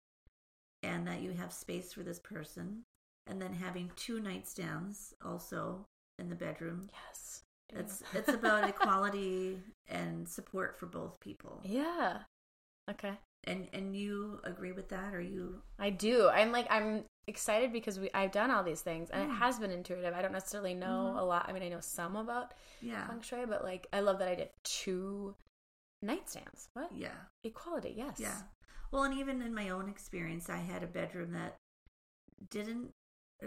and 0.83 1.07
that 1.07 1.21
you 1.21 1.31
have 1.31 1.51
space 1.53 1.91
for 1.93 2.03
this 2.03 2.19
person, 2.19 2.83
and 3.27 3.41
then 3.41 3.53
having 3.53 3.91
two 3.95 4.19
nightstands 4.21 5.13
also 5.23 5.85
in 6.19 6.29
the 6.29 6.35
bedroom. 6.35 6.89
Yes. 7.09 7.41
It's 7.69 8.01
it's 8.13 8.29
about 8.29 8.67
equality 8.73 9.59
and 9.89 10.27
support 10.27 10.77
for 10.79 10.85
both 10.85 11.19
people. 11.19 11.61
yeah. 11.63 12.19
Okay. 12.89 13.13
And 13.43 13.67
and 13.73 13.95
you 13.95 14.39
agree 14.45 14.71
with 14.71 14.89
that, 14.89 15.13
or 15.13 15.21
you? 15.21 15.61
I 15.79 15.89
do. 15.89 16.27
I'm 16.29 16.51
like 16.51 16.67
I'm 16.69 17.03
excited 17.27 17.73
because 17.73 17.99
we 17.99 18.09
I've 18.13 18.31
done 18.31 18.49
all 18.51 18.63
these 18.63 18.81
things 18.81 19.09
and 19.09 19.23
it 19.23 19.29
Mm. 19.29 19.37
has 19.39 19.59
been 19.59 19.71
intuitive. 19.71 20.13
I 20.13 20.21
don't 20.21 20.31
necessarily 20.31 20.73
know 20.73 21.13
Mhm. 21.15 21.19
a 21.19 21.23
lot. 21.23 21.45
I 21.49 21.53
mean, 21.53 21.63
I 21.63 21.67
know 21.69 21.81
some 21.81 22.15
about 22.15 22.53
Yeah, 22.81 23.05
feng 23.07 23.21
shui, 23.21 23.45
but 23.45 23.63
like 23.63 23.87
I 23.91 23.99
love 23.99 24.19
that 24.19 24.29
I 24.29 24.35
did 24.35 24.49
two 24.63 25.35
nightstands. 26.03 26.67
What? 26.73 26.91
yeah. 26.95 27.15
Equality. 27.43 27.93
Yes. 27.97 28.19
Yeah. 28.19 28.41
Well, 28.91 29.03
and 29.03 29.13
even 29.13 29.41
in 29.41 29.53
my 29.53 29.69
own 29.69 29.89
experience, 29.89 30.49
I 30.49 30.57
had 30.57 30.83
a 30.83 30.87
bedroom 30.87 31.33
that 31.33 31.55
didn't, 32.49 32.91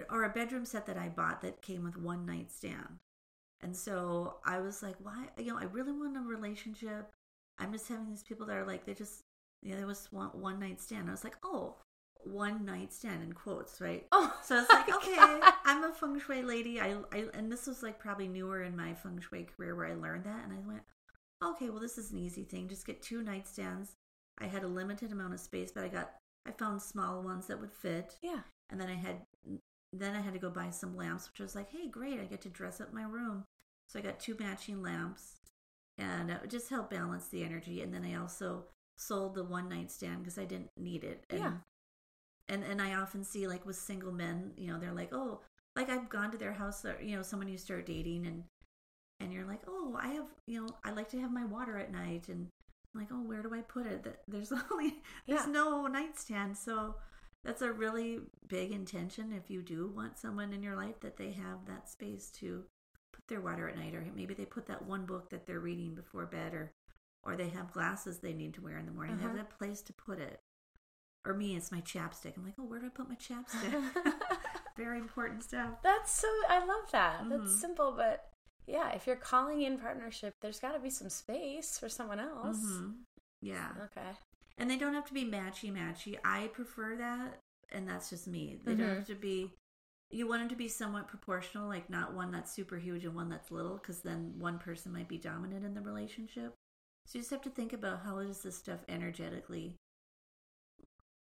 or 0.08 0.24
a 0.24 0.28
bedroom 0.28 0.64
set 0.64 0.86
that 0.86 0.96
I 0.96 1.08
bought 1.08 1.42
that 1.42 1.62
came 1.62 1.84
with 1.84 1.96
one 1.96 2.26
nightstand. 2.26 2.98
And 3.62 3.76
so 3.76 4.36
I 4.44 4.60
was 4.60 4.82
like, 4.82 4.96
why? 5.02 5.28
You 5.36 5.46
know, 5.46 5.58
I 5.58 5.64
really 5.64 5.92
want 5.92 6.16
a 6.16 6.20
relationship. 6.20 7.10
I'm 7.58 7.72
just 7.72 7.88
having 7.88 8.08
these 8.08 8.22
people 8.22 8.46
that 8.46 8.56
are 8.56 8.66
like, 8.66 8.86
they 8.86 8.94
just, 8.94 9.24
you 9.62 9.72
know, 9.72 9.76
there 9.76 9.86
was 9.86 10.08
one, 10.10 10.28
one 10.28 10.58
night 10.58 10.80
stand. 10.80 11.08
I 11.08 11.12
was 11.12 11.24
like, 11.24 11.36
oh, 11.44 11.76
one 12.24 12.64
night 12.64 12.92
stand 12.92 13.22
in 13.22 13.32
quotes, 13.32 13.80
right? 13.80 14.06
Oh. 14.12 14.34
So 14.44 14.58
it's 14.58 14.72
like, 14.72 14.92
okay, 14.92 15.14
God. 15.14 15.52
I'm 15.64 15.84
a 15.84 15.92
feng 15.92 16.18
shui 16.18 16.42
lady. 16.42 16.80
I, 16.80 16.96
I, 17.12 17.26
and 17.34 17.52
this 17.52 17.66
was 17.66 17.82
like 17.82 17.98
probably 18.00 18.26
newer 18.26 18.62
in 18.62 18.76
my 18.76 18.94
feng 18.94 19.20
shui 19.20 19.44
career 19.44 19.76
where 19.76 19.86
I 19.86 19.94
learned 19.94 20.24
that. 20.24 20.42
And 20.44 20.52
I 20.52 20.66
went, 20.66 20.82
okay, 21.44 21.70
well, 21.70 21.80
this 21.80 21.98
is 21.98 22.10
an 22.10 22.18
easy 22.18 22.44
thing. 22.44 22.68
Just 22.68 22.86
get 22.86 23.02
two 23.02 23.22
nightstands. 23.22 23.90
I 24.38 24.46
had 24.46 24.64
a 24.64 24.68
limited 24.68 25.12
amount 25.12 25.34
of 25.34 25.40
space, 25.40 25.70
but 25.72 25.84
I 25.84 25.88
got, 25.88 26.12
I 26.46 26.52
found 26.52 26.80
small 26.80 27.22
ones 27.22 27.46
that 27.46 27.60
would 27.60 27.72
fit. 27.72 28.16
Yeah. 28.22 28.40
And 28.70 28.80
then 28.80 28.88
I 28.88 28.94
had, 28.94 29.16
then 29.92 30.14
I 30.14 30.20
had 30.20 30.32
to 30.34 30.38
go 30.38 30.50
buy 30.50 30.70
some 30.70 30.96
lamps, 30.96 31.28
which 31.28 31.40
I 31.40 31.44
was 31.44 31.54
like, 31.54 31.70
hey, 31.70 31.88
great, 31.88 32.20
I 32.20 32.24
get 32.24 32.40
to 32.42 32.48
dress 32.48 32.80
up 32.80 32.92
my 32.92 33.02
room. 33.04 33.44
So 33.86 33.98
I 33.98 34.02
got 34.02 34.20
two 34.20 34.36
matching 34.38 34.82
lamps, 34.82 35.40
and 35.98 36.30
it 36.30 36.48
just 36.48 36.70
helped 36.70 36.90
balance 36.90 37.28
the 37.28 37.44
energy. 37.44 37.82
And 37.82 37.92
then 37.92 38.04
I 38.04 38.16
also 38.16 38.64
sold 38.96 39.34
the 39.34 39.44
one 39.44 39.68
nightstand 39.68 40.20
because 40.20 40.38
I 40.38 40.44
didn't 40.44 40.70
need 40.78 41.04
it. 41.04 41.24
And, 41.30 41.40
Yeah. 41.40 41.52
And 42.48 42.64
and 42.64 42.82
I 42.82 42.94
often 42.94 43.24
see 43.24 43.46
like 43.46 43.64
with 43.64 43.76
single 43.76 44.12
men, 44.12 44.52
you 44.56 44.66
know, 44.68 44.78
they're 44.78 44.92
like, 44.92 45.10
oh, 45.12 45.40
like 45.76 45.88
I've 45.88 46.08
gone 46.08 46.30
to 46.32 46.38
their 46.38 46.52
house, 46.52 46.84
or, 46.84 47.00
you 47.00 47.16
know, 47.16 47.22
someone 47.22 47.48
you 47.48 47.58
start 47.58 47.86
dating, 47.86 48.26
and 48.26 48.44
and 49.20 49.32
you're 49.32 49.46
like, 49.46 49.62
oh, 49.68 49.98
I 50.00 50.08
have, 50.08 50.26
you 50.46 50.60
know, 50.62 50.76
I 50.84 50.92
like 50.92 51.08
to 51.10 51.20
have 51.20 51.32
my 51.32 51.44
water 51.44 51.78
at 51.78 51.92
night, 51.92 52.28
and 52.28 52.48
I'm 52.94 53.00
like, 53.00 53.10
oh, 53.12 53.22
where 53.22 53.42
do 53.42 53.54
I 53.54 53.60
put 53.62 53.86
it? 53.86 54.02
That 54.04 54.22
there's 54.28 54.52
only 54.72 55.02
there's 55.28 55.46
Yeah. 55.46 55.52
no 55.52 55.86
nightstand, 55.86 56.56
so 56.58 56.96
that's 57.44 57.62
a 57.62 57.72
really 57.72 58.20
big 58.46 58.70
intention 58.72 59.32
if 59.32 59.50
you 59.50 59.62
do 59.62 59.88
want 59.94 60.18
someone 60.18 60.52
in 60.52 60.62
your 60.62 60.76
life 60.76 61.00
that 61.00 61.16
they 61.16 61.32
have 61.32 61.66
that 61.66 61.88
space 61.88 62.30
to 62.40 62.64
put 63.12 63.26
their 63.28 63.40
water 63.40 63.68
at 63.68 63.76
night, 63.78 63.94
or 63.94 64.04
maybe 64.14 64.34
they 64.34 64.44
put 64.44 64.66
that 64.66 64.84
one 64.86 65.06
book 65.06 65.30
that 65.30 65.46
they're 65.46 65.60
reading 65.60 65.94
before 65.94 66.26
bed, 66.26 66.54
or 66.54 66.72
or 67.22 67.36
they 67.36 67.48
have 67.50 67.72
glasses 67.72 68.18
they 68.18 68.32
need 68.32 68.54
to 68.54 68.62
wear 68.62 68.78
in 68.78 68.86
the 68.86 68.92
morning. 68.92 69.16
They 69.18 69.24
Uh-huh. 69.24 69.36
have 69.36 69.46
that 69.48 69.58
place 69.58 69.82
to 69.82 69.92
put 69.92 70.18
it. 70.18 70.40
Or 71.26 71.34
me, 71.34 71.54
it's 71.54 71.70
my 71.70 71.82
chapstick. 71.82 72.36
I'm 72.36 72.44
like, 72.46 72.54
oh, 72.58 72.64
where 72.64 72.80
do 72.80 72.86
I 72.86 72.88
put 72.88 73.08
my 73.10 73.14
chapstick? 73.16 73.74
Very 74.76 74.98
important 74.98 75.42
stuff. 75.42 75.82
That's 75.82 76.10
so. 76.12 76.28
I 76.48 76.64
love 76.64 76.90
that. 76.92 77.20
Mhm. 77.24 77.28
That's 77.28 77.60
simple, 77.60 77.92
but 77.92 78.30
yeah, 78.66 78.90
if 78.92 79.06
you're 79.06 79.16
calling 79.16 79.60
in 79.62 79.78
partnership, 79.78 80.34
there's 80.40 80.60
got 80.60 80.72
to 80.72 80.78
be 80.78 80.88
some 80.90 81.10
space 81.10 81.78
for 81.78 81.88
someone 81.90 82.20
else. 82.20 82.58
Mhm. 82.64 83.04
Yeah. 83.42 83.72
Okay. 83.84 84.12
And 84.60 84.70
they 84.70 84.78
don't 84.78 84.94
have 84.94 85.06
to 85.06 85.14
be 85.14 85.24
matchy 85.24 85.72
matchy. 85.72 86.18
I 86.24 86.48
prefer 86.48 86.96
that, 86.96 87.40
and 87.72 87.88
that's 87.88 88.10
just 88.10 88.28
me. 88.28 88.60
They 88.64 88.76
don't 88.76 88.88
Mhm. 88.88 88.96
have 88.98 89.06
to 89.08 89.16
be. 89.16 89.54
You 90.10 90.28
want 90.28 90.42
them 90.42 90.50
to 90.50 90.56
be 90.56 90.68
somewhat 90.68 91.08
proportional, 91.08 91.68
like 91.68 91.90
not 91.90 92.14
one 92.14 92.32
that's 92.32 92.52
super 92.52 92.78
huge 92.78 93.04
and 93.04 93.14
one 93.16 93.28
that's 93.30 93.50
little, 93.50 93.74
because 93.78 94.02
then 94.02 94.38
one 94.38 94.58
person 94.60 94.92
might 94.92 95.08
be 95.08 95.18
dominant 95.18 95.64
in 95.64 95.74
the 95.74 95.82
relationship. 95.82 96.54
So 97.06 97.18
you 97.18 97.22
just 97.22 97.32
have 97.32 97.42
to 97.42 97.50
think 97.50 97.72
about 97.72 98.02
how 98.04 98.20
does 98.22 98.42
this 98.42 98.56
stuff 98.58 98.84
energetically, 98.88 99.76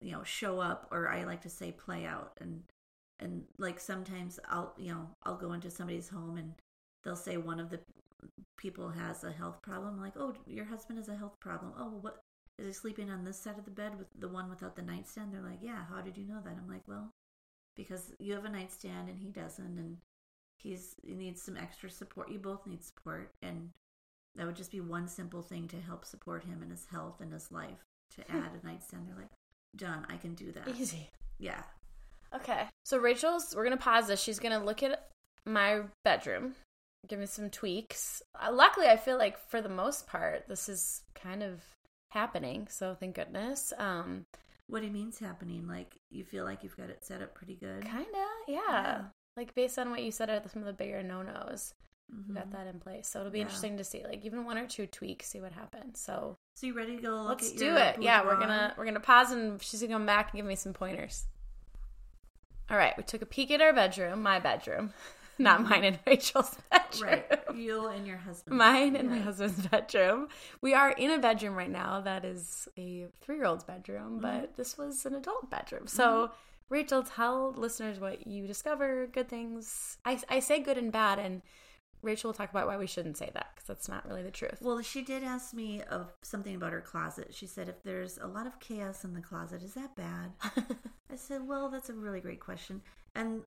you 0.01 0.11
know, 0.11 0.23
show 0.23 0.59
up, 0.59 0.87
or 0.91 1.09
I 1.09 1.23
like 1.25 1.41
to 1.41 1.49
say 1.49 1.71
play 1.71 2.05
out, 2.05 2.33
and 2.39 2.63
and 3.19 3.45
like 3.57 3.79
sometimes 3.79 4.39
I'll 4.49 4.73
you 4.77 4.93
know 4.93 5.09
I'll 5.23 5.37
go 5.37 5.53
into 5.53 5.69
somebody's 5.71 6.09
home 6.09 6.37
and 6.37 6.53
they'll 7.03 7.15
say 7.15 7.37
one 7.37 7.59
of 7.59 7.69
the 7.69 7.79
people 8.57 8.89
has 8.89 9.23
a 9.23 9.31
health 9.31 9.61
problem, 9.61 9.99
like 10.01 10.13
oh 10.17 10.33
your 10.47 10.65
husband 10.65 10.99
has 10.99 11.09
a 11.09 11.15
health 11.17 11.39
problem. 11.41 11.73
Oh 11.77 11.99
what 12.01 12.19
is 12.59 12.65
he 12.65 12.73
sleeping 12.73 13.09
on 13.09 13.23
this 13.23 13.39
side 13.39 13.57
of 13.57 13.65
the 13.65 13.71
bed 13.71 13.97
with 13.97 14.07
the 14.17 14.27
one 14.27 14.49
without 14.49 14.75
the 14.75 14.81
nightstand? 14.81 15.33
They're 15.33 15.41
like, 15.41 15.59
yeah. 15.61 15.85
How 15.89 16.01
did 16.01 16.17
you 16.17 16.27
know 16.27 16.41
that? 16.43 16.57
I'm 16.57 16.69
like, 16.69 16.87
well, 16.87 17.11
because 17.75 18.11
you 18.19 18.33
have 18.33 18.45
a 18.45 18.49
nightstand 18.49 19.09
and 19.09 19.17
he 19.17 19.29
doesn't, 19.29 19.77
and 19.77 19.97
he's 20.57 20.95
he 21.03 21.15
needs 21.15 21.41
some 21.41 21.57
extra 21.57 21.89
support. 21.89 22.31
You 22.31 22.39
both 22.39 22.67
need 22.67 22.83
support, 22.83 23.31
and 23.41 23.69
that 24.35 24.45
would 24.45 24.55
just 24.55 24.71
be 24.71 24.81
one 24.81 25.07
simple 25.07 25.41
thing 25.41 25.67
to 25.69 25.77
help 25.77 26.05
support 26.05 26.43
him 26.43 26.61
in 26.61 26.69
his 26.69 26.85
health 26.91 27.21
and 27.21 27.31
his 27.31 27.51
life. 27.51 27.83
To 28.15 28.31
add 28.31 28.51
a 28.61 28.65
nightstand, 28.65 29.07
they're 29.07 29.15
like, 29.15 29.31
done. 29.75 30.05
I 30.09 30.17
can 30.17 30.33
do 30.33 30.51
that. 30.51 30.67
Easy. 30.79 31.09
Yeah. 31.37 31.61
Okay. 32.35 32.63
So 32.83 32.97
Rachel's. 32.97 33.55
We're 33.55 33.63
gonna 33.63 33.77
pause 33.77 34.07
this. 34.07 34.21
She's 34.21 34.39
gonna 34.39 34.63
look 34.63 34.83
at 34.83 35.09
my 35.45 35.81
bedroom, 36.03 36.55
give 37.07 37.19
me 37.19 37.25
some 37.25 37.49
tweaks. 37.49 38.21
Uh, 38.39 38.51
luckily, 38.51 38.87
I 38.87 38.97
feel 38.97 39.17
like 39.17 39.37
for 39.49 39.61
the 39.61 39.69
most 39.69 40.07
part, 40.07 40.47
this 40.47 40.69
is 40.69 41.01
kind 41.15 41.43
of 41.43 41.61
happening. 42.09 42.67
So 42.69 42.95
thank 42.99 43.15
goodness. 43.15 43.73
Um, 43.77 44.25
What 44.67 44.83
he 44.83 44.89
means 44.89 45.17
happening, 45.19 45.67
like 45.67 45.97
you 46.09 46.23
feel 46.23 46.45
like 46.45 46.63
you've 46.63 46.77
got 46.77 46.89
it 46.89 47.03
set 47.03 47.21
up 47.21 47.33
pretty 47.33 47.55
good. 47.55 47.83
kinda. 47.83 48.27
Yeah. 48.47 48.59
Yeah. 48.69 49.01
Like 49.37 49.55
based 49.55 49.79
on 49.79 49.89
what 49.91 50.03
you 50.03 50.11
said 50.11 50.29
are 50.29 50.41
some 50.49 50.61
of 50.61 50.65
the 50.67 50.73
bigger 50.73 51.01
no 51.03 51.21
nos. 51.21 51.73
Mhm. 52.11 52.33
got 52.33 52.49
that 52.51 52.65
in 52.65 52.79
place. 52.79 53.07
So 53.07 53.19
it'll 53.19 53.31
be 53.31 53.37
Yeah. 53.37 53.43
interesting 53.43 53.77
to 53.77 53.83
see, 53.83 54.03
like 54.03 54.25
even 54.25 54.43
one 54.43 54.57
or 54.57 54.65
two 54.65 54.87
tweaks, 54.87 55.27
see 55.27 55.39
what 55.41 55.51
happens. 55.51 55.99
So 55.99 56.37
So 56.55 56.65
you 56.65 56.73
ready 56.73 56.95
to 56.95 57.01
go? 57.03 57.15
Look 57.21 57.41
let's 57.41 57.51
do 57.51 57.75
it. 57.77 58.01
Yeah, 58.01 58.23
we're 58.25 58.39
gonna 58.39 58.73
we're 58.77 58.85
gonna 58.85 58.99
pause 58.99 59.31
and 59.31 59.61
she's 59.61 59.81
gonna 59.81 59.93
come 59.93 60.07
back 60.07 60.31
and 60.31 60.37
give 60.39 60.45
me 60.47 60.55
some 60.55 60.73
pointers. 60.73 61.27
All 62.69 62.77
right, 62.77 62.95
we 62.97 63.03
took 63.03 63.21
a 63.21 63.25
peek 63.27 63.51
at 63.51 63.61
our 63.61 63.73
bedroom, 63.73 64.21
my 64.23 64.39
bedroom, 64.39 64.93
not 65.43 65.63
mine 65.67 65.83
and 65.83 65.99
Rachel's 66.07 66.55
bedroom. 66.71 67.09
right. 67.29 67.39
You 67.55 67.87
and 67.87 68.05
your 68.05 68.17
husband. 68.17 68.57
Mine 68.57 68.95
and 68.95 69.09
my 69.09 69.19
husband's 69.19 69.65
bedroom. 69.67 70.27
We 70.61 70.73
are 70.73 70.91
in 70.91 71.11
a 71.11 71.19
bedroom 71.19 71.55
right 71.55 71.69
now 71.71 72.01
that 72.01 72.25
is 72.25 72.67
a 72.77 73.07
three 73.21 73.37
year 73.37 73.45
old's 73.45 73.63
bedroom, 73.63 74.19
Mm-hmm. 74.19 74.21
but 74.21 74.57
this 74.57 74.77
was 74.77 75.05
an 75.05 75.15
adult 75.15 75.49
bedroom. 75.49 75.87
So, 75.87 76.31
Rachel, 76.69 77.03
tell 77.03 77.51
listeners 77.53 77.99
what 77.99 78.27
you 78.27 78.45
discover, 78.47 79.07
good 79.07 79.27
things. 79.29 79.97
I, 80.05 80.19
I 80.29 80.39
say 80.39 80.59
good 80.59 80.77
and 80.77 80.91
bad, 80.91 81.17
and 81.19 81.41
Rachel 82.01 82.29
will 82.29 82.33
talk 82.35 82.49
about 82.51 82.67
why 82.67 82.77
we 82.77 82.87
shouldn't 82.87 83.17
say 83.17 83.29
that 83.33 83.47
because 83.55 83.67
that's 83.67 83.89
not 83.89 84.07
really 84.07 84.23
the 84.23 84.31
truth. 84.31 84.59
Well, 84.61 84.81
she 84.81 85.01
did 85.01 85.23
ask 85.23 85.53
me 85.53 85.81
of 85.89 86.13
something 86.21 86.55
about 86.55 86.71
her 86.71 86.79
closet. 86.81 87.33
She 87.33 87.45
said, 87.47 87.67
"If 87.67 87.83
there's 87.83 88.17
a 88.19 88.27
lot 88.27 88.47
of 88.47 88.59
chaos 88.59 89.03
in 89.03 89.13
the 89.13 89.21
closet, 89.21 89.63
is 89.63 89.73
that 89.73 89.95
bad?" 89.95 90.31
I 91.11 91.15
said, 91.15 91.45
"Well, 91.47 91.69
that's 91.69 91.89
a 91.89 91.93
really 91.93 92.21
great 92.21 92.39
question, 92.39 92.81
and 93.15 93.41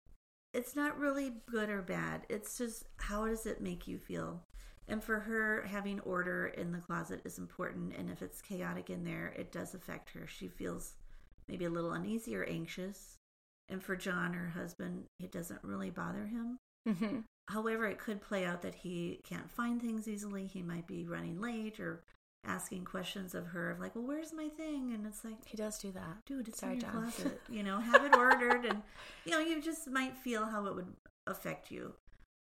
it's 0.53 0.76
not 0.76 0.98
really 0.98 1.34
good 1.46 1.68
or 1.70 1.82
bad. 1.82 2.26
It's 2.28 2.59
just 2.59 2.84
how 2.98 3.26
does 3.26 3.46
it 3.46 3.61
make 3.61 3.86
you 3.86 3.98
feel?" 3.98 4.44
And 4.88 5.03
for 5.03 5.20
her, 5.20 5.62
having 5.62 6.00
order 6.00 6.46
in 6.46 6.72
the 6.72 6.80
closet 6.80 7.22
is 7.24 7.38
important, 7.38 7.94
and 7.96 8.11
if 8.11 8.20
it's 8.22 8.42
chaotic 8.42 8.90
in 8.90 9.05
there, 9.05 9.28
it 9.36 9.53
does 9.53 9.74
affect 9.74 10.11
her. 10.11 10.26
She 10.26 10.48
feels 10.48 10.94
maybe 11.48 11.64
a 11.64 11.70
little 11.70 11.92
uneasy 11.92 12.36
or 12.36 12.44
anxious. 12.44 13.18
And 13.68 13.82
for 13.82 13.96
John, 13.96 14.34
her 14.34 14.48
husband, 14.50 15.05
it 15.20 15.32
doesn't 15.32 15.62
really 15.62 15.90
bother 15.90 16.26
him. 16.26 16.59
hmm 16.86 17.20
However, 17.48 17.86
it 17.86 17.98
could 17.98 18.20
play 18.20 18.44
out 18.44 18.62
that 18.62 18.74
he 18.74 19.20
can't 19.24 19.50
find 19.50 19.80
things 19.80 20.07
easily. 20.07 20.46
He 20.46 20.62
might 20.62 20.86
be 20.86 21.07
running 21.07 21.40
late 21.40 21.80
or 21.80 22.05
asking 22.45 22.84
questions 22.84 23.34
of 23.34 23.47
her 23.49 23.70
of 23.70 23.80
like, 23.80 23.95
"Well, 23.95 24.07
where's 24.07 24.32
my 24.32 24.49
thing?" 24.49 24.93
And 24.93 25.07
it's 25.07 25.24
like, 25.24 25.47
He 25.47 25.57
does 25.57 25.78
do 25.78 25.93
that. 25.93 26.24
"Dude, 26.26 26.49
it's 26.49 26.59
Sorry, 26.61 26.74
in 26.74 26.80
your 26.80 26.90
John. 26.90 27.03
closet. 27.03 27.40
You 27.49 27.62
know, 27.62 27.78
have 27.80 28.05
it 28.05 28.14
ordered." 28.16 28.64
and 28.64 28.82
you 29.24 29.30
know, 29.32 29.38
you 29.40 29.61
just 29.62 29.88
might 29.88 30.16
feel 30.16 30.47
how 30.47 30.66
it 30.66 30.74
would 30.74 30.93
affect 31.26 31.70
you. 31.70 31.95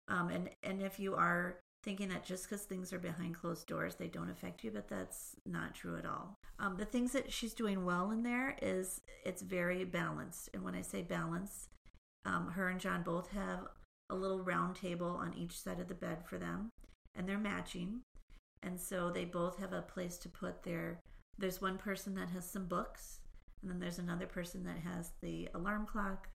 Um, 0.08 0.28
and 0.30 0.50
and 0.62 0.82
if 0.82 0.98
you 0.98 1.14
are 1.14 1.58
thinking 1.84 2.08
that 2.08 2.24
just 2.24 2.48
because 2.48 2.62
things 2.64 2.92
are 2.92 2.98
behind 2.98 3.34
closed 3.36 3.66
doors, 3.66 3.94
they 3.96 4.08
don't 4.08 4.30
affect 4.30 4.64
you, 4.64 4.70
but 4.70 4.88
that's 4.88 5.36
not 5.46 5.74
true 5.74 5.96
at 5.96 6.04
all. 6.06 6.34
Um, 6.58 6.76
the 6.76 6.84
things 6.84 7.12
that 7.12 7.32
she's 7.32 7.54
doing 7.54 7.84
well 7.84 8.10
in 8.10 8.22
there 8.24 8.56
is 8.60 9.00
it's 9.24 9.42
very 9.42 9.84
balanced. 9.84 10.50
And 10.52 10.64
when 10.64 10.74
I 10.74 10.82
say 10.82 11.02
balanced, 11.02 11.68
um, 12.24 12.48
her 12.50 12.68
and 12.68 12.80
John 12.80 13.02
both 13.04 13.30
have 13.30 13.60
a 14.10 14.14
little 14.16 14.40
round 14.40 14.74
table 14.76 15.06
on 15.08 15.34
each 15.34 15.60
side 15.60 15.78
of 15.80 15.86
the 15.88 15.94
bed 15.94 16.24
for 16.26 16.36
them, 16.38 16.70
and 17.14 17.28
they're 17.28 17.38
matching. 17.38 18.00
And 18.62 18.78
so 18.80 19.10
they 19.10 19.24
both 19.24 19.58
have 19.58 19.72
a 19.72 19.82
place 19.82 20.18
to 20.18 20.28
put 20.28 20.62
their. 20.62 21.00
There's 21.38 21.60
one 21.60 21.78
person 21.78 22.14
that 22.16 22.30
has 22.30 22.48
some 22.48 22.66
books, 22.66 23.20
and 23.62 23.70
then 23.70 23.78
there's 23.78 23.98
another 23.98 24.26
person 24.26 24.64
that 24.64 24.78
has 24.78 25.12
the 25.20 25.48
alarm 25.54 25.86
clock 25.86 26.28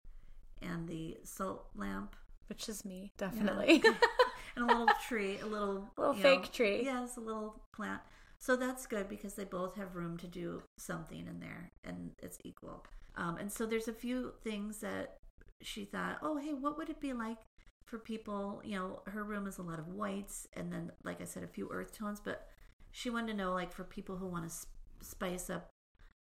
and 0.61 0.87
the 0.87 1.17
salt 1.23 1.67
lamp 1.75 2.15
Which 2.47 2.69
is 2.69 2.85
me, 2.85 3.11
definitely. 3.17 3.83
and 4.55 4.63
a 4.63 4.65
little 4.65 4.87
tree, 5.07 5.39
a 5.41 5.45
little 5.45 5.89
Little 5.97 6.15
you 6.15 6.21
fake 6.21 6.51
tree. 6.51 6.81
Yes, 6.85 7.17
a 7.17 7.19
little 7.19 7.61
plant. 7.73 8.01
So 8.39 8.55
that's 8.55 8.85
good 8.85 9.07
because 9.07 9.35
they 9.35 9.45
both 9.45 9.75
have 9.75 9.95
room 9.95 10.17
to 10.17 10.27
do 10.27 10.63
something 10.77 11.27
in 11.27 11.39
there, 11.39 11.71
and 11.83 12.11
it's 12.21 12.37
equal. 12.43 12.85
Um, 13.15 13.37
and 13.37 13.51
so 13.51 13.65
there's 13.65 13.87
a 13.87 13.93
few 13.93 14.33
things 14.43 14.79
that 14.79 15.17
she 15.61 15.85
thought, 15.85 16.17
oh, 16.21 16.37
hey, 16.37 16.53
what 16.53 16.77
would 16.77 16.89
it 16.89 16.99
be 16.99 17.13
like 17.13 17.37
for 17.85 17.97
people? 17.97 18.61
You 18.63 18.77
know, 18.77 19.01
her 19.05 19.23
room 19.23 19.47
is 19.47 19.57
a 19.57 19.63
lot 19.63 19.79
of 19.79 19.87
whites, 19.87 20.47
and 20.53 20.71
then, 20.71 20.91
like 21.03 21.21
I 21.21 21.25
said, 21.25 21.43
a 21.43 21.47
few 21.47 21.69
earth 21.71 21.97
tones. 21.97 22.21
But 22.23 22.47
she 22.91 23.09
wanted 23.09 23.33
to 23.33 23.37
know, 23.37 23.53
like, 23.53 23.71
for 23.71 23.83
people 23.83 24.17
who 24.17 24.27
want 24.27 24.45
to 24.45 24.49
sp- 24.53 24.69
spice 25.01 25.49
up 25.49 25.69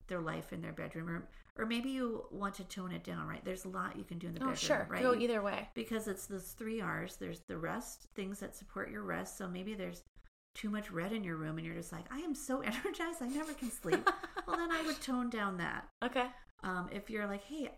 their 0.09 0.21
life 0.21 0.53
in 0.53 0.61
their 0.61 0.73
bedroom, 0.73 1.09
or 1.09 1.29
or 1.57 1.67
maybe 1.67 1.91
you 1.91 2.25
want 2.31 2.55
to 2.55 2.65
tone 2.65 2.93
it 2.93 3.05
down. 3.05 3.27
Right? 3.27 3.45
There's 3.45 3.65
a 3.65 3.69
lot 3.69 3.99
you 3.99 4.05
can 4.05 4.19
do 4.19 4.29
in 4.29 4.35
the 4.35 4.41
oh, 4.41 4.51
bedroom. 4.51 4.57
sure. 4.57 4.87
Right? 4.91 5.03
Go 5.03 5.15
either 5.15 5.43
way. 5.43 5.69
because 5.75 6.09
it's 6.09 6.27
those 6.27 6.53
three 6.53 6.81
R's. 6.81 7.17
There's 7.17 7.41
the 7.49 7.59
rest, 7.59 8.07
things 8.15 8.41
that 8.41 8.55
support 8.57 8.91
your 8.91 9.03
rest. 9.03 9.37
So 9.39 9.49
maybe 9.49 9.75
there's 9.75 10.05
too 10.55 10.71
much 10.71 10.91
red 10.91 11.13
in 11.13 11.25
your 11.25 11.37
room 11.37 11.59
and 11.59 11.67
you're 11.67 11.77
just 11.77 11.93
like, 11.93 12.07
I 12.11 12.19
am 12.19 12.35
so 12.35 12.61
energized, 12.65 13.23
I 13.23 13.29
never 13.29 13.53
can 13.53 13.71
sleep. 13.71 14.09
well, 14.47 14.57
then 14.57 14.71
I 14.71 14.83
would 14.83 15.01
tone 15.01 15.31
down 15.31 15.57
that. 15.59 15.89
Okay. 16.05 16.27
Um, 16.63 16.89
if 16.93 17.09
you're 17.09 17.27
like, 17.27 17.45
hey, 17.45 17.71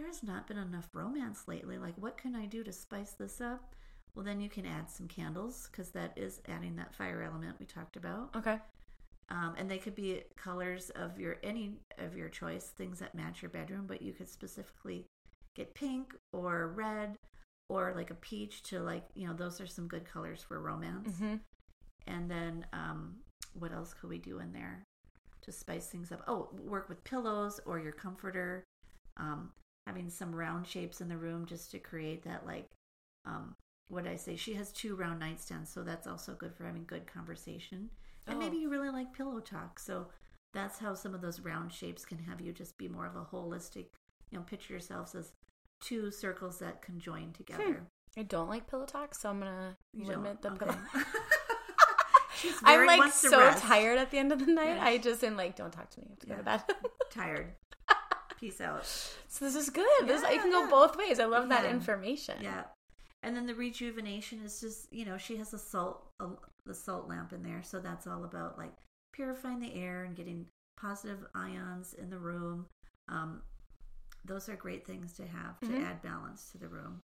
there 0.00 0.08
has 0.08 0.22
not 0.22 0.46
been 0.46 0.56
enough 0.56 0.88
romance 0.94 1.44
lately, 1.46 1.76
like, 1.76 1.94
what 1.96 2.16
can 2.16 2.34
I 2.34 2.46
do 2.46 2.64
to 2.64 2.72
spice 2.72 3.12
this 3.12 3.38
up? 3.40 3.74
Well, 4.14 4.24
then 4.24 4.40
you 4.40 4.48
can 4.48 4.64
add 4.64 4.90
some 4.90 5.06
candles 5.06 5.68
because 5.70 5.90
that 5.90 6.16
is 6.16 6.40
adding 6.48 6.76
that 6.76 6.94
fire 6.94 7.22
element 7.22 7.56
we 7.60 7.66
talked 7.66 7.96
about. 7.96 8.34
Okay. 8.34 8.58
Um, 9.28 9.54
and 9.58 9.70
they 9.70 9.76
could 9.76 9.94
be 9.94 10.22
colors 10.36 10.90
of 10.96 11.20
your 11.20 11.36
any 11.44 11.74
of 11.98 12.16
your 12.16 12.30
choice, 12.30 12.68
things 12.68 12.98
that 12.98 13.14
match 13.14 13.42
your 13.42 13.50
bedroom, 13.50 13.84
but 13.86 14.00
you 14.00 14.12
could 14.12 14.28
specifically 14.28 15.06
get 15.54 15.74
pink 15.74 16.14
or 16.32 16.72
red 16.74 17.16
or 17.68 17.92
like 17.94 18.10
a 18.10 18.14
peach 18.14 18.62
to 18.64 18.80
like, 18.80 19.04
you 19.14 19.28
know, 19.28 19.34
those 19.34 19.60
are 19.60 19.66
some 19.66 19.86
good 19.86 20.04
colors 20.04 20.42
for 20.42 20.60
romance. 20.60 21.18
hmm 21.18 21.36
And 22.06 22.30
then 22.30 22.66
um, 22.72 23.16
what 23.52 23.72
else 23.72 23.94
could 23.94 24.08
we 24.08 24.18
do 24.18 24.38
in 24.38 24.52
there 24.52 24.82
to 25.42 25.52
spice 25.52 25.86
things 25.86 26.10
up? 26.10 26.22
Oh, 26.26 26.48
work 26.58 26.88
with 26.88 27.04
pillows 27.04 27.60
or 27.66 27.78
your 27.78 27.92
comforter. 27.92 28.64
Um, 29.18 29.50
having 29.90 30.08
some 30.10 30.34
round 30.34 30.66
shapes 30.66 31.00
in 31.00 31.08
the 31.08 31.16
room 31.16 31.46
just 31.46 31.70
to 31.72 31.78
create 31.78 32.22
that 32.22 32.46
like 32.46 32.68
um, 33.26 33.54
what 33.88 34.06
I 34.06 34.16
say? 34.16 34.36
She 34.36 34.54
has 34.54 34.70
two 34.72 34.94
round 34.94 35.20
nightstands, 35.20 35.66
so 35.66 35.82
that's 35.82 36.06
also 36.06 36.34
good 36.34 36.54
for 36.54 36.64
having 36.64 36.84
good 36.86 37.06
conversation. 37.12 37.90
And 38.26 38.38
maybe 38.38 38.56
Oh. 38.58 38.60
you 38.60 38.70
really 38.70 38.90
like 38.90 39.12
pillow 39.12 39.40
talk, 39.40 39.78
so 39.80 40.06
that's 40.54 40.78
how 40.78 40.94
some 40.94 41.14
of 41.14 41.20
those 41.20 41.40
round 41.40 41.72
shapes 41.72 42.04
can 42.04 42.18
have 42.18 42.40
you 42.40 42.52
just 42.52 42.78
be 42.78 42.88
more 42.88 43.06
of 43.06 43.16
a 43.16 43.24
holistic. 43.24 43.86
You 44.30 44.38
know, 44.38 44.44
picture 44.44 44.72
yourselves 44.74 45.14
as 45.16 45.32
two 45.80 46.10
circles 46.12 46.58
that 46.60 46.82
can 46.82 47.00
join 47.00 47.32
together. 47.32 47.82
I 48.16 48.22
don't 48.22 48.48
like 48.48 48.68
pillow 48.68 48.86
talk, 48.86 49.14
so 49.14 49.28
I'm 49.30 49.40
gonna 49.40 49.76
You 49.92 50.06
limit 50.06 50.40
the 50.42 50.52
Okay. 50.52 50.66
pillow. 50.66 50.78
I'm 52.62 52.86
like 52.86 53.12
so 53.12 53.52
tired 53.58 53.98
at 53.98 54.10
the 54.10 54.18
end 54.18 54.32
of 54.32 54.38
the 54.38 54.52
night. 54.52 54.76
Yeah. 54.76 54.84
I 54.84 54.98
just 54.98 55.22
am 55.24 55.36
like, 55.36 55.56
don't 55.56 55.72
talk 55.72 55.90
to 55.90 56.00
me. 56.00 56.06
I 56.06 56.10
have 56.10 56.18
to 56.20 56.26
go 56.26 56.34
to 56.36 56.42
Yeah. 56.42 56.56
bed. 56.58 56.76
Tired. 57.10 57.52
Peace 58.40 58.60
out. 58.60 58.86
so 58.86 59.44
this 59.44 59.54
is 59.54 59.68
good. 59.70 59.86
this 60.08 60.22
I 60.24 60.32
Yeah, 60.32 60.40
can 60.42 60.50
go 60.50 60.60
yeah. 60.64 60.70
both 60.70 60.96
ways. 60.96 61.20
I 61.20 61.26
love 61.26 61.48
that 61.50 61.66
information. 61.66 62.36
Yeah. 62.40 62.64
And 63.22 63.36
then 63.36 63.44
the 63.46 63.54
rejuvenation 63.54 64.40
is 64.42 64.60
just, 64.60 64.90
you 64.90 65.04
know, 65.04 65.18
she 65.18 65.36
has 65.36 65.52
a 65.52 65.58
salt, 65.58 66.06
a, 66.20 66.28
the 66.64 66.72
salt 66.74 67.06
lamp 67.06 67.34
in 67.34 67.42
there. 67.42 67.62
So 67.62 67.78
that's 67.80 68.06
all 68.06 68.24
about 68.24 68.56
like 68.56 68.72
purifying 69.12 69.60
the 69.60 69.74
air 69.74 70.04
and 70.04 70.16
getting 70.16 70.46
positive 70.80 71.26
ions 71.34 71.92
in 71.92 72.08
the 72.08 72.18
room. 72.18 72.64
Um, 73.08 73.42
those 74.24 74.48
are 74.48 74.56
great 74.56 74.86
things 74.86 75.12
to 75.14 75.26
have 75.26 75.60
to 75.60 75.66
Mhm. 75.66 75.84
add 75.84 76.00
balance 76.00 76.50
to 76.52 76.58
the 76.58 76.68
room. 76.68 77.02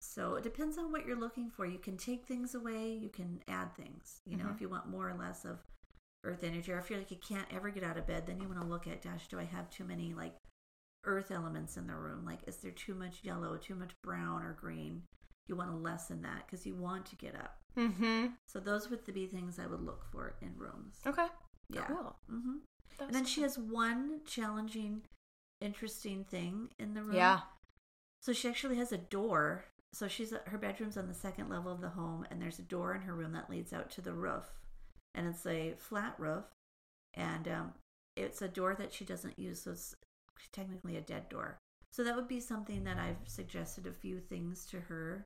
So 0.00 0.34
it 0.34 0.42
depends 0.42 0.76
on 0.76 0.92
what 0.92 1.06
you're 1.06 1.18
looking 1.18 1.48
for. 1.48 1.64
You 1.64 1.78
can 1.78 1.96
take 1.96 2.26
things 2.26 2.54
away, 2.54 2.92
you 2.92 3.08
can 3.08 3.40
add 3.48 3.74
things. 3.74 4.20
You 4.26 4.36
know, 4.36 4.46
Mhm. 4.46 4.54
if 4.54 4.60
you 4.60 4.68
want 4.68 4.88
more 4.88 5.08
or 5.08 5.14
less 5.14 5.44
of 5.46 5.62
earth 6.24 6.44
energy, 6.44 6.72
or 6.72 6.78
if 6.78 6.90
you're 6.90 6.98
like 6.98 7.10
you 7.10 7.16
can't 7.16 7.46
ever 7.54 7.70
get 7.70 7.84
out 7.84 7.98
of 7.98 8.06
bed, 8.06 8.26
then 8.26 8.40
you 8.40 8.48
want 8.48 8.60
to 8.60 8.66
look 8.66 8.86
at, 8.86 9.02
gosh, 9.02 9.28
do 9.28 9.38
I 9.38 9.44
have 9.44 9.70
too 9.70 9.84
many 9.84 10.14
like 10.14 10.34
earth 11.04 11.30
elements 11.30 11.76
in 11.76 11.86
the 11.86 11.94
room? 11.94 12.24
Like, 12.24 12.40
is 12.46 12.56
there 12.58 12.70
too 12.70 12.94
much 12.94 13.20
yellow, 13.22 13.56
too 13.56 13.74
much 13.74 13.90
brown 14.02 14.42
or 14.42 14.56
green? 14.60 15.02
You 15.48 15.56
want 15.56 15.70
to 15.70 15.76
lessen 15.76 16.22
that 16.22 16.46
because 16.46 16.64
you 16.64 16.74
want 16.74 17.06
to 17.06 17.16
get 17.16 17.34
up. 17.34 17.56
Mm-hmm. 17.76 18.26
So 18.46 18.60
those 18.60 18.90
would 18.90 19.04
be 19.12 19.26
things 19.26 19.58
I 19.58 19.66
would 19.66 19.82
look 19.82 20.04
for 20.10 20.36
in 20.40 20.52
rooms. 20.56 20.96
Okay. 21.06 21.26
Yeah. 21.68 21.84
Cool. 21.86 22.16
hmm 22.28 22.56
And 23.00 23.14
then 23.14 23.22
was 23.22 23.30
she 23.30 23.42
has 23.42 23.58
one 23.58 24.20
challenging, 24.26 25.02
interesting 25.60 26.24
thing 26.24 26.68
in 26.78 26.94
the 26.94 27.02
room. 27.02 27.16
Yeah. 27.16 27.40
So 28.20 28.32
she 28.32 28.48
actually 28.48 28.76
has 28.76 28.92
a 28.92 28.98
door. 28.98 29.64
So 29.92 30.08
she's 30.08 30.32
her 30.46 30.58
bedroom's 30.58 30.96
on 30.96 31.08
the 31.08 31.14
second 31.14 31.48
level 31.48 31.72
of 31.72 31.80
the 31.80 31.90
home, 31.90 32.24
and 32.30 32.40
there's 32.40 32.58
a 32.58 32.62
door 32.62 32.94
in 32.94 33.02
her 33.02 33.14
room 33.14 33.32
that 33.32 33.50
leads 33.50 33.72
out 33.72 33.90
to 33.90 34.00
the 34.00 34.14
roof, 34.14 34.44
and 35.14 35.26
it's 35.26 35.46
a 35.46 35.74
flat 35.78 36.14
roof, 36.18 36.44
and 37.14 37.48
um, 37.48 37.72
it's 38.16 38.42
a 38.42 38.48
door 38.48 38.74
that 38.78 38.92
she 38.92 39.04
doesn't 39.04 39.38
use, 39.38 39.62
so 39.62 39.72
it's 39.72 39.94
technically 40.52 40.96
a 40.96 41.00
dead 41.00 41.28
door. 41.28 41.58
So 41.90 42.02
that 42.04 42.16
would 42.16 42.28
be 42.28 42.40
something 42.40 42.84
that 42.84 42.98
I've 42.98 43.28
suggested 43.28 43.86
a 43.86 43.92
few 43.92 44.18
things 44.18 44.64
to 44.66 44.80
her, 44.80 45.24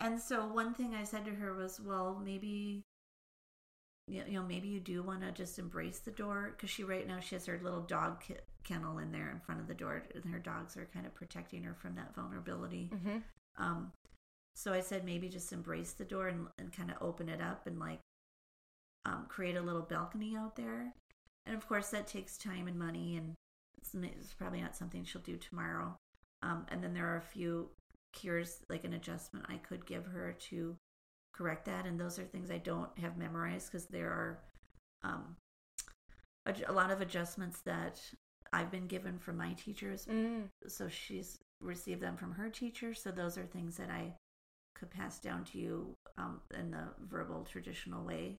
and 0.00 0.20
so 0.20 0.46
one 0.46 0.74
thing 0.74 0.94
I 0.94 1.04
said 1.04 1.24
to 1.24 1.34
her 1.34 1.54
was, 1.54 1.80
well, 1.80 2.20
maybe. 2.24 2.82
You 4.08 4.22
know, 4.30 4.44
maybe 4.44 4.68
you 4.68 4.78
do 4.78 5.02
want 5.02 5.22
to 5.22 5.32
just 5.32 5.58
embrace 5.58 5.98
the 5.98 6.12
door 6.12 6.54
because 6.54 6.70
she 6.70 6.84
right 6.84 7.08
now 7.08 7.18
she 7.18 7.34
has 7.34 7.46
her 7.46 7.58
little 7.60 7.80
dog 7.80 8.22
kennel 8.62 8.98
in 8.98 9.10
there 9.10 9.32
in 9.32 9.40
front 9.40 9.60
of 9.60 9.66
the 9.66 9.74
door, 9.74 10.04
and 10.14 10.32
her 10.32 10.38
dogs 10.38 10.76
are 10.76 10.88
kind 10.94 11.06
of 11.06 11.14
protecting 11.16 11.64
her 11.64 11.74
from 11.74 11.96
that 11.96 12.14
vulnerability. 12.14 12.88
Mm-hmm. 12.94 13.18
Um, 13.58 13.90
so 14.54 14.72
I 14.72 14.80
said 14.80 15.04
maybe 15.04 15.28
just 15.28 15.52
embrace 15.52 15.90
the 15.90 16.04
door 16.04 16.28
and, 16.28 16.46
and 16.56 16.72
kind 16.72 16.92
of 16.92 16.98
open 17.00 17.28
it 17.28 17.40
up 17.40 17.66
and 17.66 17.80
like 17.80 17.98
um, 19.06 19.24
create 19.28 19.56
a 19.56 19.62
little 19.62 19.80
balcony 19.82 20.36
out 20.36 20.56
there. 20.56 20.92
And 21.46 21.56
of 21.56 21.66
course, 21.66 21.88
that 21.90 22.06
takes 22.06 22.36
time 22.36 22.66
and 22.68 22.78
money, 22.78 23.16
and 23.16 23.32
it's, 23.78 23.94
it's 23.94 24.34
probably 24.34 24.60
not 24.60 24.76
something 24.76 25.04
she'll 25.04 25.22
do 25.22 25.36
tomorrow. 25.38 25.96
Um, 26.42 26.66
and 26.70 26.82
then 26.84 26.92
there 26.92 27.06
are 27.06 27.16
a 27.16 27.22
few 27.22 27.70
cures, 28.12 28.60
like 28.68 28.84
an 28.84 28.92
adjustment 28.92 29.46
I 29.48 29.56
could 29.56 29.86
give 29.86 30.04
her 30.06 30.34
to 30.50 30.76
correct 31.32 31.64
that. 31.66 31.86
And 31.86 31.98
those 31.98 32.18
are 32.18 32.24
things 32.24 32.50
I 32.50 32.58
don't 32.58 32.90
have 32.98 33.16
memorized 33.16 33.70
because 33.72 33.86
there 33.86 34.10
are 34.10 34.38
um, 35.04 35.36
a, 36.46 36.54
a 36.68 36.72
lot 36.72 36.90
of 36.90 37.00
adjustments 37.00 37.60
that 37.60 38.00
I've 38.52 38.70
been 38.70 38.86
given 38.86 39.18
from 39.18 39.36
my 39.36 39.52
teachers 39.54 40.06
Mm. 40.06 40.44
so 40.66 40.88
she's 40.88 41.38
received 41.60 42.00
them 42.00 42.16
from 42.16 42.32
her 42.32 42.48
teacher 42.50 42.94
so 42.94 43.10
those 43.10 43.36
are 43.38 43.44
things 43.46 43.76
that 43.76 43.90
i 43.90 44.12
could 44.74 44.90
pass 44.90 45.18
down 45.18 45.42
to 45.44 45.58
you 45.58 45.94
um, 46.18 46.40
in 46.58 46.70
the 46.70 46.84
verbal 47.08 47.44
traditional 47.50 48.04
way 48.04 48.36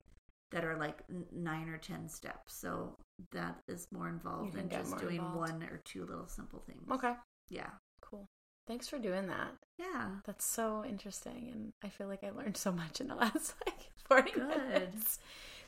that 0.51 0.63
are 0.63 0.77
like 0.77 0.99
nine 1.31 1.67
or 1.69 1.77
ten 1.77 2.07
steps 2.07 2.55
so 2.55 2.95
that 3.31 3.57
is 3.67 3.87
more 3.91 4.07
involved 4.07 4.53
than 4.53 4.69
just 4.69 4.97
doing 4.97 5.17
involved. 5.17 5.37
one 5.51 5.63
or 5.63 5.81
two 5.85 6.05
little 6.05 6.27
simple 6.27 6.63
things 6.65 6.87
Okay. 6.91 7.13
yeah 7.49 7.69
Cool. 8.01 8.25
Thanks 8.67 8.87
for 8.87 8.97
doing 8.99 9.27
that. 9.27 9.53
yeah 9.79 10.07
That's 10.25 10.45
so 10.45 10.83
interesting, 10.85 11.49
and 11.53 11.71
I 11.83 11.89
feel 11.89 12.07
like 12.07 12.23
I 12.23 12.31
learned 12.31 12.57
so 12.57 12.71
much 12.71 12.99
in 13.01 13.07
the 13.07 13.15
last 13.23 13.53
like 13.65 13.91
forty 14.07 14.31
Good. 14.31 14.47
minutes. 14.47 15.19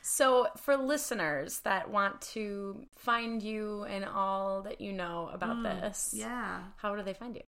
So, 0.01 0.47
for 0.57 0.77
listeners 0.77 1.59
that 1.61 1.89
want 1.91 2.21
to 2.33 2.85
find 2.97 3.43
you 3.43 3.83
and 3.83 4.05
all 4.05 4.61
that 4.61 4.79
you 4.79 4.93
know 4.93 5.29
about 5.33 5.57
Mm, 5.57 5.81
this, 5.81 6.13
yeah 6.15 6.59
how 6.77 6.95
do 6.95 7.03
they 7.03 7.13
find 7.13 7.35
you? 7.35 7.41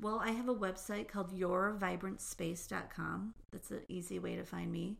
well 0.00 0.20
i 0.24 0.30
have 0.30 0.48
a 0.48 0.54
website 0.54 1.08
called 1.08 1.30
yourvibrantspace.com 1.36 3.34
that's 3.52 3.70
an 3.70 3.82
easy 3.88 4.18
way 4.18 4.36
to 4.36 4.44
find 4.44 4.70
me 4.72 4.96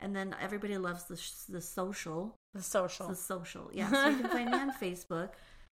and 0.00 0.14
then 0.14 0.34
everybody 0.40 0.76
loves 0.78 1.04
the, 1.04 1.16
sh- 1.16 1.30
the 1.48 1.60
social 1.60 2.34
The 2.54 2.62
social. 2.62 3.08
The 3.08 3.14
social. 3.16 3.70
Yeah. 3.72 3.90
So 3.90 4.08
you 4.08 4.16
can 4.18 4.28
find 4.30 4.50
me 4.50 4.58
on 4.58 4.72
Facebook. 4.80 5.30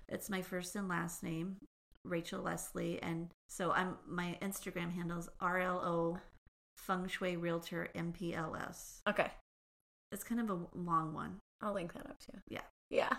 It's 0.09 0.29
my 0.31 0.43
first 0.43 0.75
and 0.77 0.89
last 0.89 1.23
name, 1.23 1.57
Rachel 2.05 2.43
Leslie. 2.43 3.01
And 3.03 3.29
so 3.49 3.73
I'm 3.73 3.97
my 4.09 4.39
Instagram 4.43 4.93
handle 4.93 5.19
is 5.19 5.29
RLO 5.41 6.19
Feng 6.77 7.07
Shui 7.09 7.37
Realtor 7.37 7.89
MPLS. 7.95 9.01
Okay, 9.09 9.31
It's 10.11 10.25
kind 10.25 10.41
of 10.41 10.51
a 10.51 10.59
long 10.75 11.13
one. 11.15 11.39
I'll 11.63 11.75
link 11.75 11.93
that 11.95 12.07
up 12.07 12.19
too. 12.19 12.39
Yeah. 12.49 12.63
Yeah. 12.91 13.15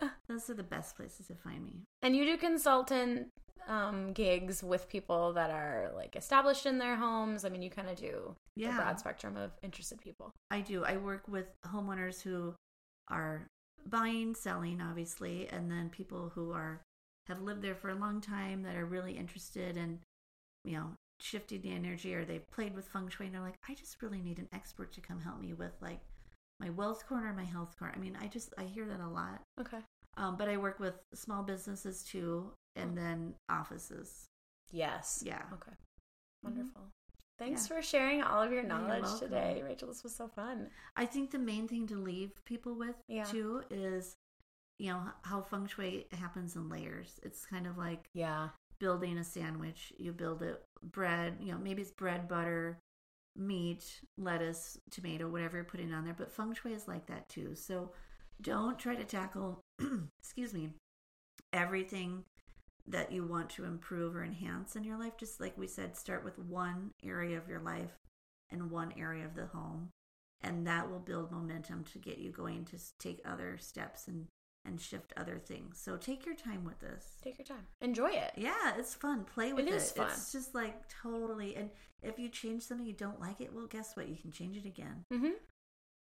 Those 0.28 0.48
are 0.48 0.54
the 0.54 0.62
best 0.62 0.96
places 0.96 1.26
to 1.26 1.34
find 1.34 1.64
me. 1.64 1.82
and 2.02 2.14
you 2.16 2.24
do 2.24 2.36
consultant 2.38 3.28
um, 3.70 4.12
gigs 4.12 4.62
with 4.62 4.88
people 4.88 5.32
that 5.34 5.48
are 5.50 5.92
like 5.94 6.16
established 6.16 6.66
in 6.66 6.78
their 6.78 6.96
homes. 6.96 7.44
I 7.44 7.48
mean, 7.48 7.62
you 7.62 7.70
kind 7.70 7.88
of 7.88 7.96
do 7.96 8.34
Yeah. 8.56 8.76
broad 8.76 8.98
spectrum 8.98 9.36
of 9.36 9.52
interested 9.62 10.00
people. 10.00 10.32
I 10.50 10.60
do. 10.60 10.84
I 10.84 10.96
work 10.96 11.28
with 11.28 11.46
homeowners 11.66 12.20
who 12.20 12.54
are 13.08 13.46
buying, 13.86 14.34
selling, 14.34 14.80
obviously, 14.82 15.48
and 15.48 15.70
then 15.70 15.88
people 15.88 16.32
who 16.34 16.52
are 16.52 16.82
have 17.28 17.40
lived 17.42 17.62
there 17.62 17.76
for 17.76 17.90
a 17.90 17.94
long 17.94 18.20
time 18.20 18.62
that 18.64 18.74
are 18.74 18.84
really 18.84 19.12
interested 19.16 19.76
in, 19.76 20.00
you 20.64 20.72
know, 20.72 20.94
shifting 21.20 21.60
the 21.60 21.70
energy 21.70 22.12
or 22.14 22.24
they've 22.24 22.50
played 22.50 22.74
with 22.74 22.88
feng 22.88 23.08
shui 23.08 23.26
and 23.26 23.34
they're 23.34 23.42
like, 23.42 23.58
I 23.68 23.74
just 23.74 24.02
really 24.02 24.20
need 24.20 24.38
an 24.38 24.48
expert 24.52 24.90
to 24.94 25.00
come 25.00 25.20
help 25.20 25.40
me 25.40 25.52
with 25.52 25.74
like 25.80 26.00
my 26.58 26.70
wealth 26.70 27.06
corner, 27.06 27.32
my 27.32 27.44
health 27.44 27.78
corner. 27.78 27.94
I 27.96 28.00
mean, 28.00 28.18
I 28.20 28.26
just 28.26 28.52
I 28.58 28.64
hear 28.64 28.86
that 28.86 29.00
a 29.00 29.06
lot. 29.08 29.40
Okay. 29.60 29.78
Um, 30.16 30.36
but 30.36 30.48
I 30.48 30.56
work 30.56 30.80
with 30.80 30.94
small 31.14 31.44
businesses 31.44 32.02
too, 32.02 32.50
and 32.76 32.96
then 32.96 33.34
offices. 33.48 34.26
Yes. 34.72 35.22
Yeah. 35.24 35.42
Okay. 35.52 35.72
Mm-hmm. 35.72 36.48
Wonderful. 36.56 36.82
Thanks 37.38 37.68
Yeah. 37.68 37.76
for 37.76 37.82
sharing 37.82 38.22
all 38.22 38.42
of 38.42 38.52
your 38.52 38.62
knowledge 38.62 39.18
today, 39.18 39.62
Rachel. 39.64 39.88
This 39.88 40.02
was 40.02 40.14
so 40.14 40.28
fun. 40.28 40.68
I 40.96 41.06
think 41.06 41.30
the 41.30 41.38
main 41.38 41.66
thing 41.68 41.86
to 41.88 41.96
leave 41.96 42.32
people 42.44 42.74
with 42.74 42.96
Yeah. 43.08 43.24
too 43.24 43.62
is, 43.70 44.14
you 44.78 44.92
know, 44.92 45.02
how 45.22 45.42
feng 45.42 45.66
shui 45.66 46.06
happens 46.12 46.54
in 46.54 46.68
layers. 46.68 47.18
It's 47.22 47.46
kind 47.46 47.66
of 47.66 47.78
like 47.78 48.08
Yeah. 48.14 48.50
building 48.78 49.16
a 49.18 49.24
sandwich. 49.24 49.92
You 49.98 50.12
build 50.12 50.42
it 50.42 50.62
bread, 50.82 51.38
you 51.40 51.52
know, 51.52 51.58
maybe 51.58 51.82
it's 51.82 51.90
bread, 51.92 52.28
butter, 52.28 52.78
meat, 53.36 54.02
lettuce, 54.18 54.78
tomato, 54.90 55.28
whatever 55.28 55.56
you're 55.56 55.64
putting 55.64 55.92
on 55.94 56.04
there. 56.04 56.14
But 56.14 56.32
feng 56.32 56.52
shui 56.54 56.72
is 56.74 56.86
like 56.88 57.06
that 57.06 57.28
too. 57.28 57.54
So 57.54 57.92
don't 58.40 58.78
try 58.78 58.94
to 58.96 59.04
tackle, 59.04 59.60
excuse 60.22 60.52
me, 60.52 60.74
everything 61.52 62.24
that 62.90 63.12
you 63.12 63.24
want 63.24 63.50
to 63.50 63.64
improve 63.64 64.14
or 64.16 64.24
enhance 64.24 64.76
in 64.76 64.84
your 64.84 64.98
life. 64.98 65.16
Just 65.18 65.40
like 65.40 65.56
we 65.56 65.66
said, 65.66 65.96
start 65.96 66.24
with 66.24 66.38
one 66.38 66.90
area 67.04 67.36
of 67.38 67.48
your 67.48 67.60
life 67.60 67.96
and 68.50 68.70
one 68.70 68.92
area 68.98 69.24
of 69.24 69.34
the 69.34 69.46
home. 69.46 69.90
And 70.42 70.66
that 70.66 70.90
will 70.90 70.98
build 71.00 71.30
momentum 71.30 71.84
to 71.92 71.98
get 71.98 72.18
you 72.18 72.30
going 72.30 72.64
to 72.66 72.78
take 72.98 73.20
other 73.24 73.58
steps 73.58 74.08
and, 74.08 74.26
and 74.64 74.80
shift 74.80 75.12
other 75.16 75.38
things. 75.38 75.78
So 75.82 75.96
take 75.96 76.24
your 76.24 76.34
time 76.34 76.64
with 76.64 76.80
this. 76.80 77.16
Take 77.22 77.38
your 77.38 77.44
time. 77.46 77.66
Enjoy 77.82 78.08
it. 78.10 78.32
Yeah, 78.36 78.72
it's 78.78 78.94
fun. 78.94 79.24
Play 79.24 79.52
with 79.52 79.66
it. 79.66 79.72
it. 79.72 79.76
is 79.76 79.92
fun. 79.92 80.08
It's 80.08 80.32
just 80.32 80.54
like 80.54 80.74
totally. 81.02 81.56
And 81.56 81.70
if 82.02 82.18
you 82.18 82.28
change 82.30 82.62
something 82.62 82.86
you 82.86 82.94
don't 82.94 83.20
like 83.20 83.40
it, 83.42 83.52
well, 83.54 83.66
guess 83.66 83.94
what? 83.96 84.08
You 84.08 84.16
can 84.16 84.30
change 84.32 84.56
it 84.56 84.64
again 84.66 85.04
Mm-hmm. 85.12 85.32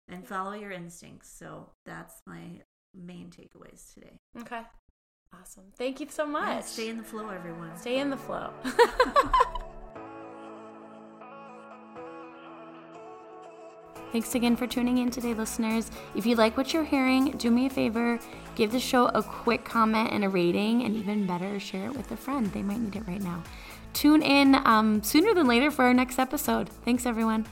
and 0.07 0.27
follow 0.27 0.53
your 0.53 0.71
instincts. 0.71 1.29
So 1.29 1.71
that's 1.85 2.21
my 2.27 2.61
main 2.93 3.29
takeaways 3.31 3.91
today. 3.93 4.17
Okay. 4.39 4.61
Awesome. 5.39 5.63
Thank 5.77 5.99
you 5.99 6.07
so 6.09 6.25
Yeah, 6.25 6.31
much. 6.31 6.65
stay 6.65 6.89
in 6.89 6.97
the 6.97 7.03
flow, 7.03 7.29
everyone. 7.29 7.75
Stay 7.77 7.99
in 7.99 8.09
the 8.09 8.17
flow. 8.17 8.51
Thanks 14.11 14.35
again 14.35 14.57
for 14.57 14.67
tuning 14.67 14.97
in 14.97 15.09
today, 15.09 15.33
listeners. 15.33 15.89
If 16.15 16.25
you 16.25 16.35
like 16.35 16.57
what 16.57 16.73
you're 16.73 16.83
hearing, 16.83 17.31
do 17.37 17.49
me 17.49 17.67
a 17.67 17.69
favor 17.69 18.19
give 18.55 18.73
the 18.73 18.79
show 18.79 19.05
a 19.07 19.23
quick 19.23 19.63
comment 19.63 20.11
and 20.11 20.25
a 20.25 20.29
rating, 20.29 20.83
and 20.83 20.95
even 20.97 21.25
better, 21.25 21.57
share 21.59 21.85
it 21.85 21.95
with 21.95 22.11
a 22.11 22.17
friend. 22.17 22.51
They 22.51 22.61
might 22.61 22.79
need 22.81 22.97
it 22.97 23.07
right 23.07 23.21
now. 23.21 23.41
Tune 23.93 24.21
in 24.21 24.55
um, 24.67 25.01
sooner 25.01 25.33
than 25.33 25.47
later 25.47 25.71
for 25.71 25.85
our 25.85 25.93
next 25.93 26.19
episode. 26.19 26.67
Thanks, 26.69 27.05
everyone. 27.05 27.45